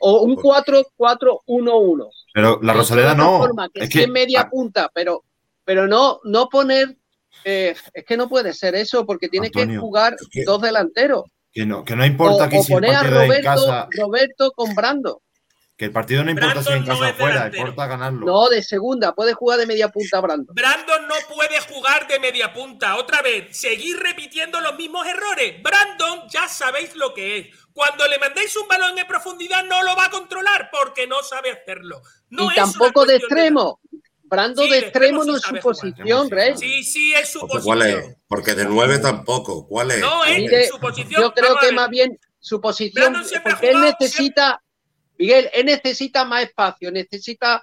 [0.00, 2.10] o un 4-4-1-1.
[2.32, 3.38] Pero la Rosaleda no.
[3.38, 5.24] forma, que Es que es media punta, pero,
[5.64, 6.96] pero no, no poner.
[7.44, 10.16] Eh, es que no puede ser eso, porque tienes que jugar
[10.46, 11.24] dos delanteros.
[11.52, 13.48] que no, que no O, importa aquí o si el poner a partido en Roberto,
[13.48, 13.88] casa.
[13.92, 15.22] Roberto con Brando.
[15.76, 17.62] Que el partido no importa si en Brandon no casa o fuera, delantero.
[17.68, 18.26] importa ganarlo.
[18.26, 20.52] No, de segunda, puede jugar de media punta Brando.
[20.52, 22.96] Brandon no puede jugar de media punta.
[22.96, 25.62] Otra vez, seguir repitiendo los mismos errores.
[25.62, 27.46] Brandon ya sabéis lo que es.
[27.72, 31.52] Cuando le mandéis un balón en profundidad no lo va a controlar porque no sabe
[31.52, 32.02] hacerlo.
[32.30, 33.78] No y es tampoco de extremo.
[34.28, 36.56] Brando Sí, de extremo no es su posición, Rey.
[36.56, 37.94] Sí, sí, es su Porque ¿Cuál es?
[37.94, 38.22] posición.
[38.28, 39.66] Porque de nueve tampoco.
[39.66, 40.00] ¿Cuál es?
[40.00, 41.22] No, es Mire, su posición.
[41.22, 44.62] Yo creo que más bien su posición, Brandon siempre ha porque él jugado- necesita,
[45.18, 47.62] Miguel, él necesita más espacio, necesita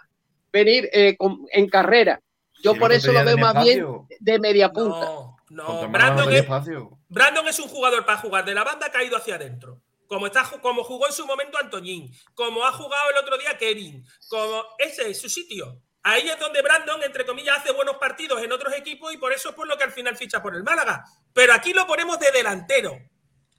[0.51, 2.19] venir eh, con- en carrera.
[2.63, 3.85] Yo Si por eso lo veo más bien
[4.19, 4.99] de media punta.
[5.05, 5.87] No, no.
[5.89, 6.97] Brandon es, espacio.
[7.09, 9.81] Brandon es un jugador para jugar de la banda caído hacia adentro.
[10.07, 14.05] Como, está, como jugó en su momento Antoñín, como ha jugado el otro día Kevin,
[14.27, 15.79] como ese es su sitio.
[16.07, 19.49] Ahí es donde Brandon, entre comillas, hace buenos partidos en otros equipos y por eso
[19.49, 21.03] es por lo que al final ficha por el Málaga.
[21.33, 22.95] Pero aquí lo ponemos de delantero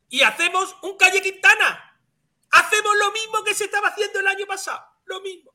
[0.09, 1.99] y hacemos un Calle Quintana.
[2.53, 4.81] Hacemos lo mismo que se estaba haciendo el año pasado.
[5.07, 5.53] Lo mismo.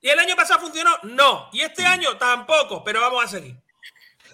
[0.00, 0.92] ¿Y el año pasado funcionó?
[1.02, 1.48] No.
[1.52, 3.56] Y este año tampoco, pero vamos a seguir.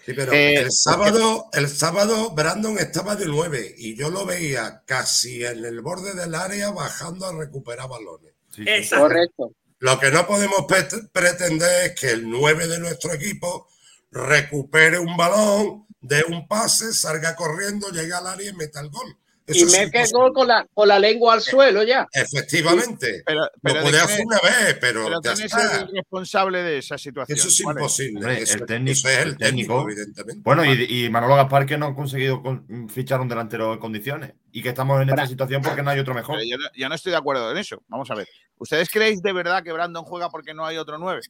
[0.05, 4.83] Sí, pero Eh, el sábado, el sábado Brandon estaba de nueve y yo lo veía
[4.85, 8.35] casi en el borde del área bajando a recuperar balones.
[8.59, 9.05] Exacto.
[9.05, 9.53] Correcto.
[9.79, 10.65] Lo que no podemos
[11.13, 13.69] pretender es que el 9 de nuestro equipo
[14.11, 19.19] recupere un balón, dé un pase, salga corriendo, llegue al área y meta el gol.
[19.49, 20.21] Y Eso mete el imposible.
[20.21, 22.07] gol con la, con la lengua al suelo ya.
[22.13, 23.23] Efectivamente.
[23.25, 26.63] Pero, pero lo ¿de puede hacer una vez, pero, pero ya ¿quién es el responsable
[26.63, 27.39] de esa situación?
[27.39, 28.19] Eso es ¿Cuál imposible.
[28.19, 29.91] Hombre, eso, el técnico, eso es el el técnico, técnico.
[29.91, 30.43] evidentemente.
[30.43, 34.33] Bueno, y, y Manolo Gaspar que no ha conseguido con- fichar un delantero en condiciones
[34.51, 36.41] y que estamos en esta situación porque no hay otro mejor.
[36.45, 37.83] Yo, no- yo no estoy de acuerdo en eso.
[37.89, 38.27] Vamos a ver.
[38.59, 41.21] ¿Ustedes creéis de verdad que Brandon juega porque no hay otro 9?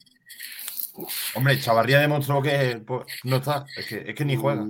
[1.35, 4.65] Hombre, Chavarría demostró que pues, no está, es que, es que ni juega.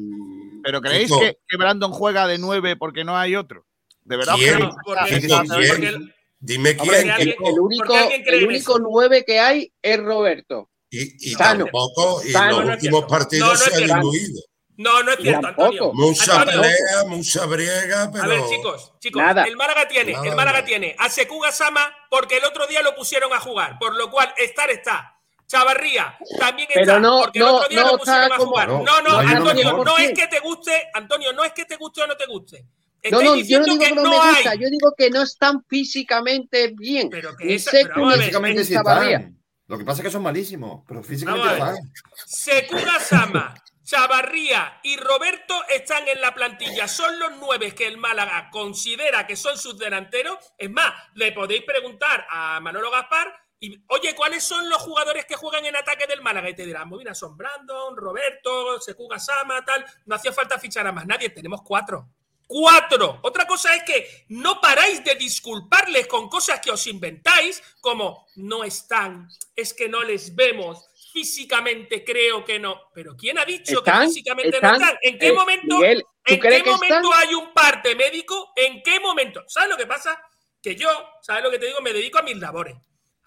[0.64, 3.66] ¿Pero creéis que, que Brandon juega de 9 porque no hay otro?
[4.04, 4.36] ¿De verdad?
[4.36, 6.14] ¿Quién?
[6.40, 7.30] Dime Hombre, quién.
[7.30, 8.80] el, único, el en único eso.
[8.80, 10.70] 9 que hay es Roberto.
[10.90, 11.66] Y, y Sano.
[11.66, 14.42] tampoco, y Sano, los no últimos partidos No, no se es han diluido.
[14.78, 15.70] No, no es cierto, tampoco.
[15.72, 15.94] Antonio.
[15.94, 18.24] Mucha Antonio, pelea, mucha briega, pero.
[18.24, 19.44] A ver, chicos, chicos, Nada.
[19.46, 20.66] el Málaga tiene, Nada, el Málaga nada.
[20.66, 24.32] tiene a Sekuga Sama porque el otro día lo pusieron a jugar, por lo cual
[24.38, 25.17] estar está.
[25.48, 28.52] Chavarría también Pero está, no, porque el no, otro día no lo pusieron a como-
[28.52, 28.68] jugar.
[28.68, 31.78] No, No, no, no Antonio, no es que te guste, Antonio, no es que te
[31.78, 32.66] guste o no te guste.
[33.10, 34.34] No, Estáis no, yo no diciendo digo que no, me hay.
[34.36, 37.10] gusta, yo digo que no están físicamente bien.
[37.10, 39.38] Pero que esa- pero ver, Físicamente sí están.
[39.68, 41.76] Lo que pasa es que son malísimos, pero físicamente están.
[42.26, 43.54] Sekuga Sama,
[43.84, 46.88] Chavarría y Roberto están en la plantilla.
[46.90, 50.38] Son los nueve que el Málaga considera que son sus delanteros.
[50.58, 55.36] Es más, le podéis preguntar a Manolo Gaspar y, oye, ¿cuáles son los jugadores que
[55.36, 56.50] juegan en ataque del Málaga?
[56.50, 59.84] Y te dirán, mira, son Brandon, Roberto, Sekuga Sama, tal.
[60.06, 62.08] No hacía falta fichar a más nadie, tenemos cuatro.
[62.46, 63.20] ¡Cuatro!
[63.24, 68.64] Otra cosa es que no paráis de disculparles con cosas que os inventáis, como no
[68.64, 70.88] están, es que no les vemos.
[71.12, 72.90] físicamente creo que no.
[72.94, 74.98] Pero ¿quién ha dicho que físicamente están, no están?
[75.02, 78.54] ¿En qué eh, momento, Miguel, ¿tú ¿en qué momento hay un parte médico?
[78.56, 79.44] ¿En qué momento?
[79.48, 80.22] ¿Sabes lo que pasa?
[80.62, 80.90] Que yo,
[81.22, 81.82] ¿sabes lo que te digo?
[81.82, 82.78] Me dedico a mis labores.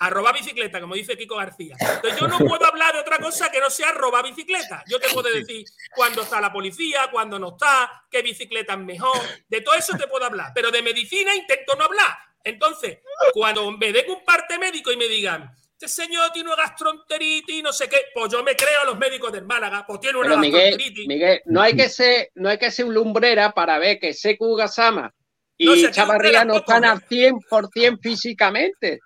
[0.02, 1.76] A robar bicicleta, como dice Kiko García.
[1.78, 4.82] Entonces yo no puedo hablar de otra cosa que no sea robar bicicleta.
[4.88, 5.64] Yo te puedo decir
[5.94, 9.20] cuándo está la policía, cuándo no está, qué bicicleta es mejor.
[9.48, 10.52] De todo eso te puedo hablar.
[10.54, 12.16] Pero de medicina intento no hablar.
[12.42, 12.98] Entonces,
[13.34, 17.62] cuando me den un parte médico y me digan, este señor tiene una gastroenteritis y
[17.62, 20.28] no sé qué, pues yo me creo a los médicos del Málaga, pues tiene una
[20.28, 21.08] Pero Miguel, gastroenteritis.
[21.08, 24.56] Miguel, no hay que ser, no hay que ser un lumbrera para ver que Seku
[24.56, 25.12] Gasama
[25.56, 29.00] y No, Chavarría no están al 100% físicamente.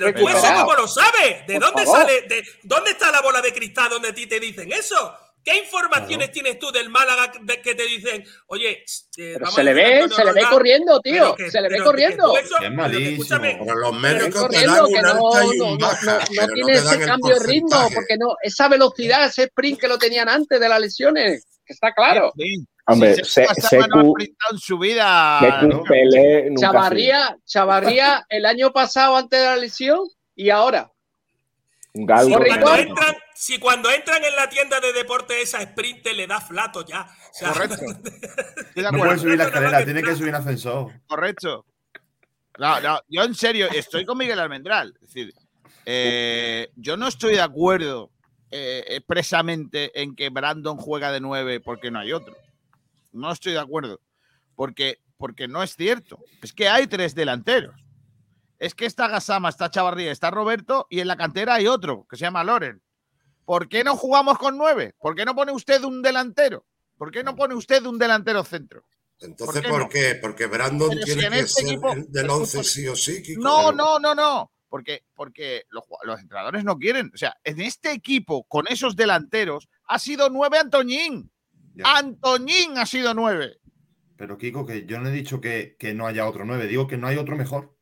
[0.00, 1.46] Pero tú eso cómo lo sabes?
[1.46, 1.98] ¿De Por dónde favor.
[2.00, 2.22] sale?
[2.22, 5.14] De, ¿Dónde está la bola de cristal donde a ti te dicen eso?
[5.44, 7.32] ¿Qué informaciones tienes tú del Málaga
[7.64, 8.84] que te dicen, oye, eh,
[9.16, 11.34] Pero vamos se le a ve, se le ve corriendo, tío.
[11.34, 12.24] que- se le ve pero que corriendo.
[12.30, 13.40] tú eso- Es que malísimo.
[13.64, 16.06] Pero los médicos te corriendo, dan que un no, alta y no, un no, baja,
[16.06, 19.80] no, no pero no tiene ese cambio de ritmo, porque no, esa velocidad, ese sprint
[19.80, 22.32] que lo tenían antes de las lesiones, que está claro.
[22.86, 24.14] Hombre, Si Se- no
[24.50, 25.38] en su vida.
[25.88, 26.60] Pelé sido.
[26.60, 30.00] Chavarría, Chavarría el año pasado antes de la lesión
[30.34, 30.90] y ahora.
[31.94, 32.28] Un galgo.
[32.28, 32.90] Si cuando, Correcto.
[32.90, 37.02] entran, si cuando entran en la tienda de deporte esa sprint le da flato ya.
[37.02, 37.76] O sea, Correcto.
[38.76, 40.92] No puede subir la escalera, tiene que subir en ascensor.
[41.06, 41.66] Correcto.
[42.58, 44.94] No, no, yo en serio estoy con Miguel Almendral.
[45.02, 45.32] Es decir,
[45.86, 48.10] eh, yo no estoy de acuerdo
[48.50, 52.36] eh, expresamente en que Brandon juega de nueve porque no hay otro.
[53.12, 54.00] No estoy de acuerdo.
[54.54, 56.18] Porque, porque no es cierto.
[56.42, 57.74] Es que hay tres delanteros.
[58.58, 62.16] Es que está Gasama, está Chavarría, está Roberto y en la cantera hay otro que
[62.16, 62.80] se llama Loren.
[63.44, 64.94] ¿Por qué no jugamos con nueve?
[65.00, 66.64] ¿Por qué no pone usted un delantero?
[66.96, 68.84] ¿Por qué no pone usted un delantero centro?
[69.18, 69.88] Entonces, qué ¿por no?
[69.88, 70.14] qué?
[70.20, 73.22] Porque Brandon Pero tiene en que este ser equipo- del 11 sí o sí.
[73.22, 73.42] Kiko.
[73.42, 74.52] No, no, no, no.
[74.68, 77.10] Porque, porque los, los entrenadores no quieren.
[77.12, 81.30] O sea, en este equipo, con esos delanteros, ha sido nueve Antoñín.
[81.84, 83.58] Antoñín ha sido nueve.
[84.16, 86.96] Pero Kiko, que yo no he dicho que, que no haya otro 9, digo que
[86.96, 87.74] no hay otro mejor.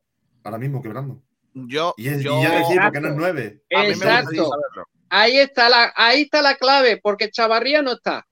[0.42, 1.22] Ahora mismo que Brandon.
[1.52, 3.18] Yo, Y, es- y ya decir porque no es Exacto.
[3.18, 3.62] 9.
[3.74, 4.50] A mí me gustaría Exacto.
[5.10, 8.26] Ahí está la, ahí está la clave, porque Chavarría no está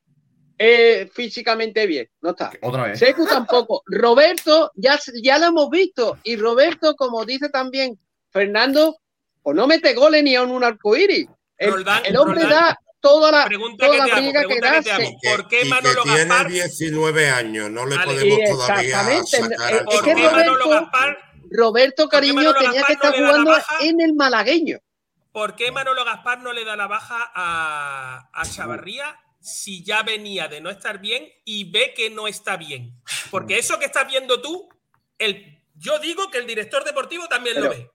[0.59, 2.53] eh, físicamente bien, no está.
[2.63, 2.99] Otra vez.
[2.99, 3.83] Secu tampoco.
[3.87, 6.19] Roberto, ya, ya lo hemos visto.
[6.23, 7.99] Y Roberto, como dice también
[8.31, 8.97] Fernando,
[9.43, 11.29] pues no mete goles ni a un arcoíris.
[11.59, 14.39] El, Roldán, el hombre Roldán, da toda la, pregunta toda que la te hago, que
[14.47, 15.11] pregunta que te hago.
[15.23, 16.49] ¿Por qué y Manolo que tiene Gaspar?
[16.49, 18.89] 19 años, no le podemos todavía
[19.19, 19.27] exactamente,
[19.57, 20.37] sacar es ¿Por que qué chaval.
[20.37, 21.19] Manolo Roberto- Gaspar,
[21.51, 24.79] Roberto ¿Por qué Cariño tenía que Gaspar no estar la jugando en el malagueño.
[25.33, 30.49] ¿por qué Manolo Gaspar no le da la baja a, a Chavarría si ya venía
[30.49, 32.93] de no estar bien y ve que no está bien?
[33.31, 34.69] Porque eso que estás viendo tú,
[35.19, 37.91] el, yo digo que el director deportivo también lo Pero- ve.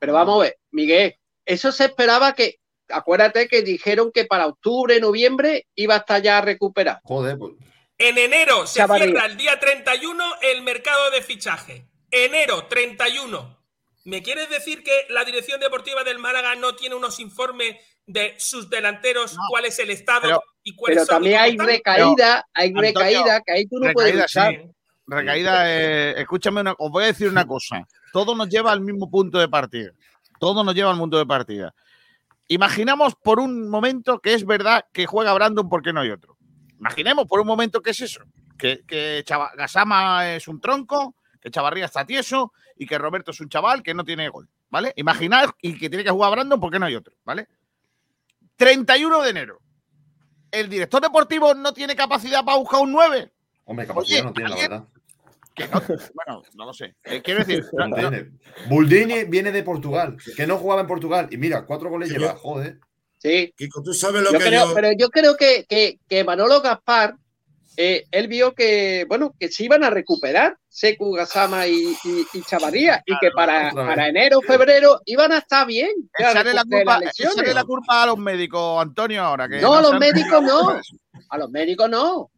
[0.00, 1.14] Pero vamos a ver, Miguel,
[1.44, 2.58] eso se esperaba que,
[2.92, 7.00] acuérdate que dijeron que para octubre, noviembre iba a estar ya recuperado.
[7.04, 7.52] Joder, pues.
[7.98, 9.06] En enero se Chavarría.
[9.08, 11.84] cierra el día 31 el mercado de fichaje.
[12.10, 13.58] Enero 31.
[14.04, 17.76] ¿Me quieres decir que la dirección deportiva del Málaga no tiene unos informes
[18.06, 21.66] de sus delanteros, cuál es el estado Pero- y cuáles Pero son también hay están?
[21.66, 24.64] recaída, hay Antonio, recaída que ahí tú no puedes Recaída, luchar.
[24.64, 24.70] sí.
[25.06, 27.86] Recaída, eh, escúchame, una- os voy a decir una cosa.
[28.12, 29.90] Todo nos lleva al mismo punto de partida.
[30.40, 31.74] Todo nos lleva al punto de partida.
[32.50, 36.36] Imaginamos por un momento que es verdad que juega Brandon porque no hay otro.
[36.80, 38.24] Imaginemos por un momento que es eso.
[38.58, 43.40] Que, que Chava- Gasama es un tronco, que Chavarría está tieso y que Roberto es
[43.40, 44.48] un chaval que no tiene gol.
[44.68, 44.92] ¿Vale?
[44.96, 47.14] Imaginad y que tiene que jugar Brandon porque no hay otro.
[47.24, 47.46] ¿Vale?
[48.56, 49.60] 31 de enero.
[50.50, 53.32] ¿El director deportivo no tiene capacidad para buscar un 9?
[53.64, 54.84] Hombre, capacidad Oye, no tiene, la verdad.
[55.62, 55.82] Que no-
[56.14, 56.94] bueno, no lo sé.
[57.04, 58.10] Eh, quiero decir, no- No.
[58.68, 61.28] Buldini viene de Portugal, que no jugaba en Portugal.
[61.30, 62.78] Y mira, cuatro goles Sí, lleva, joder.
[63.18, 63.52] Sí.
[63.56, 64.74] Kiko, tú sabes lo Yo que creo, yo.
[64.74, 67.16] pero yo creo que, que, que Manolo Gaspar,
[67.76, 72.42] eh, él vio que, bueno, que se iban a recuperar Seku, Gasama y, y, y
[72.42, 75.90] Chavarría, y que para, para enero, febrero iban a estar bien.
[76.18, 77.34] echarle la, culpa, las lesiones.
[77.36, 80.80] echarle la culpa a los médicos, Antonio, ahora que No, a los médicos no.
[81.28, 82.30] A los médicos no.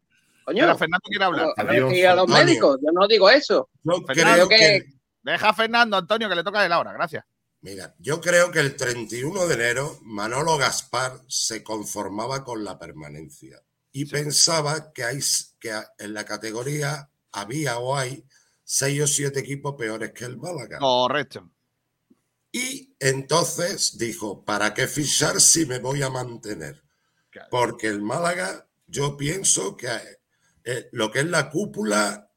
[0.45, 0.77] Coño.
[0.77, 1.47] Fernando quiere hablar.
[1.57, 2.45] A- Adiós, y a los Antonio.
[2.45, 3.69] médicos, yo no digo eso.
[3.83, 4.85] Yo Fernando, creo que.
[5.23, 6.91] Deja a Fernando, Antonio, que le toca de la hora.
[6.93, 7.23] Gracias.
[7.61, 13.61] Mira, yo creo que el 31 de enero Manolo Gaspar se conformaba con la permanencia
[13.93, 15.19] y pensaba que, hay,
[15.61, 18.25] que en la categoría había o hay
[18.65, 20.79] seis o siete equipos peores que el Málaga.
[20.79, 21.49] Correcto.
[22.51, 26.83] Y entonces dijo, ¿para qué fichar si me voy a mantener?
[27.49, 29.89] Porque el Málaga, yo pienso que
[30.65, 32.29] eh, lo que es la cúpula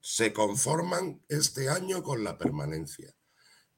[0.00, 3.12] se conforman este año con la permanencia.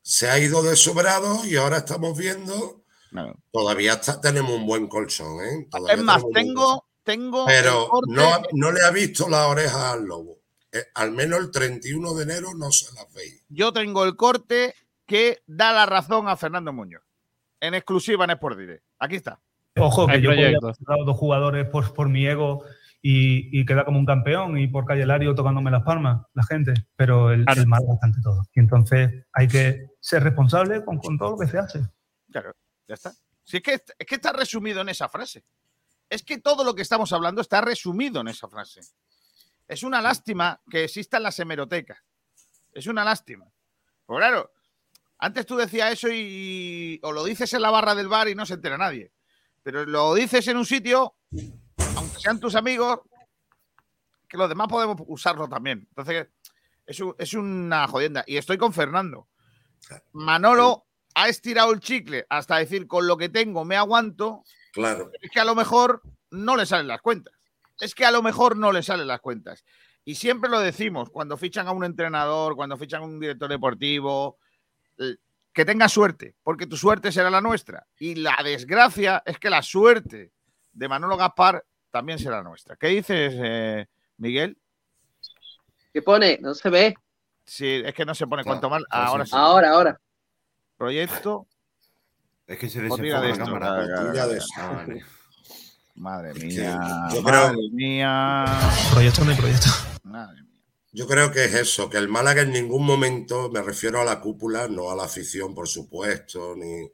[0.02, 2.82] Se ha ido de sobrado y ahora estamos viendo
[3.52, 5.68] Todavía está- tenemos un buen colchón, ¿eh?
[5.70, 7.47] Todavía Es más, tengo, tengo.
[7.47, 10.39] Pero no, no le ha visto las orejas al lobo.
[10.72, 13.44] Eh, al menos el 31 de enero no se las veis.
[13.48, 14.74] Yo tengo el corte
[15.06, 17.02] que da la razón a Fernando Muñoz.
[17.60, 18.85] En exclusiva en Sport Direct.
[18.98, 19.40] Aquí está.
[19.76, 20.64] Ojo, que Hay yo proyectos.
[20.64, 22.64] haber comprado dos jugadores por, por mi ego
[23.06, 26.72] y, y queda como un campeón y por Calle Lario tocándome las palmas, la gente.
[26.97, 28.44] Pero el, el mal bastante todo.
[28.55, 31.81] Y entonces hay que ser responsable con, con todo lo que se hace.
[32.32, 32.56] Claro,
[32.89, 33.12] ya está.
[33.43, 35.44] Si es que, es que está resumido en esa frase.
[36.09, 38.81] Es que todo lo que estamos hablando está resumido en esa frase.
[39.68, 41.98] Es una lástima que existan las hemerotecas.
[42.72, 43.44] Es una lástima.
[44.06, 44.51] Pues claro,
[45.18, 48.47] antes tú decías eso y o lo dices en la barra del bar y no
[48.47, 49.12] se entera nadie.
[49.62, 51.16] Pero lo dices en un sitio,
[52.19, 53.01] sean tus amigos,
[54.28, 55.86] que los demás podemos usarlo también.
[55.91, 56.28] Entonces,
[56.86, 58.24] es, un- es una jodienda.
[58.27, 59.28] Y estoy con Fernando.
[60.12, 64.43] Manolo ha estirado el chicle hasta decir con lo que tengo me aguanto.
[64.73, 65.11] Claro.
[65.20, 67.35] Es que a lo mejor no le salen las cuentas.
[67.78, 69.65] Es que a lo mejor no le salen las cuentas.
[70.05, 74.39] Y siempre lo decimos, cuando fichan a un entrenador, cuando fichan a un director deportivo,
[74.99, 75.16] eh,
[75.53, 77.86] que tenga suerte, porque tu suerte será la nuestra.
[77.99, 80.32] Y la desgracia es que la suerte
[80.73, 81.65] de Manolo Gaspar
[81.95, 82.75] también será nuestra.
[82.75, 84.59] ¿Qué dices, eh, Miguel?
[85.93, 86.39] ¿Qué pone?
[86.43, 86.93] No se ve.
[87.47, 88.85] Sí, es que no se pone cuanto mal.
[88.91, 89.31] Ahora sí.
[89.33, 90.01] Ahora, ahora.
[90.77, 91.47] Proyecto.
[92.49, 93.66] Es que se desenfoca de la esto, cámara.
[93.69, 94.81] claro, Tira claro, de claro.
[94.81, 94.87] eso.
[94.89, 95.05] Vale.
[95.95, 96.81] Madre que mía.
[97.15, 98.45] yo creo- madre mía.
[98.93, 99.69] Proyecto no hay proyecto.
[100.03, 100.61] Madre mía.
[100.91, 104.21] Yo creo que es eso, que el Málaga en ningún momento, me refiero a la
[104.21, 106.91] cúpula, no a la afición, por supuesto, ni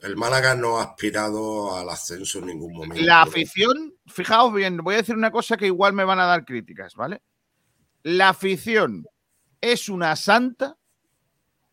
[0.00, 3.04] el Málaga no ha aspirado al ascenso en ningún momento.
[3.04, 6.44] La afición, fijaos bien, voy a decir una cosa que igual me van a dar
[6.44, 7.22] críticas, ¿vale?
[8.02, 9.06] La afición
[9.60, 10.76] es una santa,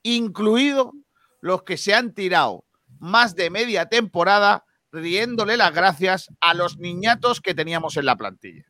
[0.04, 0.94] incluido
[1.42, 2.66] los que se han tirado
[3.00, 8.66] más de media temporada riéndole las gracias a los niñatos que teníamos en la plantilla.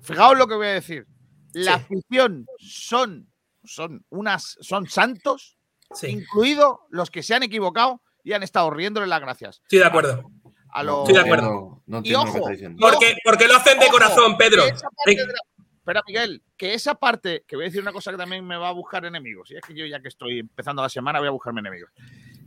[0.00, 1.06] Fijaos lo que voy a decir.
[1.52, 3.30] La afición son,
[3.64, 5.58] son unas, son santos,
[6.02, 9.60] incluido los que se han equivocado y han estado riéndole las gracias.
[9.62, 10.30] Estoy de acuerdo.
[10.72, 11.82] A los- Estoy de acuerdo.
[11.86, 12.40] No Y ojo.
[12.80, 14.62] Porque, porque lo hacen de Ojo, corazón, Pedro.
[14.64, 18.68] Espera, Miguel, que esa parte, que voy a decir una cosa que también me va
[18.68, 21.32] a buscar enemigos, y es que yo ya que estoy empezando la semana voy a
[21.32, 21.90] buscarme enemigos,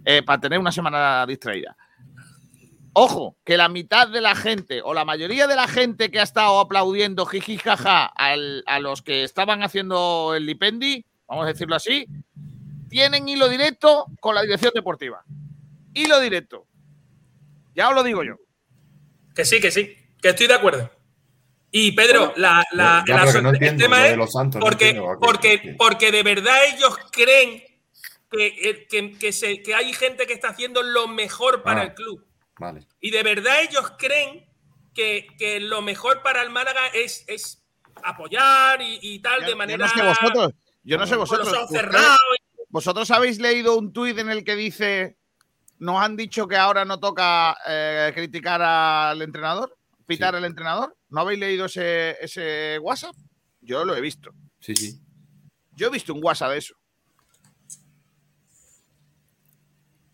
[0.05, 1.75] eh, para tener una semana distraída.
[2.93, 6.23] Ojo, que la mitad de la gente o la mayoría de la gente que ha
[6.23, 11.75] estado aplaudiendo jiji jaja al- a los que estaban haciendo el Lipendi, vamos a decirlo
[11.75, 12.05] así,
[12.89, 15.23] tienen hilo directo con la dirección deportiva.
[15.95, 16.67] Hilo directo.
[17.75, 18.35] Ya os lo digo yo.
[19.35, 20.91] Que sí, que sí, que estoy de acuerdo.
[21.71, 26.11] Y Pedro, la, la- no el tema lo es de los santos, porque, porque, porque
[26.11, 27.63] de verdad ellos creen
[28.29, 31.83] que, eh, que, que se- que hay gente que está haciendo lo mejor para Ah.
[31.85, 32.23] el club.
[32.59, 32.87] Vale.
[32.99, 34.45] Y de verdad ellos creen
[34.93, 37.63] que, que lo mejor para el Málaga es, es
[38.03, 39.87] apoyar y, y tal de Yo manera.
[39.87, 40.51] no sé vosotros.
[40.83, 41.47] Yo no sé vosotros.
[41.47, 42.19] los ojos ¿Ustedes- cerrados.
[42.69, 45.17] ¿Vosotros habéis leído un tuit en el que dice
[45.79, 49.75] nos han dicho que ahora no toca eh, criticar al entrenador,
[50.05, 50.95] pitar al entrenador?
[51.09, 53.15] ¿No habéis leído ese, ese WhatsApp?
[53.61, 54.31] Yo lo he visto.
[54.59, 54.99] Sí, sí.
[55.75, 56.75] Yo he visto un WhatsApp de eso.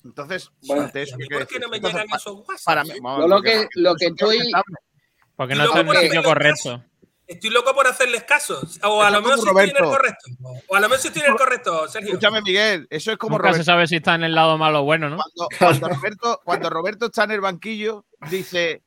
[0.05, 2.65] Entonces, Bueno, ante eso, ¿Y ¿qué por qué no me Entonces, llegan esos WhatsApp?
[2.65, 4.51] para mí- Yo vamos, lo que, lo que estoy.
[5.35, 6.83] Porque no está en por el sitio correcto.
[7.29, 8.59] Estoy loco por hacerles caso.
[8.83, 9.89] O a Eso lo sí estoy en el Roberto.
[9.89, 10.25] correcto.
[10.67, 12.09] O a lo mejor sí estoy en el correcto, Sergio.
[12.09, 13.65] Escúchame, Miguel, eso es como Nunca se Roberto.
[13.65, 15.17] sabe si está en el lado malo o bueno, ¿no?
[15.17, 18.81] Cuando, cuando Roberto, cuando Roberto está en el banquillo, dice,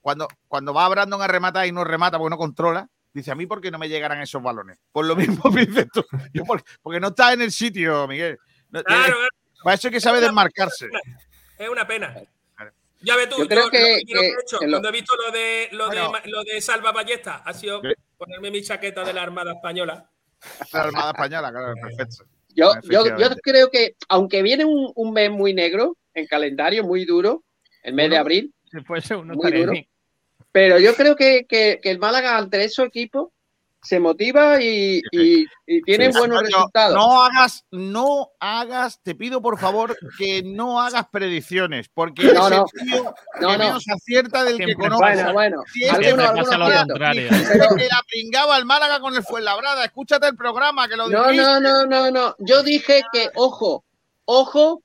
[0.00, 3.44] cuando, cuando va Brandon a rematar y no remata porque no controla, dice, a mí
[3.46, 4.78] por qué no me llegarán esos balones.
[4.90, 6.02] Por lo mismo dices tú.
[6.32, 8.38] Yo por- porque no está en el sitio, Miguel.
[8.70, 9.28] No- Claro, claro.
[9.62, 10.88] para eso hay que saber desmarcarse.
[11.58, 12.14] Es una pena.
[13.04, 14.92] Ya ves tú, Yo creo lo que- primero que- he hecho que lo- cuando he
[14.92, 16.12] visto lo de lo, Bueno.
[16.24, 17.82] de, lo de Salva Ballesta ha sido
[18.16, 20.08] ponerme mi chaqueta de la Armada Española.
[20.72, 22.24] La Armada Española, claro, perfecto.
[22.54, 27.04] Yo, yo, yo creo que, aunque viene un, un mes muy negro en calendario, muy
[27.04, 27.44] duro,
[27.82, 29.72] el mes de abril, Si fuese uno Muy duro.
[30.52, 33.30] pero yo creo que, que- que el Málaga ante esos equipos
[33.82, 36.18] se motiva y, y- y tiene Sí.
[36.18, 36.94] buenos Antonio, resultados.
[36.94, 42.64] No hagas, no hagas, te pido por favor que no hagas predicciones, porque No, no.
[42.64, 43.14] el tío No,
[43.48, 43.58] que no.
[43.58, 45.00] menos acierta del que conozco.
[45.04, 47.28] Bueno, bueno, Si es algunos, algunos pasa lo contrario.
[47.30, 49.84] Dice que la pringaba el Málaga con el Fuenlabrada.
[49.84, 51.42] Escúchate el programa que lo No, dijiste.
[51.44, 52.36] no, no, no, no.
[52.38, 53.84] Yo dije que, ojo,
[54.26, 54.82] ojo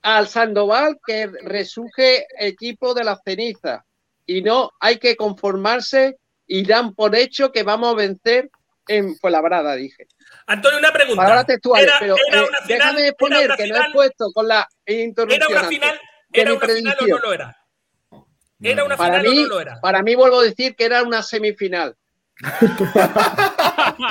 [0.00, 3.82] al Sandoval que resurge equipo de las cenizas.
[4.26, 8.50] Y no hay que conformarse y dan por hecho que vamos a vencer
[8.86, 10.06] en Fuenlabrada, dije.
[10.46, 11.22] Antonio, una pregunta.
[11.22, 13.90] Palabras textuales, Era- pero era eh, una final- déjame era exponer una que no final-
[13.90, 15.42] he puesto con la Era interrupción.
[15.50, 15.68] una antes.
[15.78, 16.00] final,
[16.32, 17.56] ¿Era una final o no lo era?
[18.60, 19.80] ¿Era una Para final mí, o no lo era?
[19.80, 21.94] para mí vuelvo a decir que era una semifinal.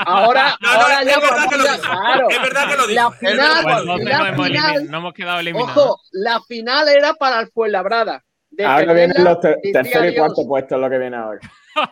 [0.06, 1.92] ahora, No, no, ahora es ya verdad que lo ya, dijo.
[1.92, 2.30] claro.
[2.30, 3.02] Es verdad que lo dijo.
[3.04, 5.78] La final, Pues entonces la no hemos, final- no hemos quedado eliminados.
[5.78, 8.24] ojo, la final era para el Fuenlabrada.
[8.66, 11.40] Ahora vienen los ter- tercer y cuarto puestos, lo que viene ahora.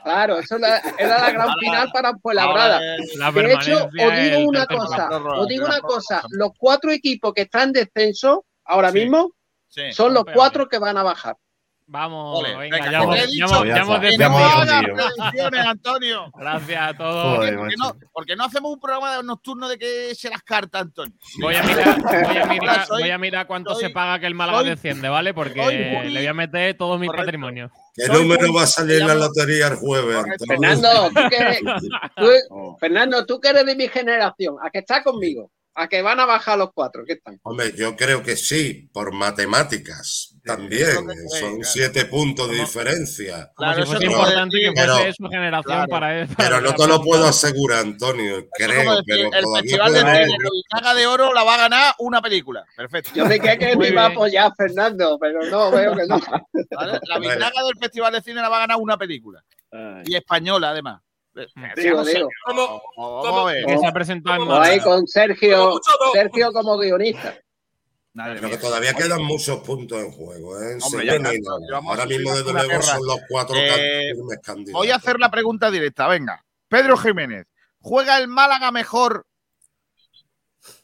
[0.04, 2.80] Claro, eso era, era la gran final para Fuenlabrada.
[2.80, 3.92] De hecho, os
[4.22, 8.92] digo una cosa, os digo una cosa, los cuatro equipos que están en descenso ahora
[8.92, 9.00] Sí.
[9.00, 9.32] mismo
[9.68, 9.94] Sí.
[9.94, 11.36] son los cuatro que van a bajar.
[11.94, 14.02] Vamos, Ole, venga, venga, ya hemos, dicho, ya ya hemos
[15.36, 16.32] Ya Antonio.
[16.38, 17.36] Gracias a todos.
[17.36, 18.36] Joder, ¿Por qué, macho.
[18.38, 21.14] no, hacemos un programa de nocturno de que se las cartas, Antonio?
[21.42, 24.26] Voy a mirar, voy a mirar, Soy- voy a mirar cuánto soy- se paga que
[24.28, 25.34] el Málaga soy- desciende, ¿vale?
[25.34, 27.26] Porque muy- le voy a meter todo mi Correcto.
[27.26, 27.70] patrimonio.
[27.94, 30.46] ¿Qué Soy número muy- va a salir en la lotería el jueves, Correcto.
[30.50, 30.70] Antonio?
[30.70, 31.60] Fernando, tú que eres,
[32.16, 32.78] tú- Oh.
[32.80, 35.52] Fernando, tú que eres de mi generación, ¿a que estás conmigo?
[35.74, 37.06] ¿A que van a bajar los cuatro?
[37.06, 37.40] ¿Qué están?
[37.44, 40.92] Hombre, yo creo que sí, por matemáticas también.
[40.96, 41.58] Son claro.
[41.64, 43.52] siete puntos de diferencia.
[43.56, 45.90] Claro, si eso es importante que fuese pero- su generación claro.
[45.90, 46.28] para él.
[46.36, 48.48] Pero no te lo puedo asegurar, Antonio.
[48.52, 52.22] Creo, decir, pero el todavía Festival de Biznaga de Oro la va a ganar una
[52.22, 52.66] película.
[52.76, 53.12] Perfecto.
[53.16, 56.20] Yo me quedé que me iba a apoyar, Fernando, pero no, veo que no.
[56.72, 57.00] ¿vale?
[57.04, 59.42] La Biznaga del Festival de Cine la va a ganar una película.
[59.72, 60.04] Ay.
[60.08, 61.02] Y española, además.
[61.76, 62.30] Digo, digo.
[62.48, 63.66] a ver.
[63.66, 65.80] Que se ha presentado en ahí con Sergio.
[66.14, 67.36] Sergio como guionista.
[68.14, 70.62] Pero que todavía quedan muchos puntos en juego.
[70.62, 70.78] ¿eh?
[70.84, 71.30] Hombre, ya no
[71.88, 72.82] Ahora mismo, desde luego, guerra.
[72.82, 74.12] son los cuatro Eh,
[74.44, 74.74] candidatos.
[74.74, 76.44] Voy a hacer la pregunta directa, venga.
[76.68, 77.48] Pedro Jiménez,
[77.80, 79.26] ¿juega el Málaga mejor?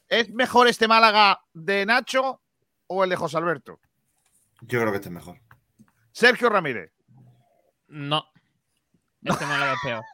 [0.08, 2.42] ¿Es mejor este Málaga de Nacho
[2.88, 3.82] o el de José Alberto?
[4.62, 5.38] Yo creo que este es mejor.
[6.14, 6.92] Sergio Ramírez.
[7.90, 8.24] No.
[9.24, 10.04] Este Málaga es peor.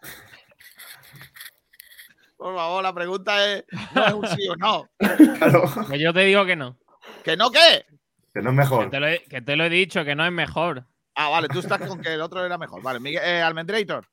[2.38, 3.64] Por favor, la pregunta es,
[3.94, 4.90] no es un sí o no.
[5.38, 5.64] Claro.
[5.90, 6.78] Que yo te digo que no.
[7.24, 7.86] ¿Que no qué?
[8.34, 8.90] Que no es Que mejor.
[8.90, 10.86] te lo he, que te lo he dicho, que no es mejor.
[11.16, 12.82] Ah, vale, tú estás con que el otro era mejor.
[12.82, 14.08] Vale, Miguel, eh, Almendrator.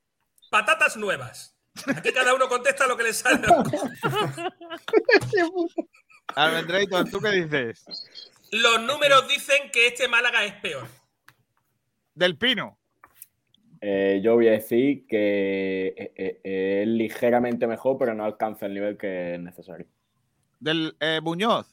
[0.51, 1.57] Patatas nuevas.
[1.97, 3.41] Aquí cada uno contesta lo que le sale.
[6.37, 7.85] Almendrator, ¿tú qué dices?
[8.53, 10.87] Los números dicen que este Málaga es peor.
[12.15, 12.79] Del Pino.
[13.81, 18.75] Eh, yo voy a decir que eh, eh, es ligeramente mejor, pero no alcanza el
[18.75, 19.87] nivel que es necesario.
[20.59, 21.67] Del eh, Muñoz.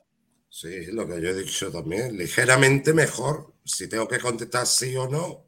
[0.49, 2.17] Sí, lo que yo he dicho también.
[2.17, 3.53] Ligeramente mejor.
[3.65, 5.45] Si tengo que contestar sí o no,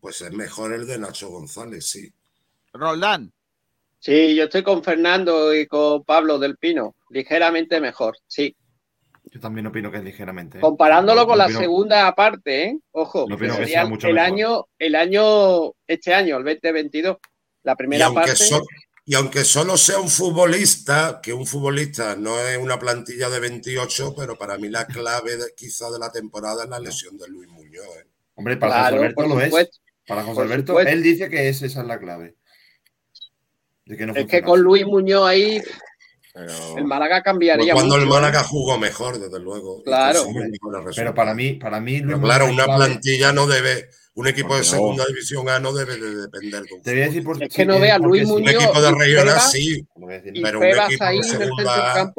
[0.00, 2.12] pues es mejor el de Nacho González, sí.
[2.72, 3.32] Roldán.
[3.98, 6.94] Sí, yo estoy con Fernando y con Pablo del Pino.
[7.10, 8.54] Ligeramente mejor, sí.
[9.36, 10.56] Yo también opino que es ligeramente.
[10.56, 10.60] ¿eh?
[10.62, 12.78] Comparándolo No con la opino- segunda parte, ¿eh?
[12.92, 14.26] Ojo, No que que sería sea mucho el mejor.
[14.32, 17.18] año, el año, este año, el 2022.
[17.64, 18.36] La Y primera aunque, parte.
[18.36, 18.62] so-
[19.04, 24.14] y aunque solo sea un futbolista, que un futbolista no es una plantilla de 28,
[24.16, 27.48] pero para mí la clave de- quizá de la temporada es la lesión de Luis
[27.50, 27.84] Muñoz.
[27.98, 28.06] ¿eh?
[28.36, 29.70] Hombre, para Claro, José Alberto lo es.
[30.06, 30.92] Para José Por Alberto, supuesto.
[30.92, 32.36] él dice que es, esa es la clave.
[33.84, 34.60] De que no Es que con.
[34.62, 35.60] Luis Muñoz ahí,
[36.36, 38.20] Pero- el Málaga cambiaría cuando el mucho, ¿eh?
[38.20, 39.82] Málaga jugó mejor, desde luego.
[39.82, 40.20] Claro.
[40.94, 42.84] Pero para mí, para mí, Pero Muñoz claro, una clave.
[42.84, 44.64] plantilla no debe, un equipo de no.
[44.64, 47.54] segunda división A no debe de depender de un Te voy a decir por Es
[47.54, 48.34] que no porque Luis sí.
[48.34, 49.86] Un Muñoz equipo de regional sí,
[50.42, 52.12] pero un equipo ahí de segunda A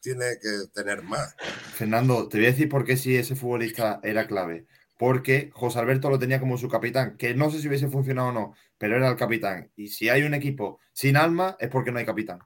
[0.00, 1.36] tiene que tener más.
[1.74, 4.66] Fernando, te voy a decir por qué si ese futbolista era clave.
[4.98, 8.32] Porque José Alberto lo tenía como su capitán, que no sé si hubiese funcionado o
[8.32, 9.70] no, pero era el capitán.
[9.76, 12.38] Y si hay un equipo sin alma, es porque no hay capitán.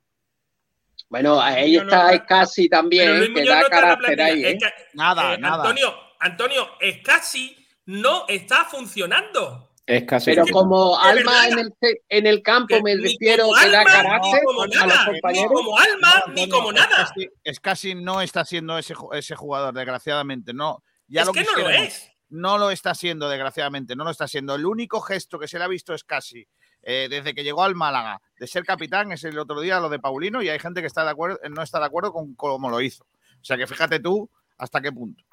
[1.09, 2.27] Bueno, ahí No, no, está no.
[2.27, 4.27] casi Pero también, Luis que Muñoz da no está en la carácter plantilla.
[4.27, 4.59] ahí, Es ¿eh?
[4.59, 5.57] que, Nada, eh, nada.
[5.63, 7.57] Antonio, Antonio, es casi
[7.87, 9.71] no está funcionando.
[9.87, 13.47] Es casi Pero como alma en el, ce- en el campo Que me ni refiero
[13.63, 15.53] que da carácter ni como a los nada, ni compañeros.
[15.53, 17.03] como alma, ni como nada.
[17.03, 20.53] Es casi, es casi no está siendo ese, ju- ese jugador, desgraciadamente.
[20.53, 22.11] No, ya Es lo que no lo es.
[22.29, 24.57] No lo está siendo, desgraciadamente, no lo está siendo.
[24.57, 26.45] El único gesto que se le ha visto es casi,
[26.89, 29.99] eh, desde que llegó al Málaga, de ser capitán, es el otro día lo de
[29.99, 32.81] Paulino, y hay gente que está de acuerdo, no está de acuerdo con cómo lo
[32.81, 33.05] hizo.
[33.05, 35.25] O sea que fíjate tú hasta qué punto.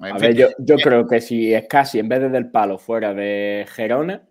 [0.00, 2.28] En A fin, ver, yo, yo eh, creo que si es casi en vez de
[2.30, 4.22] del palo fuera de Gerona,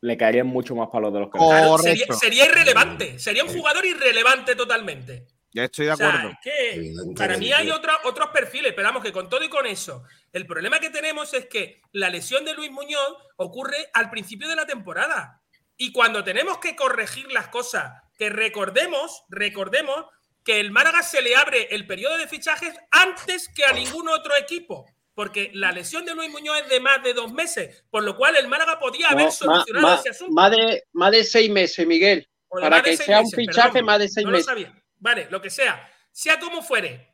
[0.00, 3.18] le caerían mucho más palos de los que Claro, sería, sería irrelevante.
[3.18, 5.26] Sería un jugador irrelevante totalmente.
[5.52, 6.30] ya estoy de O sea, acuerdo.
[6.30, 9.66] es que para mí hay otra- otros perfiles, pero vamos, que con todo y con
[9.66, 10.02] eso,
[10.32, 14.56] el problema que tenemos es que la lesión de Luis Muñoz ocurre al principio de
[14.56, 15.41] la temporada.
[15.76, 20.04] Y cuando tenemos que corregir las cosas, que recordemos, recordemos
[20.44, 24.36] que el Málaga se le abre el periodo de fichajes antes que a ningún otro
[24.36, 24.86] equipo.
[25.14, 28.34] Porque la lesión de Luis Muñoz es de más de dos meses, por lo cual
[28.36, 30.32] el Málaga podía haber solucionado ma- ese asunto.
[30.32, 32.26] más, de, más de seis meses, Miguel.
[32.48, 34.46] Para que sea un fichaje perdón, más de seis no meses.
[34.46, 34.82] Lo sabía.
[34.98, 35.86] Vale, lo que sea.
[36.10, 37.08] Sea como fuere.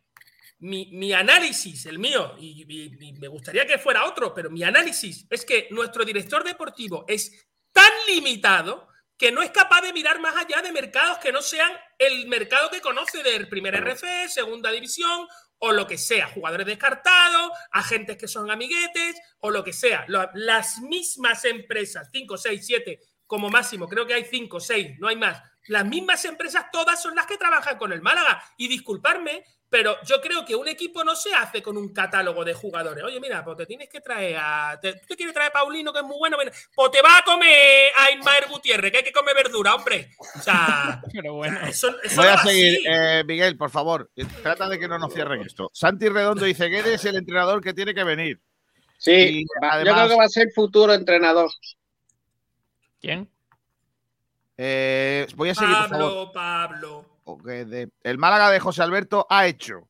[0.60, 4.62] mi, mi análisis, el mío, y, y- y me gustaría que fuera otro, pero mi
[4.64, 7.47] análisis es que nuestro director deportivo es
[7.78, 11.70] tan limitado que no es capaz de mirar más allá de mercados que no sean
[11.96, 15.28] el mercado que conoce del primer RF, segunda división
[15.58, 20.04] o lo que sea, jugadores descartados, agentes que son amiguetes o lo que sea.
[20.34, 25.16] Las mismas empresas, 5, 6, 7 como máximo, creo que hay 5, 6, no hay
[25.16, 25.40] más.
[25.68, 28.42] Las mismas empresas todas son las que trabajan con el Málaga.
[28.56, 32.54] Y disculparme, pero yo creo que un equipo no se hace con un catálogo de
[32.54, 33.04] jugadores.
[33.04, 34.78] Oye, mira, pues te tienes que traer a.
[34.80, 36.38] Te, ¿Tú te quieres traer a Paulino, que es muy bueno?
[36.38, 40.10] Ven, Pues te va a comer a Ismael Gutiérrez, que hay que comer verdura, hombre.
[40.36, 41.02] O sea.
[41.12, 41.60] Pero bueno.
[41.68, 42.78] Eso, eso Voy no a seguir.
[42.88, 45.70] Eh, Miguel, por favor, eh, trata de que no nos cierren esto.
[45.72, 48.40] Santi Redondo dice que eres el entrenador que tiene que venir.
[48.96, 51.50] Sí, yo creo que va a ser futuro entrenador.
[53.00, 53.30] ¿Quién?
[54.56, 56.32] Eh, voy a seguir, por favor.
[56.32, 57.07] Pablo, Pablo.
[57.36, 59.88] De- el Málaga de José Alberto ha hecho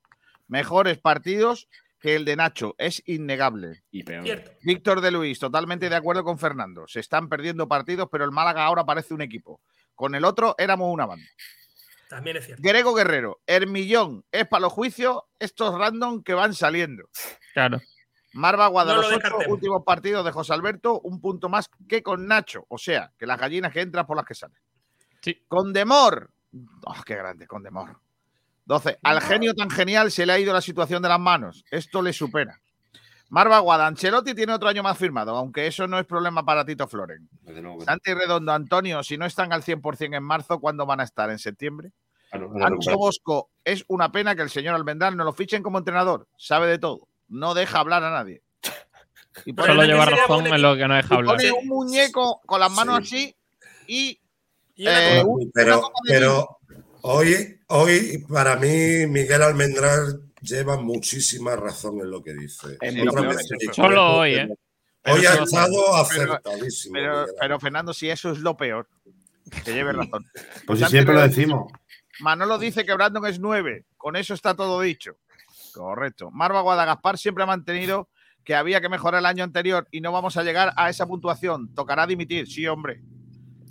[0.48, 1.68] mejores partidos
[2.00, 2.74] que el de Nacho.
[2.78, 3.82] Es innegable.
[3.90, 4.24] Y peor.
[4.24, 4.50] Cierto.
[4.62, 6.86] Víctor de Luis, totalmente de acuerdo con Fernando.
[6.86, 9.60] Se están perdiendo partidos, pero el Málaga ahora parece un equipo.
[9.94, 11.26] Con el otro éramos una banda.
[12.08, 12.62] También es cierto.
[12.64, 17.08] Grego Guerrero, Hermillón, es para los juicios estos random que van saliendo.
[17.52, 17.80] Claro.
[18.32, 22.26] Marva Guada, No lo los últimos partidos de José Alberto, un punto más que con
[22.26, 22.64] Nacho.
[22.68, 24.56] O sea, que las gallinas que entran por las que salen.
[25.20, 25.42] Sí.
[25.48, 26.30] Con Demor.
[26.84, 28.00] Oh, qué grande, con Demor.
[28.64, 28.98] 12.
[29.02, 31.64] Al genio tan genial se le ha ido la situación de las manos.
[31.70, 32.60] Esto le supera.
[33.30, 36.88] Marva Guada, Ancelotti tiene otro año más firmado, aunque eso no es problema para Tito
[36.88, 37.28] Floren.
[37.84, 41.30] Santi Redondo, Antonio, si no están al 100% en marzo, ¿cuándo van a estar?
[41.30, 41.92] ¿En septiembre?
[42.30, 46.26] Ancho no, Bosco, es una pena que el señor Almendral no lo fichen como entrenador.
[46.36, 47.08] Sabe de todo.
[47.28, 48.42] No deja hablar a nadie.
[49.44, 51.36] Y Solo lleva razón en lo que no deja hablar.
[51.36, 53.36] pone un muñeco con las manos así
[53.86, 54.18] y.
[54.78, 56.58] Y una eh, una Pero, copa de pero
[57.02, 62.78] hoy, hoy, para mí, Miguel Almendral lleva muchísima razón en lo que dice.
[63.72, 64.48] Solo hoy, ¿eh?
[65.04, 66.92] Hoy Pero ha estado acertadísimo.
[66.92, 68.88] Pero, pero, Fernando, si eso es lo peor,
[69.64, 70.24] que lleve razón.
[70.64, 71.72] Pues si Santi siempre lo decimos.
[72.20, 73.84] Manolo dice que Brandon es 9.
[73.96, 75.16] Con eso está todo dicho.
[75.74, 76.30] Correcto.
[76.30, 78.08] Marva Guadagaspar siempre ha mantenido
[78.44, 81.74] que había que mejorar el año anterior y no vamos a llegar a esa puntuación.
[81.74, 83.02] Tocará dimitir, sí, hombre.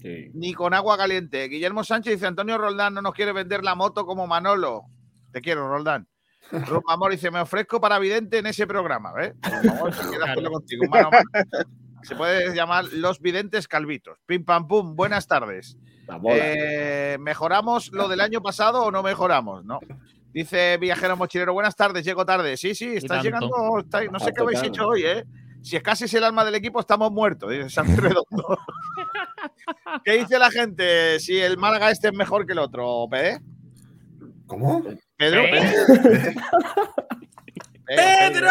[0.01, 0.29] Sí.
[0.33, 1.47] Ni con agua caliente.
[1.47, 4.83] Guillermo Sánchez dice: Antonio Roldán no nos quiere vender la moto como Manolo.
[5.31, 6.07] Te quiero, Roldán.
[6.67, 9.11] Ruth Amor dice: Me ofrezco para vidente en ese programa.
[10.89, 11.09] mano.
[12.03, 14.17] Se puede llamar Los Videntes Calvitos.
[14.25, 15.77] Pim pam pum, buenas tardes.
[16.31, 19.65] Eh, ¿Mejoramos lo del año pasado o no mejoramos?
[19.65, 19.79] No.
[20.31, 22.55] Dice Viajero Mochilero, buenas tardes, llego tarde.
[22.57, 23.49] Sí, sí, estás llegando.
[23.79, 25.25] estáis- no sé qué habéis hecho hoy, ¿eh?
[25.61, 28.57] Si es casi el alma del equipo, estamos muertos, dice Santi Redondo.
[30.03, 31.19] ¿Qué dice la gente?
[31.19, 33.39] Si el Málaga este es mejor que el otro, ¿Pedro?
[34.45, 34.83] ¿Cómo?
[35.17, 35.49] Pedro, ¿Eh?
[35.51, 36.41] Pedro.
[37.87, 38.49] ¡Pedro!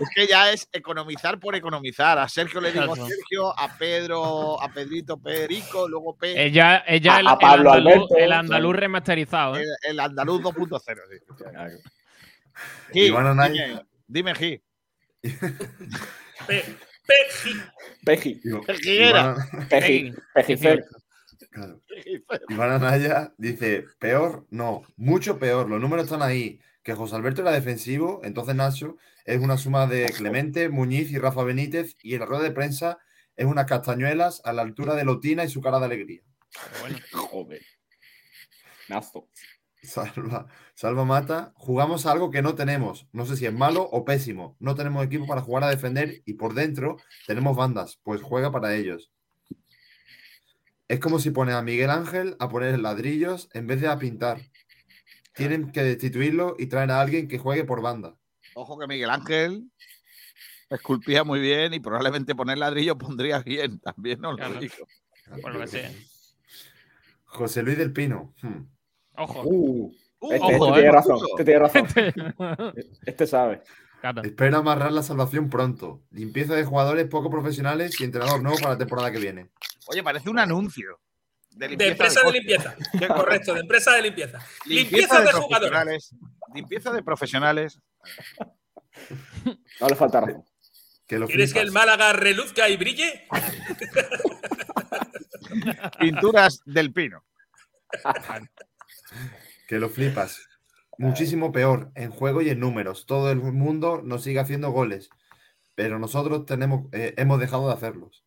[0.00, 2.18] Es que ya es economizar por economizar.
[2.18, 3.06] A Sergio le digo Claro.
[3.08, 6.40] Sergio, a Pedro, a Pedrito Pedrico, luego Pedro.
[6.40, 9.56] Ella, ella A- el, a el Pablo andaluz, Alberto, el andaluz remasterizado.
[9.56, 9.62] ¿eh?
[9.84, 10.80] El, el andaluz 2.0.
[11.10, 11.18] sí.
[11.36, 13.28] Claro.
[13.28, 13.84] Anaya.
[14.06, 14.62] dime, dime, Gi.
[17.10, 17.60] Pe- Peji.
[18.04, 18.40] Peji.
[18.44, 19.20] Digo, Figuera.
[19.52, 20.14] Iván, Peji.
[20.34, 20.84] Pejifer.
[21.50, 21.80] claro.
[22.48, 25.68] Iván Anaya dice, peor, no, mucho peor.
[25.68, 26.60] Los números están ahí.
[26.82, 28.96] Que José Alberto era defensivo, entonces Nacho
[29.26, 32.98] es una suma de Clemente, Muñiz y Rafa Benítez, y en la rueda de prensa
[33.36, 36.22] es unas castañuelas a la altura de Lotina y su cara de alegría.
[37.12, 37.60] Joder.
[38.88, 39.28] Nazo.
[39.82, 43.08] Salva, Salva Mata, jugamos a algo que no tenemos.
[43.12, 44.56] No sé si es malo o pésimo.
[44.60, 48.74] No tenemos equipo para jugar a defender y por dentro tenemos bandas, pues juega para
[48.74, 49.10] ellos.
[50.88, 54.40] Es como si pone a Miguel Ángel a poner ladrillos en vez de a pintar.
[55.34, 58.16] Tienen que destituirlo y traer a alguien que juegue por banda.
[58.54, 59.70] Ojo que Miguel Ángel
[60.68, 63.78] esculpía muy bien y probablemente poner ladrillo pondría bien.
[63.80, 64.60] También os lo Claro.
[64.60, 64.74] digo.
[65.66, 65.92] Sea.
[67.24, 68.34] José Luis del Pino.
[68.42, 68.79] hmm.
[69.20, 69.42] Ojo.
[69.44, 70.72] Uh, Uh, este, ojo, este eh.
[70.74, 71.16] tiene razón.
[71.16, 71.26] Ojo.
[71.30, 71.86] Este tiene razón.
[73.06, 73.62] Este sabe.
[74.00, 74.22] Claro.
[74.22, 76.02] Espera amarrar la salvación pronto.
[76.10, 79.50] Limpieza de jugadores poco profesionales y entrenador nuevo para la temporada que viene.
[79.86, 81.00] Oye, parece un anuncio.
[81.50, 82.76] De, empresa de limpieza.
[83.08, 84.38] Correcto, de empresa de limpieza.
[84.64, 86.14] Limpieza, Limpieza de, de jugadores.
[86.54, 87.80] Limpieza de profesionales.
[89.80, 90.44] No le falta razón.
[91.06, 91.72] Que lo ¿Quieres que el.
[91.72, 93.26] Málaga reluzca y brille?
[95.98, 97.24] Pinturas del pino.
[99.68, 100.48] Que lo flipas.
[100.98, 103.06] Muchísimo peor en juego y en números.
[103.06, 105.08] Todo el mundo nos sigue haciendo goles,
[105.74, 108.24] pero nosotros tenemos, eh, hemos dejado de hacerlos.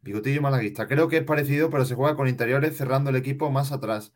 [0.00, 0.88] Bigotillo malaguista.
[0.88, 4.12] Creo que es parecido, pero se juega con interiores cerrando el equipo más atrás.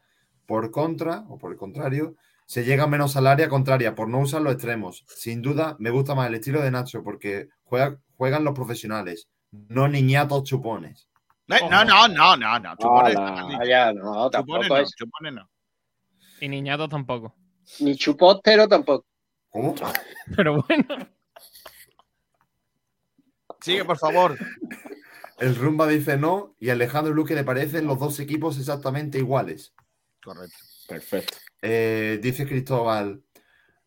[0.47, 2.17] Por contra, o por el contrario,
[2.49, 5.05] Se llega menos al área contraria por no usar los extremos.
[5.09, 9.89] Sin duda, me gusta más el estilo de Nacho porque juega- juegan los profesionales, no
[9.89, 11.09] niñatos chupones.
[11.48, 12.74] Eh, No, no, no, no, no.
[12.78, 13.59] Mal dicho.
[13.59, 14.90] Vaya, no, Chupones tampoco no, es.
[14.97, 15.51] chupones no.
[16.40, 17.35] Y niñato tampoco.
[17.81, 19.06] Ni chupóstero tampoco.
[19.51, 19.74] ¿Cómo?
[20.36, 21.09] Pero bueno.
[23.60, 24.36] Sigue, por favor.
[25.39, 29.74] El Rumba dice no y Alejandro Luque le parecen los dos equipos exactamente iguales.
[30.23, 30.56] Correcto.
[30.89, 31.36] Perfecto.
[31.62, 33.23] Eh, dice Cristóbal,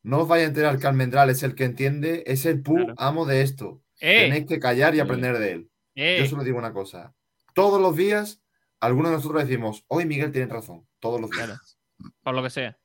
[0.03, 3.25] no os vaya a enterar que Almendral es el que entiende, es el pu amo
[3.25, 3.81] de esto.
[3.99, 4.25] Eh.
[4.25, 5.69] Tenéis que callar y aprender de él.
[5.95, 6.17] Eh.
[6.19, 7.13] Yo solo digo una cosa.
[7.59, 8.41] Todos los días,
[8.79, 10.87] algunos de nosotros decimos, hoy Miguel tiene razón.
[10.99, 11.77] Todos los días.
[12.23, 12.77] Por lo que sea.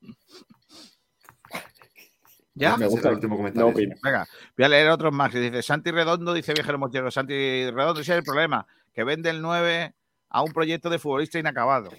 [2.54, 2.74] ¿Ya?
[2.74, 3.72] Ese era el último comentario.
[3.76, 3.86] sí.
[4.02, 4.26] Venga,
[4.56, 5.32] voy a leer otros más.
[5.32, 7.10] Dice Santi Redondo, dice Viajero Mochero.
[7.10, 9.94] Santi Redondo, ese es el problema, que vende el 9
[10.30, 11.90] a un proyecto de futbolista inacabado.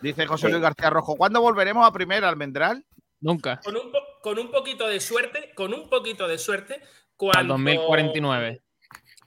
[0.00, 2.86] Dice José Luis García Rojo, ¿cuándo volveremos a primera, Almendral?
[3.20, 3.60] Nunca.
[3.62, 6.80] Con un, po- con un poquito de suerte, con un poquito de suerte, Al
[7.16, 8.62] cuando, 2049.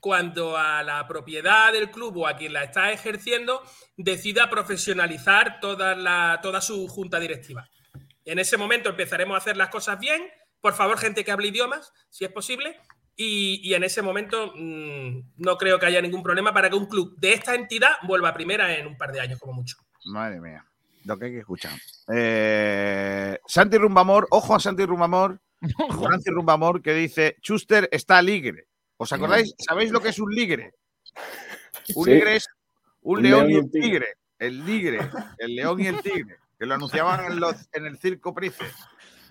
[0.06, 3.64] Cuando a la propiedad del club o a quien la está ejerciendo
[3.98, 7.68] decida profesionalizar toda, la, toda su junta directiva.
[8.24, 10.22] En ese momento empezaremos a hacer las cosas bien.
[10.62, 12.80] Por favor, gente que hable idiomas, si es posible.
[13.16, 16.86] Y, y en ese momento mm, no creo que haya ningún problema para que un
[16.86, 19.78] club de esta entidad vuelva a primera en un par de años, como mucho.
[20.06, 20.64] Madre mía,
[21.06, 21.74] lo que hay que escuchar.
[22.14, 25.42] Eh, Santi Rumbamor, ojo a Santi Rumbamor,
[26.00, 28.68] Santi Rumbamor que dice, Schuster está ligre.
[28.98, 29.54] ¿Os acordáis?
[29.58, 30.74] ¿Sabéis lo que es un ligre?
[31.96, 32.12] Un Sí.
[32.12, 32.48] ligre es
[33.02, 33.90] un Un león león y un tigre.
[33.90, 34.08] tigre.
[34.40, 35.00] El ligre,
[35.38, 38.64] el león y el tigre, que lo anunciaban en, los- en el circo Price.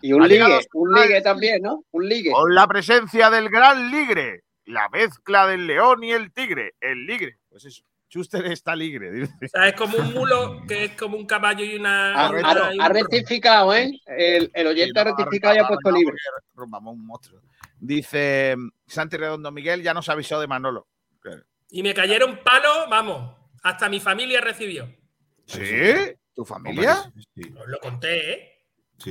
[0.01, 1.85] Y un ligue, un ligue también, ¿no?
[1.91, 2.31] Un ligue.
[2.31, 7.39] Con la presencia del gran ligre, la mezcla del león y el tigre, el ligre.
[7.51, 9.11] Pues eso, Schuster está ligre.
[9.11, 9.33] dice.
[9.45, 12.29] O sea, es como un mulo que es como un caballo y una.
[12.29, 13.91] Ha, rectificado, ¿eh?
[14.07, 16.17] El, el oyente ha rectificado y ha puesto libre.
[16.55, 17.41] Rumbamón, un monstruo.
[17.85, 18.57] Dice
[18.87, 20.89] Santi Redondo Miguel, ya nos avisó de Manolo.
[21.69, 23.37] Y me cayeron palos, vamos.
[23.63, 24.89] Hasta mi familia recibió.
[25.45, 25.61] ¿Sí?
[26.35, 27.13] ¿Tu familia?
[27.61, 28.51] Os lo conté, ¿eh?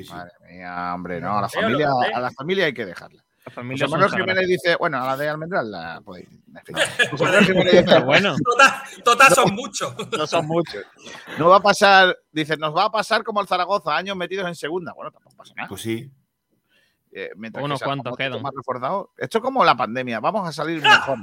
[0.09, 3.23] Madre mía, hombre, no, a la familia, a la familia hay que dejarla.
[3.45, 4.35] La familia José son Manuel sagradas.
[4.35, 6.29] Jiménez dice, bueno, a la de Almendral la podéis.
[8.05, 8.35] bueno.
[8.37, 8.71] Total,
[9.03, 9.93] total son muchos.
[10.17, 10.83] No son muchos.
[11.37, 14.55] No va a pasar, dice, nos va a pasar como al Zaragoza, años metidos en
[14.55, 14.93] segunda.
[14.93, 15.69] Bueno, tampoco pasa nada.
[15.69, 16.09] Pues sí.
[17.15, 18.41] Eh, mientras Unos que cuantos quedan.
[18.41, 19.07] Más reforzados.
[19.17, 21.17] Esto es como la pandemia, vamos a salir mejor.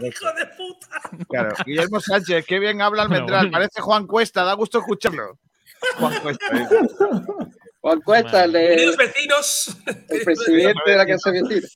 [0.00, 1.00] ¡Hijo de puta!
[1.28, 1.54] Claro.
[1.66, 3.40] Guillermo Sánchez, qué bien habla Almendral.
[3.46, 3.52] bueno.
[3.52, 5.38] Parece Juan Cuesta, da gusto escucharlo.
[5.98, 6.46] Juan Cuesta.
[6.52, 6.78] dice.
[7.80, 11.66] Juan Cuesta, el, de- Queridos vecinos el presidente de la Casa Vecina.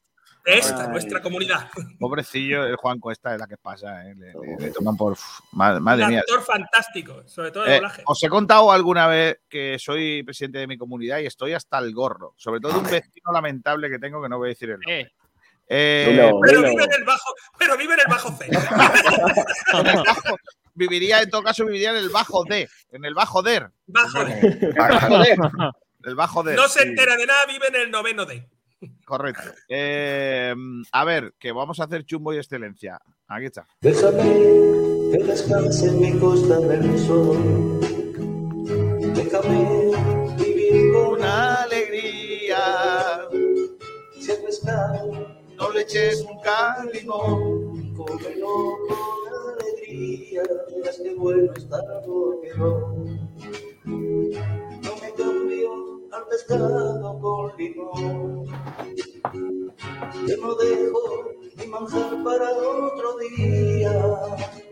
[0.45, 0.89] De esta, Ay.
[0.89, 1.69] nuestra comunidad.
[1.99, 4.15] Pobrecillo, el Juan Cuesta es la que pasa, ¿eh?
[4.15, 5.13] le, le- le toman por.
[5.13, 6.21] uf, madre, Un madre mía.
[6.21, 8.03] actor fantástico, sobre todo de Eh, doblaje.
[8.07, 11.95] os he contado alguna vez que soy presidente de mi comunidad y estoy hasta el
[11.95, 14.77] gorro, sobre todo de un vecino lamentable que tengo que no voy a decir el
[14.77, 15.01] nombre.
[15.01, 15.13] Eh,
[15.67, 16.71] Eh, Dilo, Pero dilo.
[16.73, 18.45] vive en el bajo, pero vive en el bajo C.
[18.45, 20.37] en el bajo-
[20.75, 23.71] viviría, en todo caso, viviría en el bajo D, en el bajo DER.
[23.87, 25.37] Bajo D.
[26.05, 26.57] El bajo DER.
[26.57, 28.47] No se entera de nada, vive en el noveno D.
[29.05, 29.43] Correcto.
[29.69, 30.55] Eh,
[30.93, 33.01] a ver, que vamos a hacer chumbo y excelencia.
[33.29, 33.67] Aquí está.
[33.81, 34.23] Déjame
[35.13, 37.81] que descanse en mi costa del sol.
[39.15, 39.91] Déjame
[40.37, 42.59] vivir con alegría,
[44.21, 45.13] si a pescado,
[45.57, 47.95] no le eches nunca limón.
[47.95, 50.43] cómelo con alegría.
[50.85, 52.95] Es que bueno estar porque no.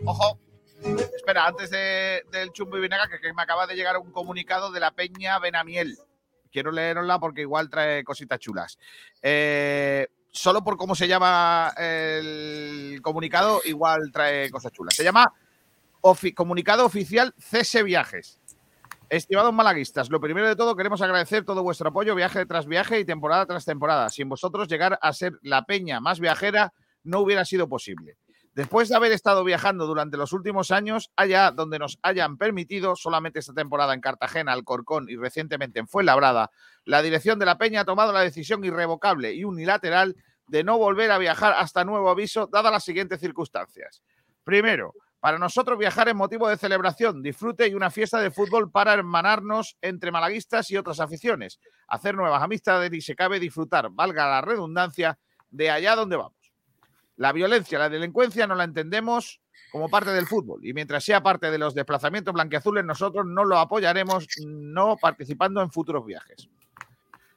[0.05, 0.39] Ojo.
[1.15, 4.79] Espera, antes de- del chumbo y vinagre, que, me acaba de llegar un comunicado de
[4.79, 5.97] la Peña Benamiel.
[6.51, 8.77] Quiero leerosla porque igual trae cositas chulas.
[9.21, 14.95] Eh, solo por cómo se llama el comunicado, igual trae cosas chulas.
[14.95, 15.31] Se llama
[16.35, 18.39] Comunicado Oficial CS Viajes.
[19.13, 23.05] Estimados malaguistas, lo primero de todo queremos agradecer todo vuestro apoyo viaje tras viaje y
[23.05, 24.09] temporada tras temporada.
[24.09, 26.73] Sin vosotros llegar a ser la peña más viajera
[27.03, 28.17] no hubiera sido posible.
[28.55, 33.37] Después de haber estado viajando durante los últimos años, allá donde nos hayan permitido, solamente
[33.37, 36.49] esta temporada en Cartagena, Alcorcón y recientemente en Fuenlabrada,
[36.83, 40.15] la dirección de la Peña ha tomado la decisión irrevocable y unilateral
[40.47, 44.01] de no volver a viajar hasta nuevo aviso, dadas las siguientes circunstancias.
[44.43, 48.93] Primero, para nosotros viajar es motivo de celebración, disfrute y una fiesta de fútbol para
[48.93, 54.41] hermanarnos entre malaguistas y otras aficiones, hacer nuevas amistades y se cabe disfrutar, valga la
[54.41, 55.17] redundancia,
[55.49, 56.51] de allá donde vamos.
[57.15, 59.39] La violencia, la delincuencia no la entendemos
[59.71, 63.57] como parte del fútbol y mientras sea parte de los desplazamientos blanquiazules nosotros no lo
[63.59, 66.49] apoyaremos no participando en futuros viajes.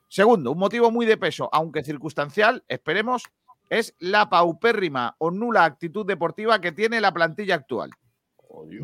[0.09, 3.23] Segundo, un motivo muy de peso, aunque circunstancial, esperemos,
[3.71, 7.91] es la paupérrima o nula actitud deportiva que tiene la plantilla actual.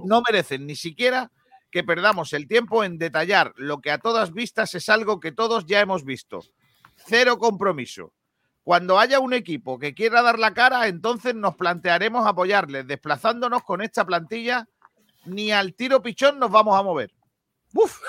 [0.04, 1.30] No merecen ni siquiera
[1.70, 5.66] que perdamos el tiempo en detallar lo que a todas vistas es algo que todos
[5.66, 6.40] ya hemos visto.
[6.96, 8.12] Cero compromiso.
[8.62, 12.86] Cuando haya un equipo que quiera dar la cara, entonces nos plantearemos apoyarles.
[12.86, 14.68] Desplazándonos con esta plantilla,
[15.24, 17.12] ni al tiro pichón nos vamos a mover.
[17.74, 18.00] ¡Uf!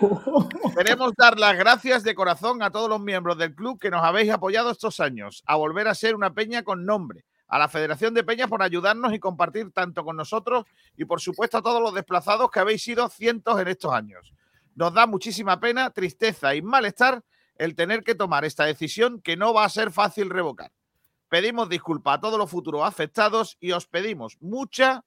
[0.76, 4.30] Queremos dar las gracias de corazón a todos los miembros del club que nos habéis
[4.30, 8.22] apoyado estos años, a volver a ser una peña con nombre, a la Federación de
[8.22, 10.64] Peñas por ayudarnos y compartir tanto con nosotros
[10.96, 14.32] y por supuesto a todos los desplazados que habéis sido cientos en estos años.
[14.76, 17.22] Nos da muchísima pena, tristeza y malestar
[17.56, 20.72] el tener que tomar esta decisión que no va a ser fácil revocar.
[21.28, 25.04] Pedimos disculpas a todos los futuros afectados y os pedimos mucha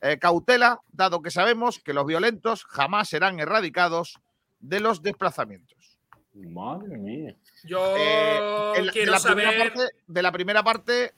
[0.00, 4.18] eh, cautela, dado que sabemos que los violentos jamás serán erradicados
[4.60, 5.98] de los desplazamientos.
[6.34, 7.34] Madre mía.
[7.64, 8.38] Yo Eh,
[8.76, 9.72] en la- de, quiero la primera saber.
[9.72, 11.14] parte, de la primera parte,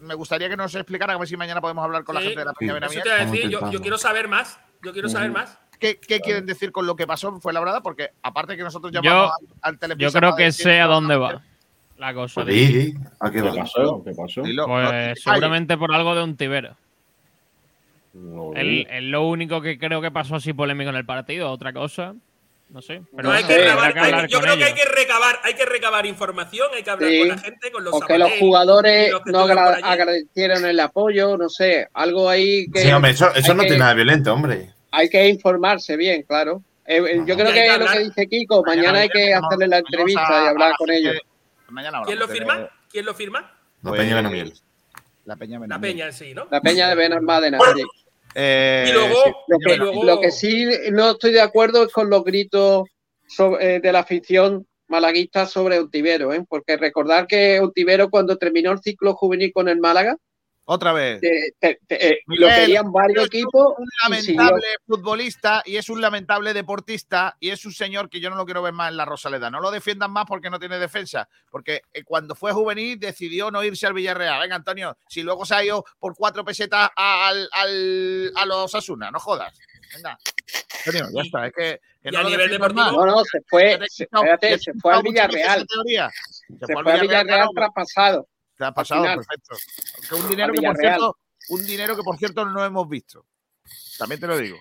[0.00, 2.40] me gustaría que nos explicara, a ver si mañana podemos hablar con la Sí, gente
[2.40, 2.74] de la Peña
[3.26, 4.58] decir, yo, yo quiero saber más.
[4.82, 5.58] Yo quiero saber más.
[5.78, 7.82] ¿Qué, qué quieren decir con lo que pasó fue labrada?
[7.82, 9.32] Porque aparte que nosotros Yo, llamamos
[9.62, 11.42] al, al yo creo que sé a dónde va
[11.98, 12.42] la cosa.
[12.42, 13.54] Pues di, ¿a qué ¿Qué va?
[13.54, 14.02] pasó?
[14.04, 14.42] ¿Qué pasó?
[14.42, 16.76] Pues seguramente por algo de un tibero.
[18.14, 21.50] No, Es es lo único que creo que pasó así polémico en el partido.
[21.50, 22.14] Otra cosa,
[22.68, 23.02] no sé.
[23.16, 25.36] Pero No, hay bueno, que recabar- que hay- hablar yo creo que hay que recabar,
[25.42, 28.18] hay que recabar información, hay que hablar Sí, con la gente, con los O que
[28.18, 32.80] los jugadores los que no agra- agradecieron el apoyo, no sé, algo ahí que.
[32.80, 34.70] Sí, hombre, eso, eso no que- tiene nada violento, hombre.
[34.90, 36.62] Hay que informarse bien, claro.
[36.84, 39.78] Eh, eh, yo creo que que lo que dice Kiko, mañana hay que hacerle la
[39.78, 41.16] entrevista a- y hablar con ellos.
[41.68, 42.68] Mañana ¿Quién lo firma?
[42.90, 43.52] ¿Quién lo firma?
[43.82, 44.52] La Peña Benamiel.
[45.24, 45.92] La Peña La Benamiel.
[45.92, 46.48] peña en sí, ¿no?
[46.50, 47.58] La peña de Benalmádena.
[47.74, 47.82] sí.
[48.34, 49.78] Eh, Y luego, sí, Lo Peña que, Benamiel.
[49.78, 52.84] luego- lo que sí no estoy de acuerdo es con los gritos
[53.26, 56.44] sobre- eh, de la afición malaguista sobre Ontivero, ¿eh?
[56.48, 60.16] porque recordar que Ontivero cuando terminó el ciclo juvenil con el Málaga,
[60.72, 61.20] Otra vez.
[61.20, 63.84] te- te- te- eh, lo querían varios es un- equipos un
[64.14, 64.40] y siguió.
[64.42, 68.44] lamentable futbolista y es un lamentable deportista y es un señor que yo no lo
[68.44, 69.50] quiero ver más en la Rosaleda.
[69.50, 71.28] No lo defiendan más porque no tiene defensa.
[71.50, 74.40] Porque eh, cuando fue juvenil decidió no irse al Villarreal.
[74.40, 78.74] Venga, Antonio, si luego se ha ido por cuatro pesetas a- al, al- a los
[78.74, 79.52] Asuna, no jodas.
[79.94, 80.18] Venga.
[80.86, 81.46] Antonio, ya está.
[81.46, 82.92] Es que, que no a lo nivel deportivo, más.
[82.92, 85.66] No, no, se fue, se- espérate, se fue al Villarreal.
[85.68, 88.28] Se fue al Villarreal claro, traspasado.
[88.62, 89.16] Te ha pasado, final.
[89.18, 89.56] perfecto.
[90.08, 91.16] Que un dinero A que por cierto,
[91.48, 93.26] un dinero que por cierto no hemos visto.
[93.98, 94.58] También te lo digo.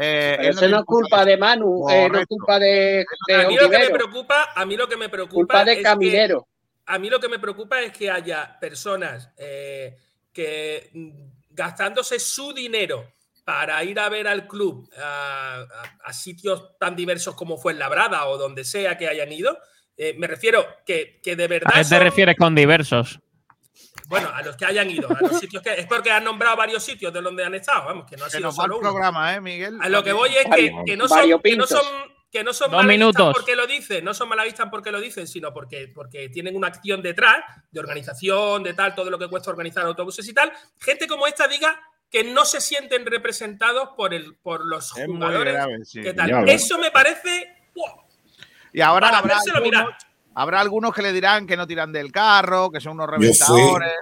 [0.00, 3.56] Eh, eso no es culpa de Manu, eh, no es culpa de, de a mí
[3.56, 6.48] lo que me preocupa, a mí lo que me preocupa culpa de es que- Caminero.
[6.86, 9.96] a mí lo que me preocupa es que haya personas eh,
[10.32, 11.10] que mm,
[11.50, 13.12] gastándose su dinero
[13.44, 18.26] para ir a ver al club a, a- a sitios tan diversos como fue Labrada
[18.26, 19.56] o donde sea que hayan ido.
[19.96, 21.70] Eh, me refiero que, que de verdad.
[21.72, 23.20] ¿A qué te son- refieres con diversos?
[24.06, 25.72] Bueno, a los que hayan ido, a los sitios que.
[25.74, 28.42] Es porque han nombrado varios sitios de donde han estado, vamos, que no ha sido
[28.42, 28.90] nos va el solo uno.
[28.90, 29.78] programa, ¿eh, Miguel?
[29.80, 31.80] A lo que voy es que, que no son, que no son,
[32.30, 33.32] que no son minutos.
[33.34, 37.00] porque lo dicen, no son malaguistas porque lo dicen, sino porque, porque tienen una acción
[37.00, 37.36] detrás
[37.70, 40.52] de organización, de tal, todo lo que cuesta organizar autobuses y tal.
[40.80, 41.80] Gente como esta diga
[42.10, 45.54] que no se sienten representados por, el, por los Es jugadores.
[45.54, 46.02] grave, sí.
[46.02, 46.48] que tal.
[46.48, 47.48] Eso me parece.
[47.74, 48.03] ¡buah!
[48.74, 49.86] Y ahora Para habrá algunos, mirar.
[50.34, 53.22] habrá algunos que le dirán que no tiran del carro, que son unos Yo fui-
[53.26, 53.92] reventadores.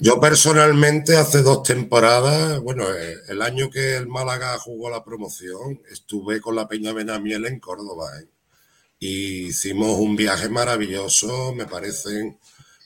[0.00, 5.80] Yo personalmente hace dos temporadas, bueno, eh, el año que el Málaga jugó la promoción,
[5.90, 8.06] estuve con la Peña Benamiel en Córdoba.
[8.20, 8.26] ¿eh?
[9.00, 12.38] Y hicimos un viaje maravilloso, me parecen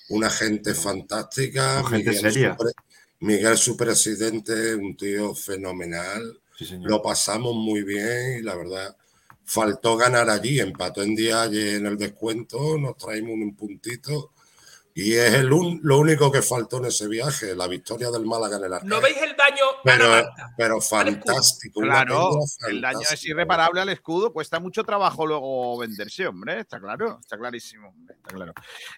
[0.09, 1.83] una gente fantástica.
[1.85, 2.51] Gente Miguel, seria.
[2.53, 2.73] su pre-
[3.21, 6.41] Miguel, su presidente, un tío fenomenal.
[6.57, 6.89] Sí, señor.
[6.91, 8.97] Lo pasamos muy bien y la verdad,
[9.51, 10.61] faltó ganar allí.
[10.61, 14.33] Empató en día en el descuento, nos traímos un puntito.
[14.93, 18.57] Y es el un- lo único que faltó en ese viaje, la victoria del Málaga
[18.57, 18.89] en el Arcángel.
[18.89, 19.65] ¿No veis el daño?
[19.85, 21.81] Pero, pero fantástico.
[21.81, 22.31] Claro,
[22.69, 27.39] el daño es irreparable al escudo, cuesta mucho trabajo luego venderse, hombre, está claro, está
[27.39, 28.53] clarísimo, hombre, está claro.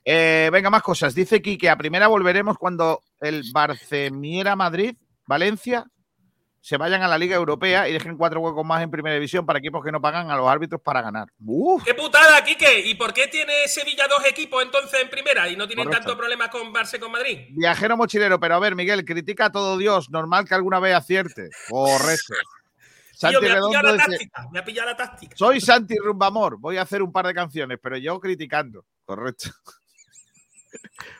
[0.05, 1.15] Eh, venga, más cosas.
[1.15, 4.97] Dice aquí que a primera volveremos cuando el Barcemiera Madrid,
[5.27, 5.87] Valencia,
[6.62, 9.59] se vayan a la Liga Europea y dejen cuatro huecos más en primera división para
[9.59, 11.26] equipos que no pagan a los árbitros para ganar.
[11.44, 12.86] Uf, ¡Qué putada, Quique!
[12.86, 16.06] ¿Y por qué tiene Sevilla dos equipos entonces en primera y no tienen Correcto.
[16.06, 17.48] tanto problema con Barça y con Madrid?
[17.51, 21.51] viajero mochilero, pero a ver, Miguel, critica a todo Dios, normal que alguna vez acierte.
[21.68, 22.32] Correcto.
[23.12, 24.48] Santi Tío, me ha la táctica.
[24.52, 25.36] Me ha pillado la táctica.
[25.36, 28.84] Soy Santi Rumbamor, voy a hacer un par de canciones, pero yo criticando.
[29.05, 29.51] Correcto.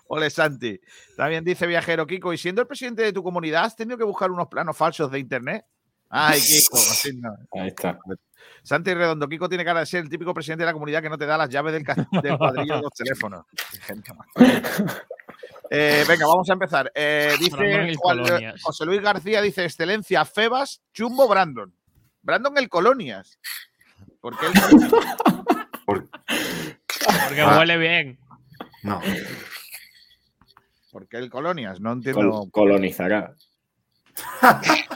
[0.09, 0.81] Ole Santi.
[1.17, 4.31] También dice Viajero Kiko, y siendo el presidente de tu comunidad, ¿has tenido que buscar
[4.31, 5.65] unos planos falsos de internet?
[6.09, 6.77] Ay, Kiko.
[6.91, 7.35] así no.
[7.53, 7.99] Ahí está.
[8.65, 11.17] Santi Redondo, Kiko tiene cara de ser el típico presidente de la comunidad que no
[11.19, 11.85] te da las llaves del,
[12.23, 13.45] del cuadrillo de los teléfonos.
[15.71, 16.93] Eh, venga, vamos a empezar.
[16.95, 17.95] Eh, dice Juan-
[18.27, 18.63] Colonias.
[18.63, 21.75] José Luis García, dice excelencia, Febas, Chumbo, Brandon.
[22.21, 23.39] Brandon el Colonias.
[24.21, 24.53] Porque él
[25.87, 27.59] Porque Ah.
[27.59, 28.19] huele bien.
[28.83, 29.01] No.
[30.91, 32.31] Porque el Colonias, no entiendo.
[32.31, 33.35] Col- colonizará.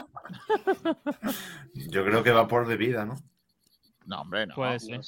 [1.73, 3.15] Yo creo que va por bebida, ¿no?
[4.05, 4.55] No, hombre, no.
[4.55, 5.01] Puede ser.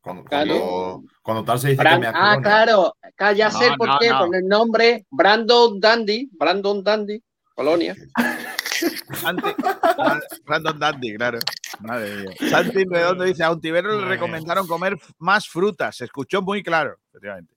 [0.00, 0.50] Cuando, Claro.
[0.54, 2.42] cuando, cuando tal se dice que me ah, acolonia.
[2.42, 2.94] claro,
[3.34, 4.26] ya sé No, por no, qué, no.
[4.26, 7.22] por el nombre Brandon Dandy, Brandon Dandy,
[7.54, 7.96] Colonia.
[9.14, 9.48] Santi,
[9.96, 11.38] Ah, Brandon Dandy, claro.
[11.80, 12.34] Madre mía.
[12.50, 15.96] Santi Redondo dice: a Ontivero le recomendaron comer más frutas.
[15.96, 17.53] Se escuchó muy claro, efectivamente.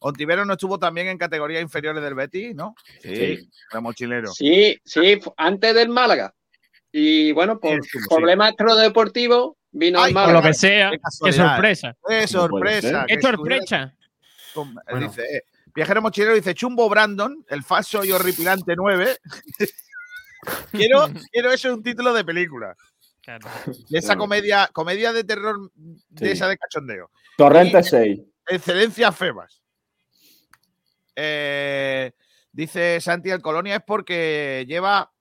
[0.00, 2.74] Ontivero no estuvo también en categorías inferiores del Betis, ¿no?
[3.02, 3.50] Sí, Sí.
[3.70, 4.32] era mochilero.
[4.32, 6.32] Sí, sí, antes del Málaga.
[6.92, 8.04] Y bueno, por Sí, sí, sí.
[8.08, 10.40] problemas extradeportivos vino Ay, al Por Málaga.
[10.40, 10.90] lo que sea.
[10.90, 11.94] Qué sorpresa.
[12.08, 13.04] ¡Qué sorpresa!
[13.06, 13.94] ¡Qué sorpresa!
[14.54, 15.08] con- Bueno.
[15.08, 15.42] Dice, eh,
[15.74, 19.18] Viajero Mochilero dice Chumbo Brandon, el falso y horripilante 9.
[20.72, 22.74] quiero, quiero eso un título de película.
[23.22, 23.46] Claro.
[23.90, 26.32] De esa comedia, comedia de terror de Sí.
[26.32, 27.10] esa de cachondeo.
[27.36, 28.20] Torrente 6.
[28.46, 29.57] Excelencia Febas.
[31.20, 32.12] Eh,
[32.52, 35.12] dice Santi el Colonia es porque lleva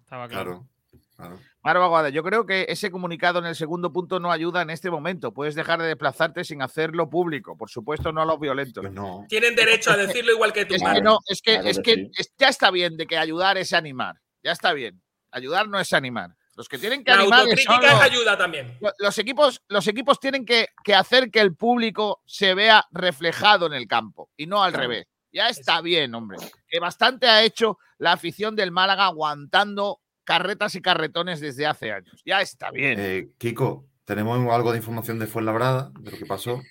[0.00, 0.68] Estaba claro.
[1.16, 1.38] Claro.
[1.62, 2.08] claro.
[2.10, 5.32] Yo creo que ese comunicado en el segundo punto no ayuda en este momento.
[5.32, 7.56] Puedes dejar de desplazarte sin hacerlo público.
[7.56, 8.82] Por supuesto, no a los violentos.
[8.82, 9.24] Pues no.
[9.28, 10.74] Tienen derecho a decirlo igual que tú.
[10.74, 12.10] Es que no, es que, claro es que que sí.
[12.18, 14.20] es- ya está bien de que ayudar es animar.
[14.42, 15.02] Ya está bien.
[15.30, 16.30] Ayudar no es animar.
[16.56, 18.78] Los que tienen que La animar son autocrítica los, ayuda también.
[18.80, 23.66] lo- los equipos, los equipos tienen que, que hacer que el público se vea reflejado
[23.66, 24.88] en el campo y no al Claro.
[24.88, 25.06] revés.
[25.34, 26.38] Ya está bien, hombre.
[26.68, 32.22] Que bastante ha hecho la afición del Málaga aguantando carretas y carretones desde hace años.
[32.24, 32.98] Ya está bien.
[33.00, 36.62] Eh, Kiko, tenemos algo de información de Fuenlabrada, de lo que pasó.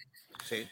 [0.45, 0.65] Sí.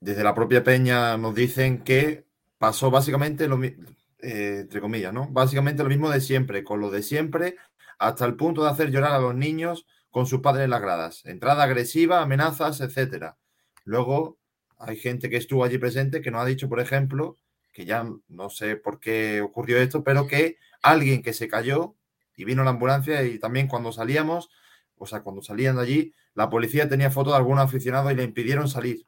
[0.00, 2.26] Desde la propia Peña nos dicen que
[2.58, 3.86] pasó básicamente lo mismo,
[4.18, 5.28] entre comillas, ¿no?
[5.30, 7.56] Básicamente lo mismo de siempre, con lo de siempre,
[8.00, 11.24] hasta el punto de hacer llorar a los niños con sus padres en las gradas.
[11.24, 13.38] Entrada agresiva, amenazas, etcétera.
[13.84, 14.37] Luego
[14.78, 17.36] hay gente que estuvo allí presente que nos ha dicho, por ejemplo,
[17.72, 21.94] que ya no sé por qué ocurrió esto, pero que alguien que se cayó
[22.36, 24.50] y vino la ambulancia y también cuando salíamos,
[24.96, 28.22] o sea, cuando salían de allí, la policía tenía fotos de algunos aficionados y le
[28.22, 29.06] impidieron salir,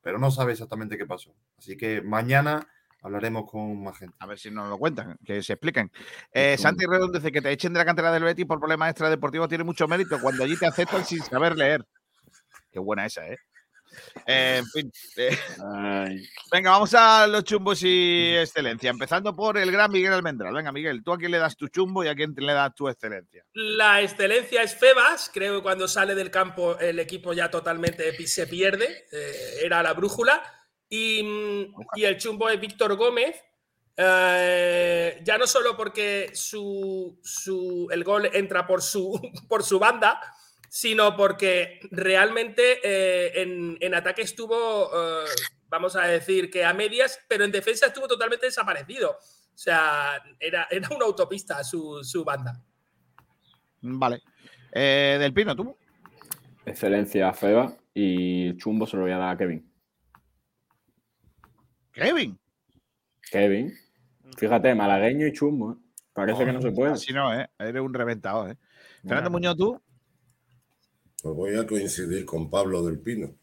[0.00, 1.34] pero no sabe exactamente qué pasó.
[1.58, 2.68] Así que mañana
[3.02, 4.16] hablaremos con más gente.
[4.20, 5.90] A ver si nos lo cuentan, que se expliquen.
[6.32, 6.56] Eh.
[6.58, 9.64] Santi Redondo dice que te echen de la cantera del Betis por problemas extradeportivos tiene
[9.64, 11.84] mucho mérito cuando allí te aceptan sin saber leer.
[12.70, 13.38] Qué buena esa, ¿eh?
[14.26, 14.92] Eh, en fin.
[15.16, 15.38] eh,
[15.74, 16.22] Ay,
[16.52, 18.90] venga, vamos a los chumbos y excelencia.
[18.90, 20.52] Empezando por el gran Miguel Almendral.
[20.54, 22.88] Venga, Miguel, ¿tú a quién le das tu chumbo y a quién le das tu
[22.88, 23.44] excelencia?
[23.54, 25.30] La excelencia es Febas.
[25.32, 29.06] Creo que cuando sale del campo el equipo ya totalmente se pierde.
[29.12, 30.42] eh, era la brújula.
[30.90, 33.36] Y, mm, y el chumbo es Víctor Gómez.
[34.00, 39.12] eh, ya no solo porque su, su- el gol entra por su,
[39.48, 40.20] por su banda,
[40.68, 45.26] sino porque realmente eh, en, en ataque estuvo, eh,
[45.68, 49.10] vamos a decir que a medias, pero en defensa estuvo totalmente desaparecido.
[49.12, 52.62] O sea, era, era una autopista su, su banda.
[53.80, 54.22] Vale.
[54.72, 55.76] Eh, Del Pino, ¿tú?
[56.66, 59.72] excelencia Feba y chumbo se lo voy a dar a Kevin.
[61.92, 62.38] Kevin.
[63.30, 63.74] Kevin.
[64.36, 65.72] Fíjate, malagueño y chumbo.
[65.72, 65.76] ¿eh?
[66.12, 66.96] Parece que no se puede.
[66.96, 67.48] Si no, ¿eh?
[67.58, 68.56] Eres un reventado, ¿eh?
[69.02, 69.54] Fernando Bueno.
[69.54, 69.82] Muñoz, ¿tú?
[71.22, 73.34] Pues voy a coincidir con Pablo del Pino.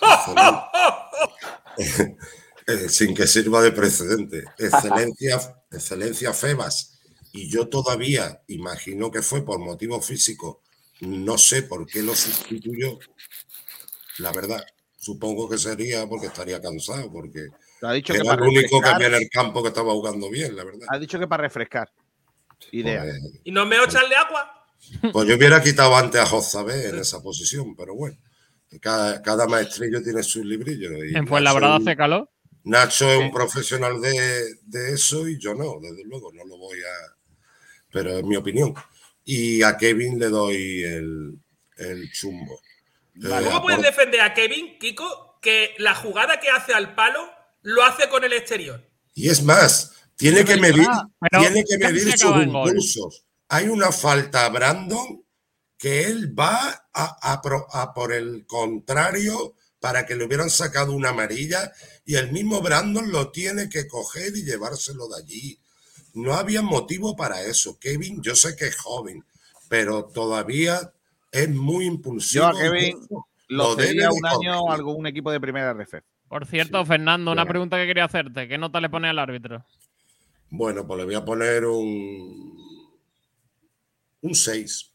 [2.88, 4.44] Sin que sirva de precedente.
[4.58, 5.38] Excelencia,
[5.70, 7.00] excelencia Febas.
[7.32, 10.58] Y yo todavía imagino que fue por motivos físicos.
[11.00, 12.98] No sé por qué lo sustituyó.
[14.18, 14.64] La verdad,
[14.98, 17.48] supongo que sería porque estaría cansado, porque
[17.82, 20.30] ha dicho que era para el único que había en el campo que estaba jugando
[20.30, 20.86] bien, la verdad.
[20.88, 21.90] Ha dicho que para refrescar.
[22.70, 23.02] Idea.
[23.02, 24.61] Pues, ¿Y no me echarle agua?
[25.12, 28.16] Pues yo hubiera quitado antes a Jozabé en esa posición, pero bueno.
[28.80, 30.92] Cada, cada maestrillo tiene sus librillos.
[31.10, 32.30] y En Fuenlabrada hace calor.
[32.64, 36.78] Nacho es un profesional de, de eso y yo no, desde luego, no lo voy
[36.78, 37.16] a.
[37.90, 38.72] Pero es mi opinión.
[39.24, 41.38] Y a Kevin le doy el,
[41.76, 42.60] el chumbo.
[43.16, 47.20] Eh, ¿Cómo puedes apor- defender a Kevin, Kiko, que la jugada que hace al palo
[47.62, 48.82] lo hace con el exterior?
[49.14, 50.86] Y es más, tiene que medir,
[51.30, 53.24] tiene que medir sus impulsos.
[53.54, 55.22] Hay una falta a Brandon
[55.76, 60.92] que él va a, a pro- a por el contrario para que le hubieran sacado
[60.92, 61.70] una amarilla
[62.06, 65.58] y el mismo Brandon lo tiene que coger y llevárselo de allí.
[66.14, 67.78] No había motivo para eso.
[67.78, 69.22] Kevin, yo sé que es joven,
[69.68, 70.92] pero todavía
[71.30, 72.44] es muy impulsivo.
[72.44, 73.06] Yo a Kevin
[73.48, 75.94] lo de un año algún equipo de primera RF.
[76.28, 77.50] Por cierto, Fernando, una Bueno.
[77.50, 78.48] pregunta que quería hacerte.
[78.48, 79.62] ¿Qué nota le pone al árbitro?
[80.48, 82.62] Bueno, pues le voy a poner un
[84.22, 84.92] un 6.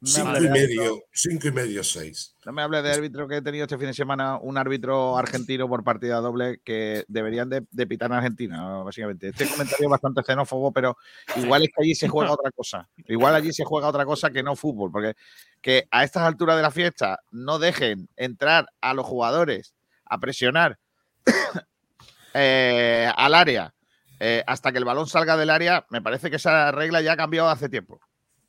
[0.00, 0.82] Me Cinco vale, y árbitro.
[0.82, 2.34] medio, cinco y medio, seis.
[2.44, 5.68] No me hables de árbitro que he tenido este fin de semana, un árbitro argentino
[5.68, 9.28] por partida doble que deberían de, de pitar en Argentina, básicamente.
[9.28, 10.96] Este comentario es bastante xenófobo, pero
[11.36, 12.88] igual es que allí se juega otra cosa.
[13.06, 15.14] Igual allí se juega otra cosa que no fútbol, porque
[15.60, 19.74] que a estas alturas de la fiesta no dejen entrar a los jugadores
[20.04, 20.78] a presionar
[22.34, 23.74] eh, al área
[24.20, 27.16] eh, hasta que el balón salga del área, me parece que esa regla ya ha
[27.16, 28.00] cambiado hace tiempo.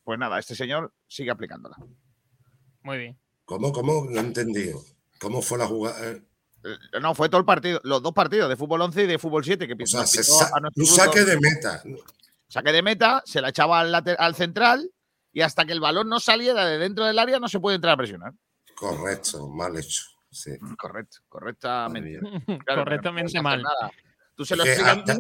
[0.09, 1.77] Pues nada, este señor sigue aplicándola.
[2.81, 3.19] Muy bien.
[3.45, 4.07] ¿Cómo, cómo?
[4.09, 4.81] No he entendido.
[5.19, 6.03] ¿Cómo fue la jugada?
[6.03, 6.23] Eh,
[6.63, 9.43] Eh, No, fue todo el partido, los dos partidos de fútbol 11 y de fútbol
[9.43, 11.83] 7 que O sea, nos se pitó sa- a nuestro un saque de meta.
[12.47, 14.89] Saque de meta, se la echaba al, al central
[15.31, 17.93] y hasta que el balón no saliera de dentro del área no se puede entrar
[17.93, 18.33] a presionar.
[18.75, 20.05] Correcto, mal hecho.
[20.31, 20.53] Sí.
[20.75, 22.19] Correcto, correctamente.
[22.65, 23.61] Claro, Correctamente no mal.
[23.61, 23.91] nada.
[24.33, 24.97] Tú se lo explicas.
[24.97, 25.13] hasta-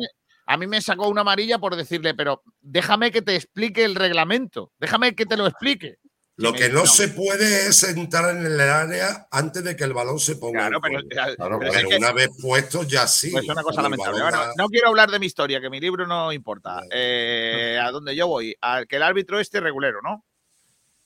[0.49, 4.71] A mí, me sacó una amarilla por decirle, pero déjame que te explique el reglamento.
[4.79, 5.97] Déjame que te lo explique.
[6.37, 10.19] Lo que no se puede es entrar en el área antes de que el balón
[10.19, 10.69] se ponga.
[10.69, 13.29] Claro, pero- es que- una vez puesto ya sí.
[13.29, 14.21] Pues es una cosa lamentable.
[14.23, 16.81] Bueno, no quiero hablar de mi historia, que mi libro no importa.
[16.89, 20.25] Eh, a donde yo voy, a que el árbitro esté regulero, ¿no?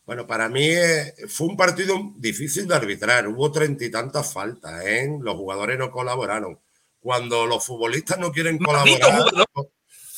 [0.05, 3.27] Bueno, para mí eh, fue un partido difícil de arbitrar.
[3.27, 5.09] Hubo treinta y tantas faltas, ¿eh?
[5.19, 6.59] Los jugadores no colaboraron.
[7.03, 9.69] Cuando los futbolistas no quieren Maldito colaborar, jugador.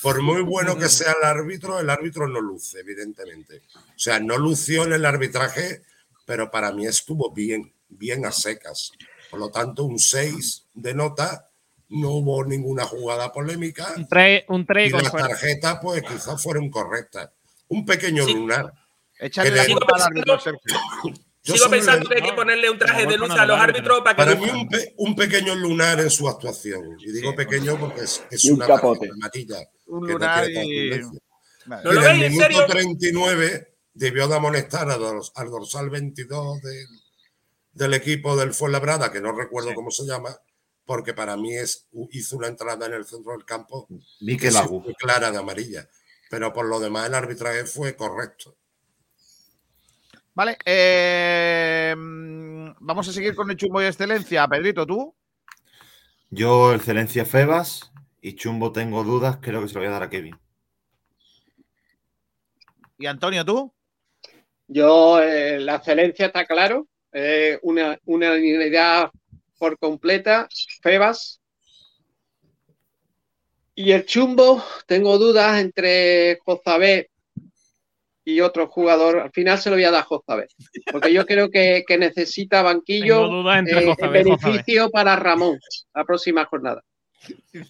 [0.03, 3.63] por- muy bueno que sea el árbitro, el árbitro no luce, evidentemente.
[3.75, 5.81] O sea, no lució en el arbitraje,
[6.25, 8.91] pero para mí estuvo bien, bien a secas.
[9.31, 11.49] Por lo tanto, un 6 de nota,
[11.89, 13.91] no hubo ninguna jugada polémica.
[13.97, 17.31] Un 3 un tres Y con las tarjetas, pues quizás fueron correctas.
[17.67, 18.71] Un pequeño lunar.
[19.17, 20.75] Échale la culpa al árbitro, Sergio.
[21.45, 23.99] Yo Sigo pensando que hay que ponerle un traje de luz no a los árbitros
[23.99, 26.97] para que Para no- mí un, pe- un pequeño lunar en su actuación.
[26.99, 29.07] Y digo pequeño porque es, es un una capote.
[29.11, 29.57] amarilla.
[29.85, 30.89] Un no lunar tiene y-.
[31.67, 31.83] Vale.
[31.83, 32.65] ¿No lo en el minuto serio?
[32.67, 36.87] 39 debió de amonestar a dors- al dorsal 22 del,
[37.73, 40.35] del equipo del Fuenlabrada, que no recuerdo cómo se llama,
[40.85, 44.83] porque para mí es, hizo una entrada en el centro del campo que sí Agu.
[44.83, 45.87] fue clara de amarilla.
[46.29, 48.57] Pero por lo demás el arbitraje fue correcto.
[50.35, 54.45] Vale, eh, vamos a seguir con el chumbo y excelencia.
[54.49, 55.15] Pedrito, ¿tú?
[56.29, 60.09] Yo, excelencia Febas y Chumbo tengo dudas, creo que se lo voy a dar a
[60.09, 60.35] Kevin.
[62.97, 63.73] ¿Y Antonio, tú?
[64.67, 69.11] Yo, eh, la excelencia está claro, eh, una, una unidad
[69.57, 70.49] por completa,
[70.81, 71.39] Febas.
[73.73, 77.09] Y el chumbo, tengo dudas entre Jozabé
[78.25, 79.19] y otro jugador.
[79.19, 80.47] Al final se lo voy a dar a Jozabé,
[80.91, 85.59] porque yo creo que, que necesita banquillo eh, beneficio para Ramón
[85.93, 86.81] la próxima jornada.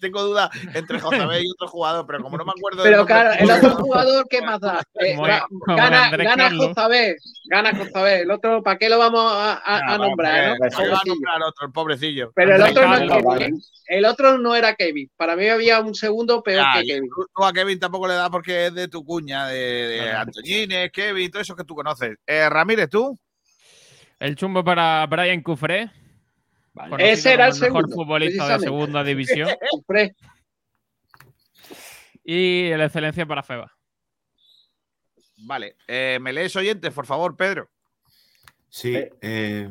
[0.01, 3.49] Tengo duda entre José y otro jugador, pero como no me acuerdo Pero claro, el
[3.51, 4.81] otro jugador, ¿qué más da?
[4.95, 6.51] Eh, Como- ga- como gana gana.
[6.57, 7.15] Jozabé,
[7.45, 8.21] gana Jozabé.
[8.21, 10.49] El otro, ¿para qué lo vamos a, a- a nombrar?
[10.53, 10.55] no?
[10.57, 11.13] ¿para qué va a Pobrecillo.
[11.13, 12.31] nombrar otro, el pobrecillo?
[12.35, 13.37] Pero el otro, no es.
[13.39, 15.11] Kevin, el otro no era Kevin.
[15.15, 17.09] Para mí había un segundo peor que Kevin.
[17.35, 21.29] tú, a Kevin tampoco le das porque es de tu cuña, de, de Antoñines, Kevin,
[21.31, 22.15] todo eso que tú conoces.
[22.25, 23.17] Eh, Ramírez, ¿tú?
[24.19, 25.91] El chumbo para Brian Cufré.
[26.97, 29.49] Ese era el mejor segundo, futbolista de segunda división.
[32.27, 33.71] Y el excelencia para Feba.
[35.37, 35.75] Vale.
[35.87, 37.69] Eh, ¿Me lees oyentes, por favor, Pedro?
[38.67, 39.69] Sí, eh,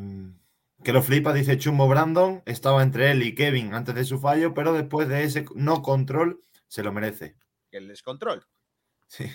[0.85, 4.55] que lo flipa, dice Chumbo Brandon, estaba entre él y Kevin antes de su fallo,
[4.55, 7.37] pero después de ese no control se lo merece.
[7.73, 8.47] El descontrol.
[9.09, 9.29] Sí.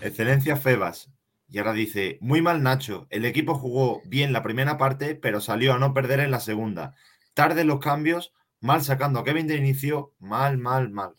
[0.00, 1.10] Excelencia Febas.
[1.48, 5.74] Y ahora dice, muy mal Nacho, el equipo jugó bien la primera parte, pero salió
[5.74, 6.94] a no perder en la segunda.
[7.34, 11.14] Tarde los cambios, mal sacando a Kevin de inicio, mal, mal, mal.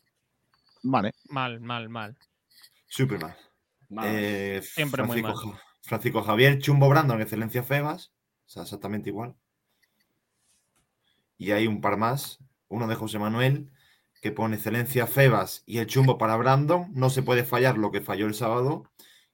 [0.84, 1.14] Vale.
[1.30, 2.18] Mal, mal, mal.
[2.88, 3.38] Súper mal.
[3.90, 4.06] Mal.
[4.10, 5.56] Eh, Siempre muy Francisco, mal.
[5.58, 8.12] Ja- Francisco Javier, Chumbo Brandon, Excelencia Febas.
[8.46, 9.36] O sea, exactamente igual.
[11.38, 12.40] Y hay un par más.
[12.68, 13.72] Uno de José Manuel,
[14.22, 16.88] que pone Excelencia Febas y el chumbo para Brandon.
[16.94, 18.92] No se puede fallar lo que falló el sábado.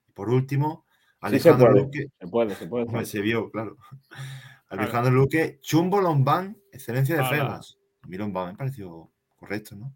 [0.08, 0.83] Y por último,
[1.30, 2.06] Sí se Alejandro puede, Luque.
[2.20, 2.84] se puede, se puede.
[2.84, 3.76] Hombre, se vio, claro.
[4.68, 7.30] Alejandro Luque, Chumbo Lombán, excelencia de Hala.
[7.30, 7.78] Febas.
[8.08, 9.94] Mi Lombán me pareció correcto, ¿no?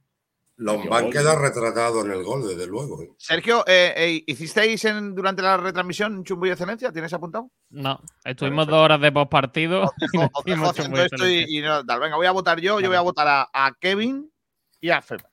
[0.56, 3.00] Lombán queda retratado en el gol, desde luego.
[3.02, 3.10] ¿eh?
[3.16, 6.90] Sergio, eh, eh, ¿hicisteis en- durante la retransmisión Chumbo y Excelencia?
[6.90, 7.50] ¿Tienes apuntado?
[7.70, 9.84] No, estuvimos dos horas de postpartido
[10.46, 12.00] esto y, y no, tal.
[12.00, 12.80] Venga, voy a votar yo.
[12.80, 14.32] Yo voy a votar a, a Kevin
[14.80, 15.30] y a Febas.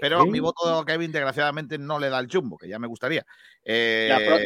[0.00, 3.24] Pero mi voto a Kevin, desgraciadamente, no le da el chumbo, que ya me gustaría.
[3.64, 4.38] Eh, La, pro-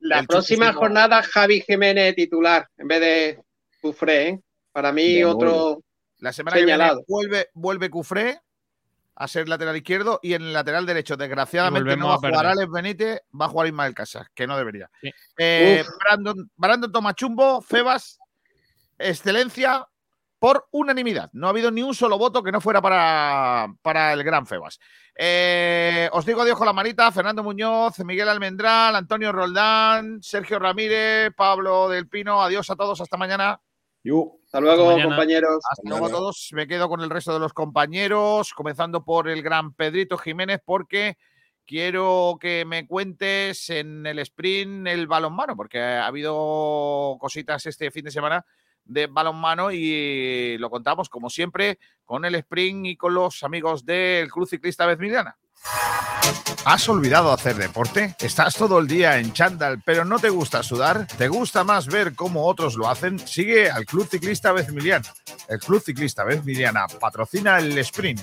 [0.00, 3.42] la el próxima chumbo- jornada, Javi Jiménez titular en vez de
[3.80, 4.28] Cufré.
[4.28, 4.40] ¿eh?
[4.72, 5.82] Para mí, otro
[6.18, 8.40] La semana que viene vuelve, vuelve Cufré
[9.14, 12.46] a ser lateral izquierdo y en el lateral derecho, desgraciadamente, no va a jugar.
[12.46, 14.90] Alex Benítez, va a jugar Ismael Casas, que no debería.
[15.02, 15.10] Sí.
[15.36, 15.84] Eh.
[16.02, 18.18] Brandon, Brandon toma chumbo, Febas,
[18.98, 19.86] excelencia
[20.42, 21.30] por unanimidad.
[21.34, 24.80] No ha habido ni un solo voto que no fuera para, para el gran Febas.
[25.16, 31.32] Eh, os digo adiós con la manita, Fernando Muñoz, Miguel Almendral, Antonio Roldán, Sergio Ramírez,
[31.36, 33.60] Pablo del Pino, adiós a todos, hasta mañana.
[34.44, 35.62] Hasta luego, compañeros.
[35.70, 36.48] Hasta luego a todos.
[36.50, 41.18] Me quedo con el resto de los compañeros, comenzando por el gran Pedrito Jiménez, porque
[41.64, 48.06] quiero que me cuentes en el sprint el balonmano, porque ha habido cositas este fin
[48.06, 48.44] de semana
[48.84, 54.30] de balonmano y lo contamos, como siempre, con el sprint y con los amigos del
[54.30, 55.36] Club Ciclista Vezmiliana.
[56.64, 58.14] ¿Has olvidado hacer deporte?
[58.20, 61.06] ¿Estás todo el día en chándal pero no te gusta sudar?
[61.06, 63.18] ¿Te gusta más ver cómo otros lo hacen?
[63.18, 65.06] Sigue al Club Ciclista Vezmiliana.
[65.48, 68.20] El Club Ciclista Vezmiliana patrocina el sprint.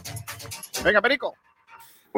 [0.84, 1.36] Venga, Perico.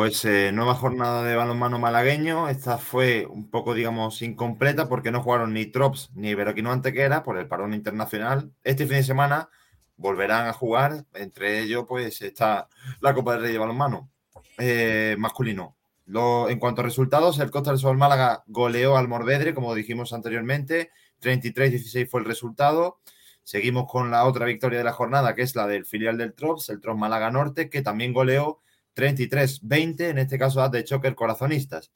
[0.02, 2.50] Pues eh, nueva jornada de balonmano malagueño.
[2.50, 7.38] Esta fue un poco, digamos, incompleta porque no jugaron ni Trops ni Iberoquino Antequera por
[7.38, 8.52] el parón internacional.
[8.64, 9.52] Este fin de semana
[9.98, 11.06] volverán a jugar.
[11.14, 12.68] Entre ellos, pues está
[13.00, 14.10] la Copa del Rey de Balonmano
[14.58, 15.78] eh, masculino.
[16.08, 20.90] En cuanto a resultados, el Costa del Sol Málaga goleó al Morvedre, como dijimos anteriormente.
[21.22, 23.02] 33-16 fue el resultado.
[23.44, 26.70] Seguimos con la otra victoria de la jornada, que es la del filial del Trops,
[26.70, 28.62] el Trops Málaga Norte, que también goleó
[28.96, 31.92] 33-20, en este caso de Choker Corazonistas.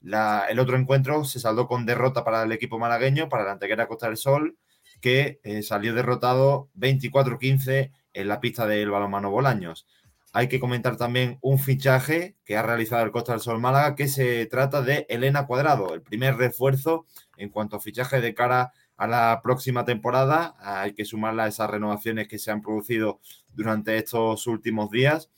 [0.00, 3.86] La- el otro encuentro se saldó con derrota para el equipo malagueño, para la Antequera
[3.88, 4.56] Costa del Sol,
[5.00, 9.86] que eh, salió derrotado 24-15 en la pista del balonmano Bolaños.
[10.32, 14.08] Hay que comentar también un fichaje que ha realizado el Costa del Sol Málaga, que
[14.08, 17.06] se trata de Elena Cuadrado, el primer refuerzo
[17.36, 20.54] en cuanto a fichaje de cara a la próxima temporada.
[20.58, 23.20] Hay que sumarla a esas renovaciones que se han producido
[23.52, 25.30] durante estos últimos días.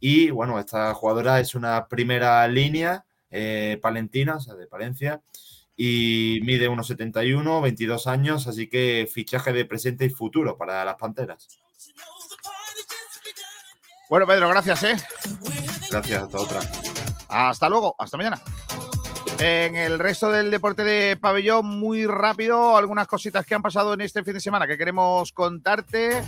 [0.00, 5.20] Y bueno, esta jugadora es una primera línea eh, palentina, o sea, de Palencia,
[5.76, 10.96] y mide unos 71, 22 años, así que fichaje de presente y futuro para las
[10.96, 11.48] Panteras.
[14.08, 14.96] Bueno, Pedro, gracias, ¿eh?
[15.90, 16.60] Gracias, hasta otra.
[17.28, 18.40] Hasta luego, hasta mañana.
[19.38, 24.00] En el resto del deporte de pabellón, muy rápido, algunas cositas que han pasado en
[24.00, 26.24] este fin de semana que queremos contarte.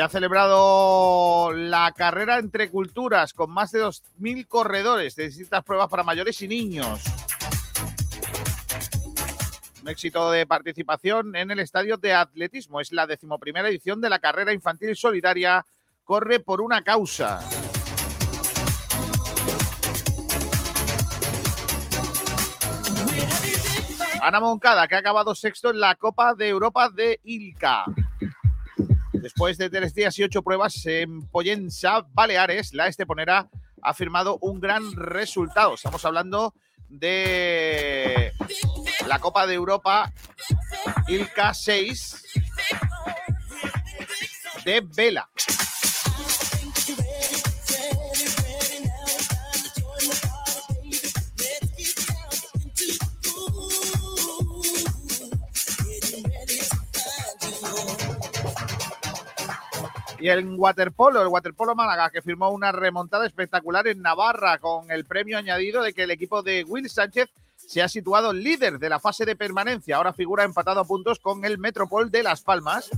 [0.00, 5.90] Se ha celebrado la carrera entre culturas con más de 2.000 corredores de distintas pruebas
[5.90, 7.02] para mayores y niños.
[9.82, 12.80] Un éxito de participación en el estadio de atletismo.
[12.80, 15.66] Es la decimoprimera edición de la carrera infantil solidaria
[16.02, 17.46] Corre por una causa.
[24.22, 27.84] Ana Moncada, que ha acabado sexto en la Copa de Europa de Ilca.
[29.20, 33.50] Después de tres días y ocho pruebas en Pollensa, Baleares, la esteponera
[33.82, 35.74] ha firmado un gran resultado.
[35.74, 36.54] Estamos hablando
[36.88, 38.32] de
[39.06, 40.10] la Copa de Europa
[41.08, 42.24] Ilca 6
[44.64, 45.28] de Vela.
[60.20, 65.06] Y en waterpolo, el waterpolo Málaga, que firmó una remontada espectacular en Navarra con el
[65.06, 69.00] premio añadido de que el equipo de Will Sánchez se ha situado líder de la
[69.00, 69.96] fase de permanencia.
[69.96, 72.90] Ahora figura empatado a puntos con el Metropol de Las Palmas,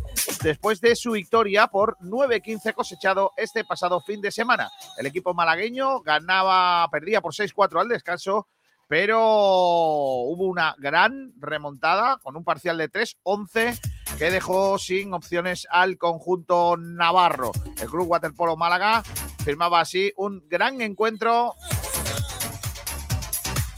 [0.43, 4.71] después de su victoria por 9-15 cosechado este pasado fin de semana.
[4.99, 8.49] El equipo malagueño ganaba, perdía por 6-4 al descanso,
[8.93, 13.81] pero hubo una gran remontada con un parcial de 3-11
[14.19, 17.53] que dejó sin opciones al conjunto navarro.
[17.81, 19.03] El Club Waterpolo Málaga
[19.43, 21.55] firmaba así un gran encuentro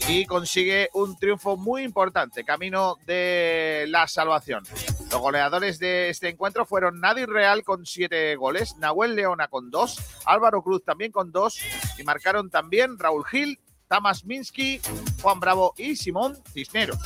[0.09, 4.65] y consigue un triunfo muy importante, camino de la salvación.
[5.13, 9.97] Los goleadores de este encuentro fueron Nadir Real con siete goles, Nahuel Leona con dos,
[10.27, 11.61] Álvaro Cruz también con dos
[11.99, 14.81] y marcaron también Raúl Gil, Tamas Minsky,
[15.23, 16.99] Juan Bravo y Simón Cisneros.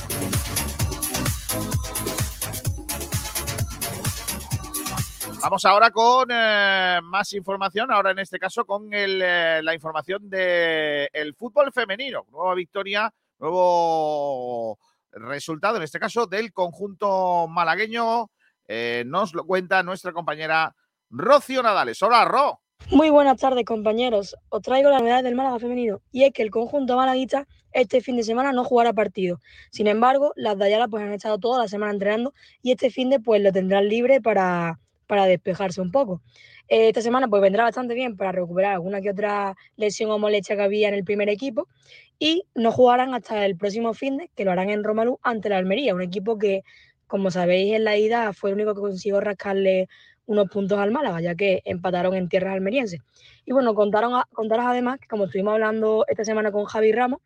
[5.41, 11.09] Vamos ahora con eh, más información, ahora en este caso con eh, la información del
[11.13, 12.25] el fútbol femenino.
[12.29, 14.77] Nueva victoria, nuevo
[15.13, 18.29] resultado, en este caso del conjunto malagueño.
[18.67, 20.75] Eh, nos lo cuenta nuestra compañera
[21.09, 22.01] Rocío Nadales.
[22.03, 22.61] Hola, Ro.
[22.91, 24.35] Muy buenas tardes, compañeros.
[24.49, 28.17] Os traigo la novedad del Málaga femenino y es que el conjunto malaguista este fin
[28.17, 29.39] de semana no jugará partido.
[29.69, 32.33] Sin embargo, las Dayala pues han estado toda la semana entrenando
[32.63, 36.23] y este fin de pues lo tendrán libre para, para despejarse un poco.
[36.67, 40.55] Eh, esta semana pues vendrá bastante bien para recuperar alguna que otra lesión o molestia
[40.55, 41.67] que había en el primer equipo
[42.17, 45.57] y no jugarán hasta el próximo fin de que lo harán en Romalú ante la
[45.57, 46.63] Almería, un equipo que,
[47.05, 49.87] como sabéis, en la ida fue el único que consiguió rascarle
[50.29, 53.01] unos puntos al Málaga, ya que empataron en tierras almerienses.
[53.45, 57.19] Y bueno, contaron a- contaros además que, como estuvimos hablando esta semana con Javi Ramos,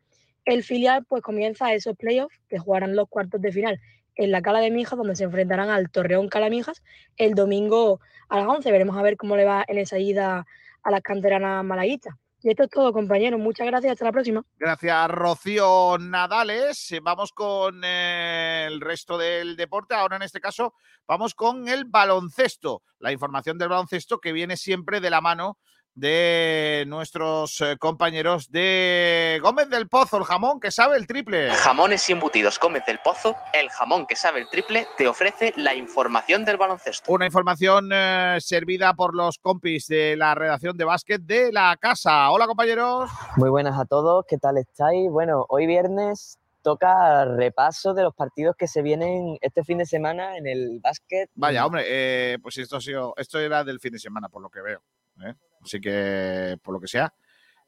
[0.45, 3.79] el filial pues comienza esos playoffs que jugarán los cuartos de final
[4.15, 6.81] en la Cala de Mijas, donde se enfrentarán al Torreón Calamijas
[7.17, 7.99] el domingo
[8.29, 8.71] a las 11.
[8.71, 10.45] Veremos a ver cómo le va en esa ida
[10.81, 12.15] a las canteranas malaguistas.
[12.43, 13.39] Y esto es todo, compañeros.
[13.39, 13.93] Muchas gracias.
[13.93, 14.43] Hasta la próxima.
[14.59, 16.91] Gracias, Rocío Nadales.
[16.91, 19.95] Eh, Vamos con eh, el resto del deporte.
[19.95, 20.73] Ahora, en este caso,
[21.07, 22.83] vamos con el baloncesto.
[22.99, 25.57] La información del baloncesto que viene siempre de la mano
[25.95, 31.49] de nuestros eh, compañeros de Gómez del Pozo, el jamón que sabe el triple.
[31.51, 35.75] Jamones y embutidos Gómez del Pozo, el jamón que sabe el triple, te ofrece la
[35.75, 37.11] información del baloncesto.
[37.11, 42.31] Una información eh, servida por los compis de la redacción de básquet de la casa.
[42.31, 43.11] Hola, compañeros.
[43.37, 45.09] Muy buenas a todos, ¿qué tal estáis?
[45.11, 50.37] Bueno, hoy viernes toca repaso de los partidos que se vienen este fin de semana
[50.37, 51.29] en el básquet.
[51.35, 54.49] Vaya, hombre, eh, pues esto ha sido, esto era del fin de semana, por lo
[54.49, 54.81] que veo.
[55.21, 55.35] ¿eh?
[55.63, 57.13] Así que, por lo que sea,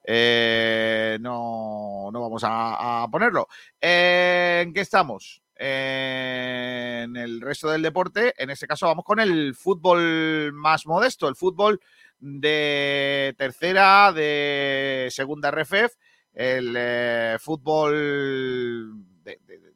[0.03, 3.47] eh, no, no vamos a, ponerlo.
[3.80, 5.41] ¿En qué estamos?
[5.57, 11.35] En el resto del deporte, en este caso vamos con el fútbol más modesto, el
[11.35, 11.80] fútbol
[12.19, 15.95] de tercera, de segunda RFF,
[16.34, 19.14] el eh, fútbol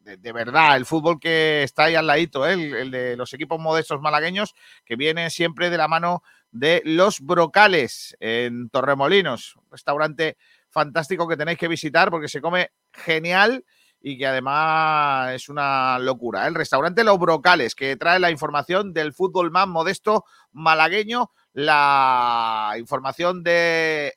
[0.10, 2.54] de, de- de- de verdad, el fútbol que está ahí al ladito, ¿eh?
[2.54, 4.56] el, de los equipos modestos malagueños,
[4.86, 10.38] que viene siempre de la mano de los Brocales en Torremolinos, restaurante
[10.70, 13.64] fantástico que tenéis que visitar porque se come genial
[14.02, 16.46] y que además es una locura.
[16.46, 16.48] ¿eh?
[16.48, 23.44] El restaurante Los Brocales, que trae la información del fútbol más modesto malagueño, la información
[23.44, 24.14] del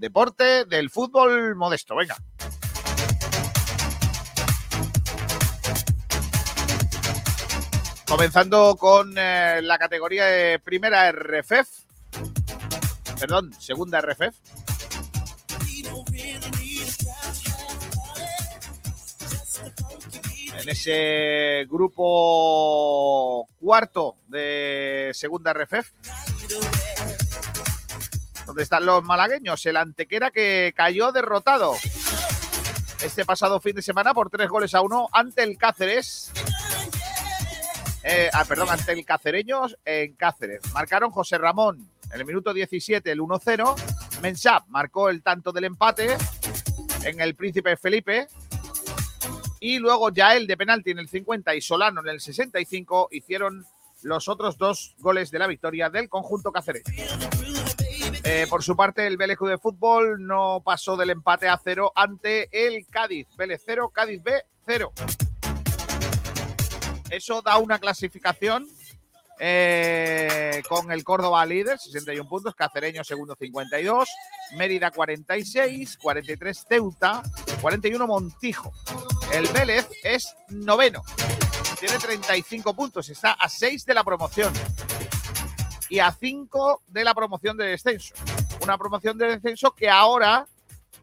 [0.00, 1.96] deporte, del fútbol modesto.
[1.96, 2.16] Venga.
[8.18, 11.68] Comenzando con eh, la categoría de primera RFF.
[13.20, 14.34] Perdón, segunda RFF.
[20.60, 25.92] En ese grupo cuarto de segunda RFF.
[28.46, 29.64] Donde están los malagueños.
[29.64, 31.76] El Antequera que cayó derrotado
[33.00, 36.32] este pasado fin de semana por tres goles a uno ante el Cáceres.
[38.02, 40.60] Eh, ah, perdón, ante el Cacereños en Cáceres.
[40.72, 44.20] Marcaron José Ramón en el minuto 17 el 1-0.
[44.22, 46.16] Mensap marcó el tanto del empate
[47.04, 48.28] en el Príncipe Felipe.
[49.60, 53.66] Y luego ya el de penalti en el 50 y Solano en el 65 hicieron
[54.02, 56.84] los otros dos goles de la victoria del conjunto cacereño.
[58.24, 62.48] Eh, por su parte, el Vélez de Fútbol no pasó del empate a cero ante
[62.52, 63.26] el Cádiz.
[63.36, 64.92] Vélez 0, Cádiz B 0.
[67.10, 68.66] Eso da una clasificación
[69.40, 74.08] eh, con el Córdoba líder, 61 puntos, Cacereño segundo 52,
[74.56, 77.22] Mérida 46, 43 Ceuta,
[77.60, 78.72] 41 Montijo.
[79.32, 81.02] El Vélez es noveno,
[81.78, 84.52] tiene 35 puntos, está a 6 de la promoción
[85.88, 88.14] y a 5 de la promoción de descenso.
[88.62, 90.46] Una promoción de descenso que ahora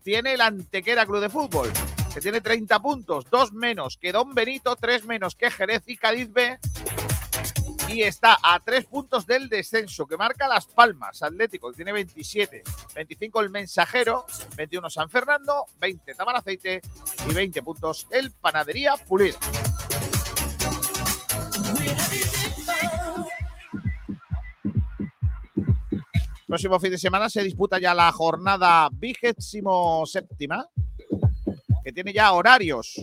[0.03, 1.71] tiene el Antequera Club de Fútbol,
[2.15, 6.31] que tiene 30 puntos, 2 menos que Don Benito, 3 menos que Jerez y Cádiz
[6.31, 6.57] B.
[7.89, 12.63] Y está a 3 puntos del descenso, que marca Las Palmas, Atlético, que tiene 27,
[12.95, 16.79] 25 el Mensajero, 21 San Fernando, 20 Tamaraceite
[17.29, 19.37] y 20 puntos el Panadería Pulido.
[26.47, 30.65] Próximo fin de semana se disputa ya la jornada vigésimo séptima,
[31.85, 32.95] que tiene ya horarios.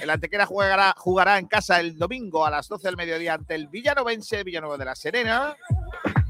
[0.00, 4.42] El Antequera jugará, en casa el domingo a las 12 del mediodía ante el Villanovense,
[4.42, 5.54] Villanueva de la Serena.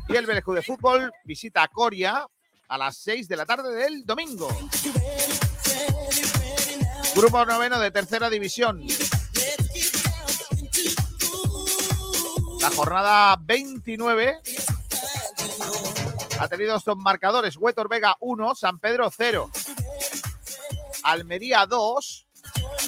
[0.08, 2.26] Y el Vélez de Fútbol visita a Coria
[2.66, 4.48] a las 6 de la tarde del domingo.
[7.14, 8.84] Grupo noveno de tercera división.
[12.60, 14.40] La jornada 29
[16.40, 17.56] ha tenido estos marcadores.
[17.56, 19.50] Huetor Vega 1, San Pedro 0.
[21.02, 22.26] Almería 2,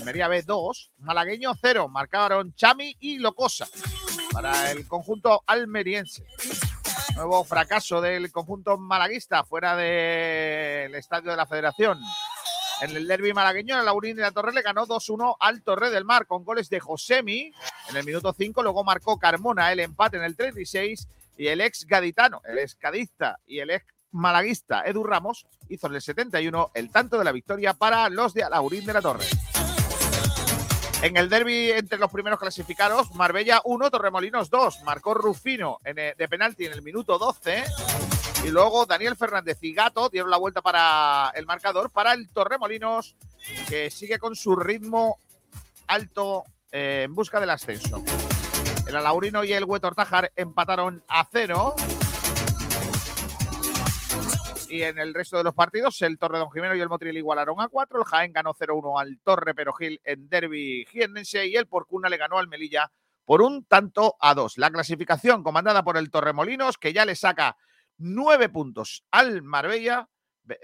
[0.00, 1.88] Almería B 2, Malagueño 0.
[1.88, 3.66] Marcaron Chami y Locosa
[4.32, 6.24] para el conjunto almeriense.
[7.16, 12.00] Nuevo fracaso del conjunto malaguista fuera del estadio de la Federación.
[12.80, 16.04] En el derby malagueño, el Laurín de la Torre le ganó 2-1 al Torre del
[16.04, 17.52] Mar con goles de Josemi
[17.88, 18.62] en el minuto 5.
[18.62, 23.38] Luego marcó Carmona el empate en el 36 y el ex gaditano, el ex cadista
[23.46, 27.74] y el ex malaguista Edu Ramos hizo en el 71 el tanto de la victoria
[27.74, 29.26] para los de Alaurín de la Torre.
[31.02, 34.84] En el derby entre los primeros clasificados, Marbella 1, Torremolinos 2.
[34.84, 37.62] Marcó Rufino en, eh, de penalti en el minuto 12.
[38.44, 43.16] Y luego Daniel Fernández y Gato dieron la vuelta para el marcador para el Torremolinos,
[43.68, 45.18] que sigue con su ritmo
[45.88, 48.02] alto eh, en busca del ascenso.
[48.86, 51.74] El Alaurino y el Huetortájar empataron a cero.
[54.68, 57.60] Y en el resto de los partidos, el Torre Don Jimeno y el Motril igualaron
[57.60, 57.98] a 4.
[57.98, 62.38] El Jaén ganó 0-1 al Torre Perojil en Derby jiennense y el Porcuna le ganó
[62.38, 62.90] al Melilla
[63.24, 64.58] por un tanto a dos.
[64.58, 67.56] La clasificación comandada por el Torremolinos, que ya le saca
[67.98, 70.08] nueve puntos al Marbella,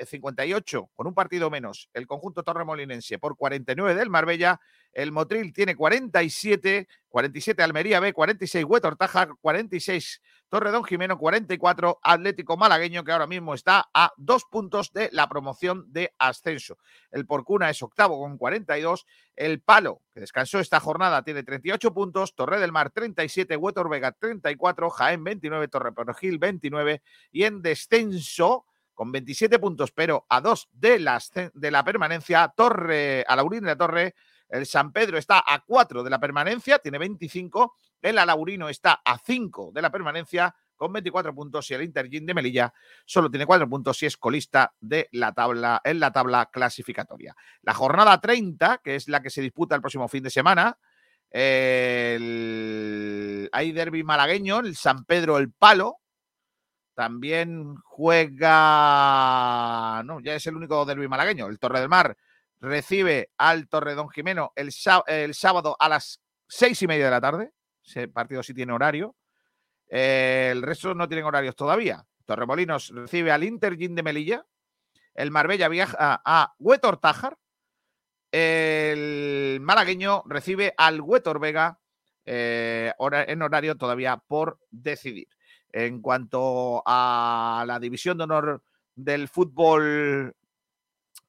[0.06, 4.60] 58 con un partido menos el conjunto torremolinense por 49 del Marbella,
[4.92, 13.04] el Motril tiene 47, 47 Almería B, 46 Huetortaja, 46 Torredón Jimeno, 44 Atlético Malagueño,
[13.04, 16.76] que ahora mismo está a dos puntos de la promoción de ascenso.
[17.12, 22.34] El Porcuna es octavo con 42, el Palo, que descansó esta jornada, tiene 38 puntos,
[22.34, 27.00] Torre del Mar 37, Huetor Vega 34, Jaén 29, Torre Perogil 29
[27.30, 28.66] y en descenso
[29.00, 31.02] con 27 puntos, pero a dos de,
[31.54, 34.14] de la permanencia, Torre, Alaurín de la Torre,
[34.46, 39.16] el San Pedro está a 4 de la permanencia, tiene 25, el Alaurino está a
[39.16, 42.74] 5 de la permanencia con 24 puntos y el Intergin de Melilla
[43.06, 47.34] solo tiene 4 puntos y es colista de la tabla, en la tabla clasificatoria.
[47.62, 50.76] La jornada 30, que es la que se disputa el próximo fin de semana,
[51.32, 51.40] hay
[53.72, 55.99] derby malagueño, el San Pedro El Palo,
[57.00, 58.42] también juega,
[60.04, 62.14] no, ya es el único derby malagueño, el Torre del Mar
[62.60, 64.68] recibe al Torre Don Jimeno el,
[65.06, 67.54] el sábado a las seis y media de la tarde.
[67.82, 69.16] Ese partido sí tiene horario.
[69.88, 72.04] Eh, el resto no tienen horarios todavía.
[72.26, 74.44] Torremolinos recibe al Intergin de Melilla.
[75.14, 77.38] El Marbella viaja a Huetor Tájar.
[78.30, 81.80] El malagueño recibe al Huetor Vega
[82.26, 82.92] eh,
[83.26, 85.28] en horario todavía por decidir.
[85.72, 88.62] En cuanto a la división de honor
[88.94, 90.34] del fútbol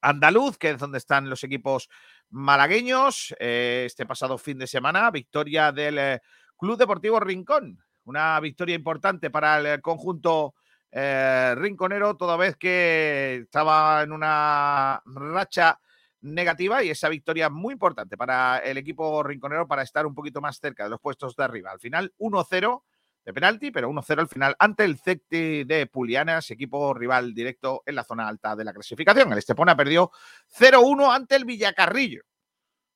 [0.00, 1.88] andaluz, que es donde están los equipos
[2.30, 6.20] malagueños, eh, este pasado fin de semana, victoria del eh,
[6.56, 7.82] Club Deportivo Rincón.
[8.04, 10.54] Una victoria importante para el conjunto
[10.90, 15.78] eh, rinconero, toda vez que estaba en una racha
[16.22, 20.58] negativa y esa victoria muy importante para el equipo rinconero para estar un poquito más
[20.58, 21.70] cerca de los puestos de arriba.
[21.70, 22.82] Al final, 1-0
[23.24, 27.94] de penalti, pero 1-0 al final ante el CECTI de Pulianas, equipo rival directo en
[27.94, 29.32] la zona alta de la clasificación.
[29.32, 30.10] El Estepona perdió
[30.58, 32.22] 0-1 ante el Villacarrillo.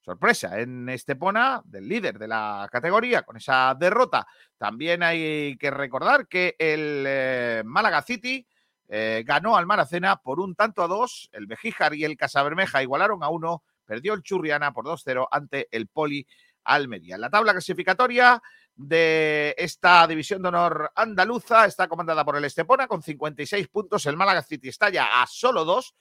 [0.00, 4.26] Sorpresa en Estepona, del líder de la categoría, con esa derrota.
[4.56, 8.46] También hay que recordar que el eh, Málaga City
[8.88, 11.28] eh, ganó al Maracena por un tanto a dos.
[11.32, 13.64] El Bejíjar y el Casabermeja igualaron a uno.
[13.84, 16.24] Perdió el Churriana por 2-0 ante el Poli
[16.62, 17.16] Almería.
[17.16, 18.40] En la tabla clasificatoria,
[18.76, 21.64] de esta división de honor andaluza.
[21.64, 24.06] Está comandada por el Estepona con 56 puntos.
[24.06, 25.94] El Málaga City está ya a solo dos,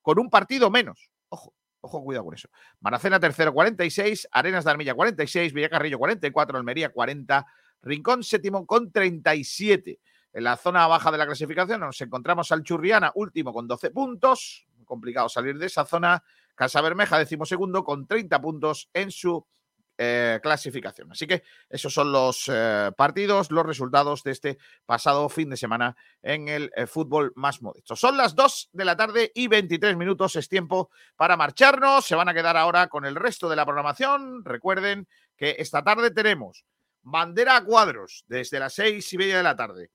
[0.00, 1.10] con un partido menos.
[1.28, 2.48] Ojo, ojo, cuidado con eso.
[2.80, 7.46] Maracena tercero 46, Arenas de Armilla 46, Villacarrillo 44, Almería 40,
[7.82, 10.00] Rincón séptimo con 37.
[10.34, 14.66] En la zona baja de la clasificación nos encontramos al Churriana, último con 12 puntos.
[14.86, 16.22] complicado salir de esa zona.
[16.54, 19.46] Casa Bermeja, decimosegundo, con 30 puntos en su
[20.04, 21.12] eh, clasificación.
[21.12, 25.96] Así que esos son los eh, partidos, los resultados de este pasado fin de semana
[26.22, 27.94] en el eh, fútbol más modesto.
[27.94, 30.34] Son las 2 de la tarde y 23 minutos.
[30.34, 32.04] Es tiempo para marcharnos.
[32.04, 34.44] Se van a quedar ahora con el resto de la programación.
[34.44, 35.06] Recuerden
[35.36, 36.64] que esta tarde tenemos
[37.02, 39.92] bandera a cuadros desde las seis y media de la tarde.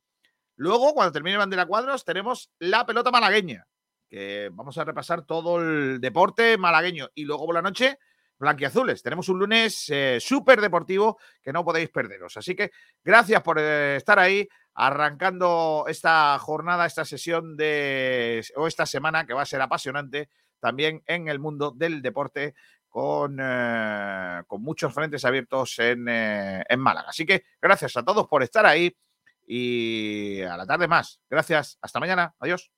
[0.56, 3.68] Luego, cuando termine bandera a cuadros, tenemos la pelota malagueña,
[4.10, 7.10] que vamos a repasar todo el deporte malagueño.
[7.14, 8.00] Y luego por la noche
[8.40, 9.02] blanquiazules.
[9.02, 12.38] Tenemos un lunes eh, súper deportivo que no podéis perderos.
[12.38, 12.72] Así que
[13.04, 19.34] gracias por eh, estar ahí arrancando esta jornada, esta sesión de o esta semana que
[19.34, 22.54] va a ser apasionante también en el mundo del deporte
[22.88, 27.10] con, eh, con muchos frentes abiertos en, eh, en Málaga.
[27.10, 28.96] Así que gracias a todos por estar ahí
[29.46, 31.20] y a la tarde más.
[31.30, 31.78] Gracias.
[31.82, 32.36] Hasta mañana.
[32.40, 32.77] Adiós.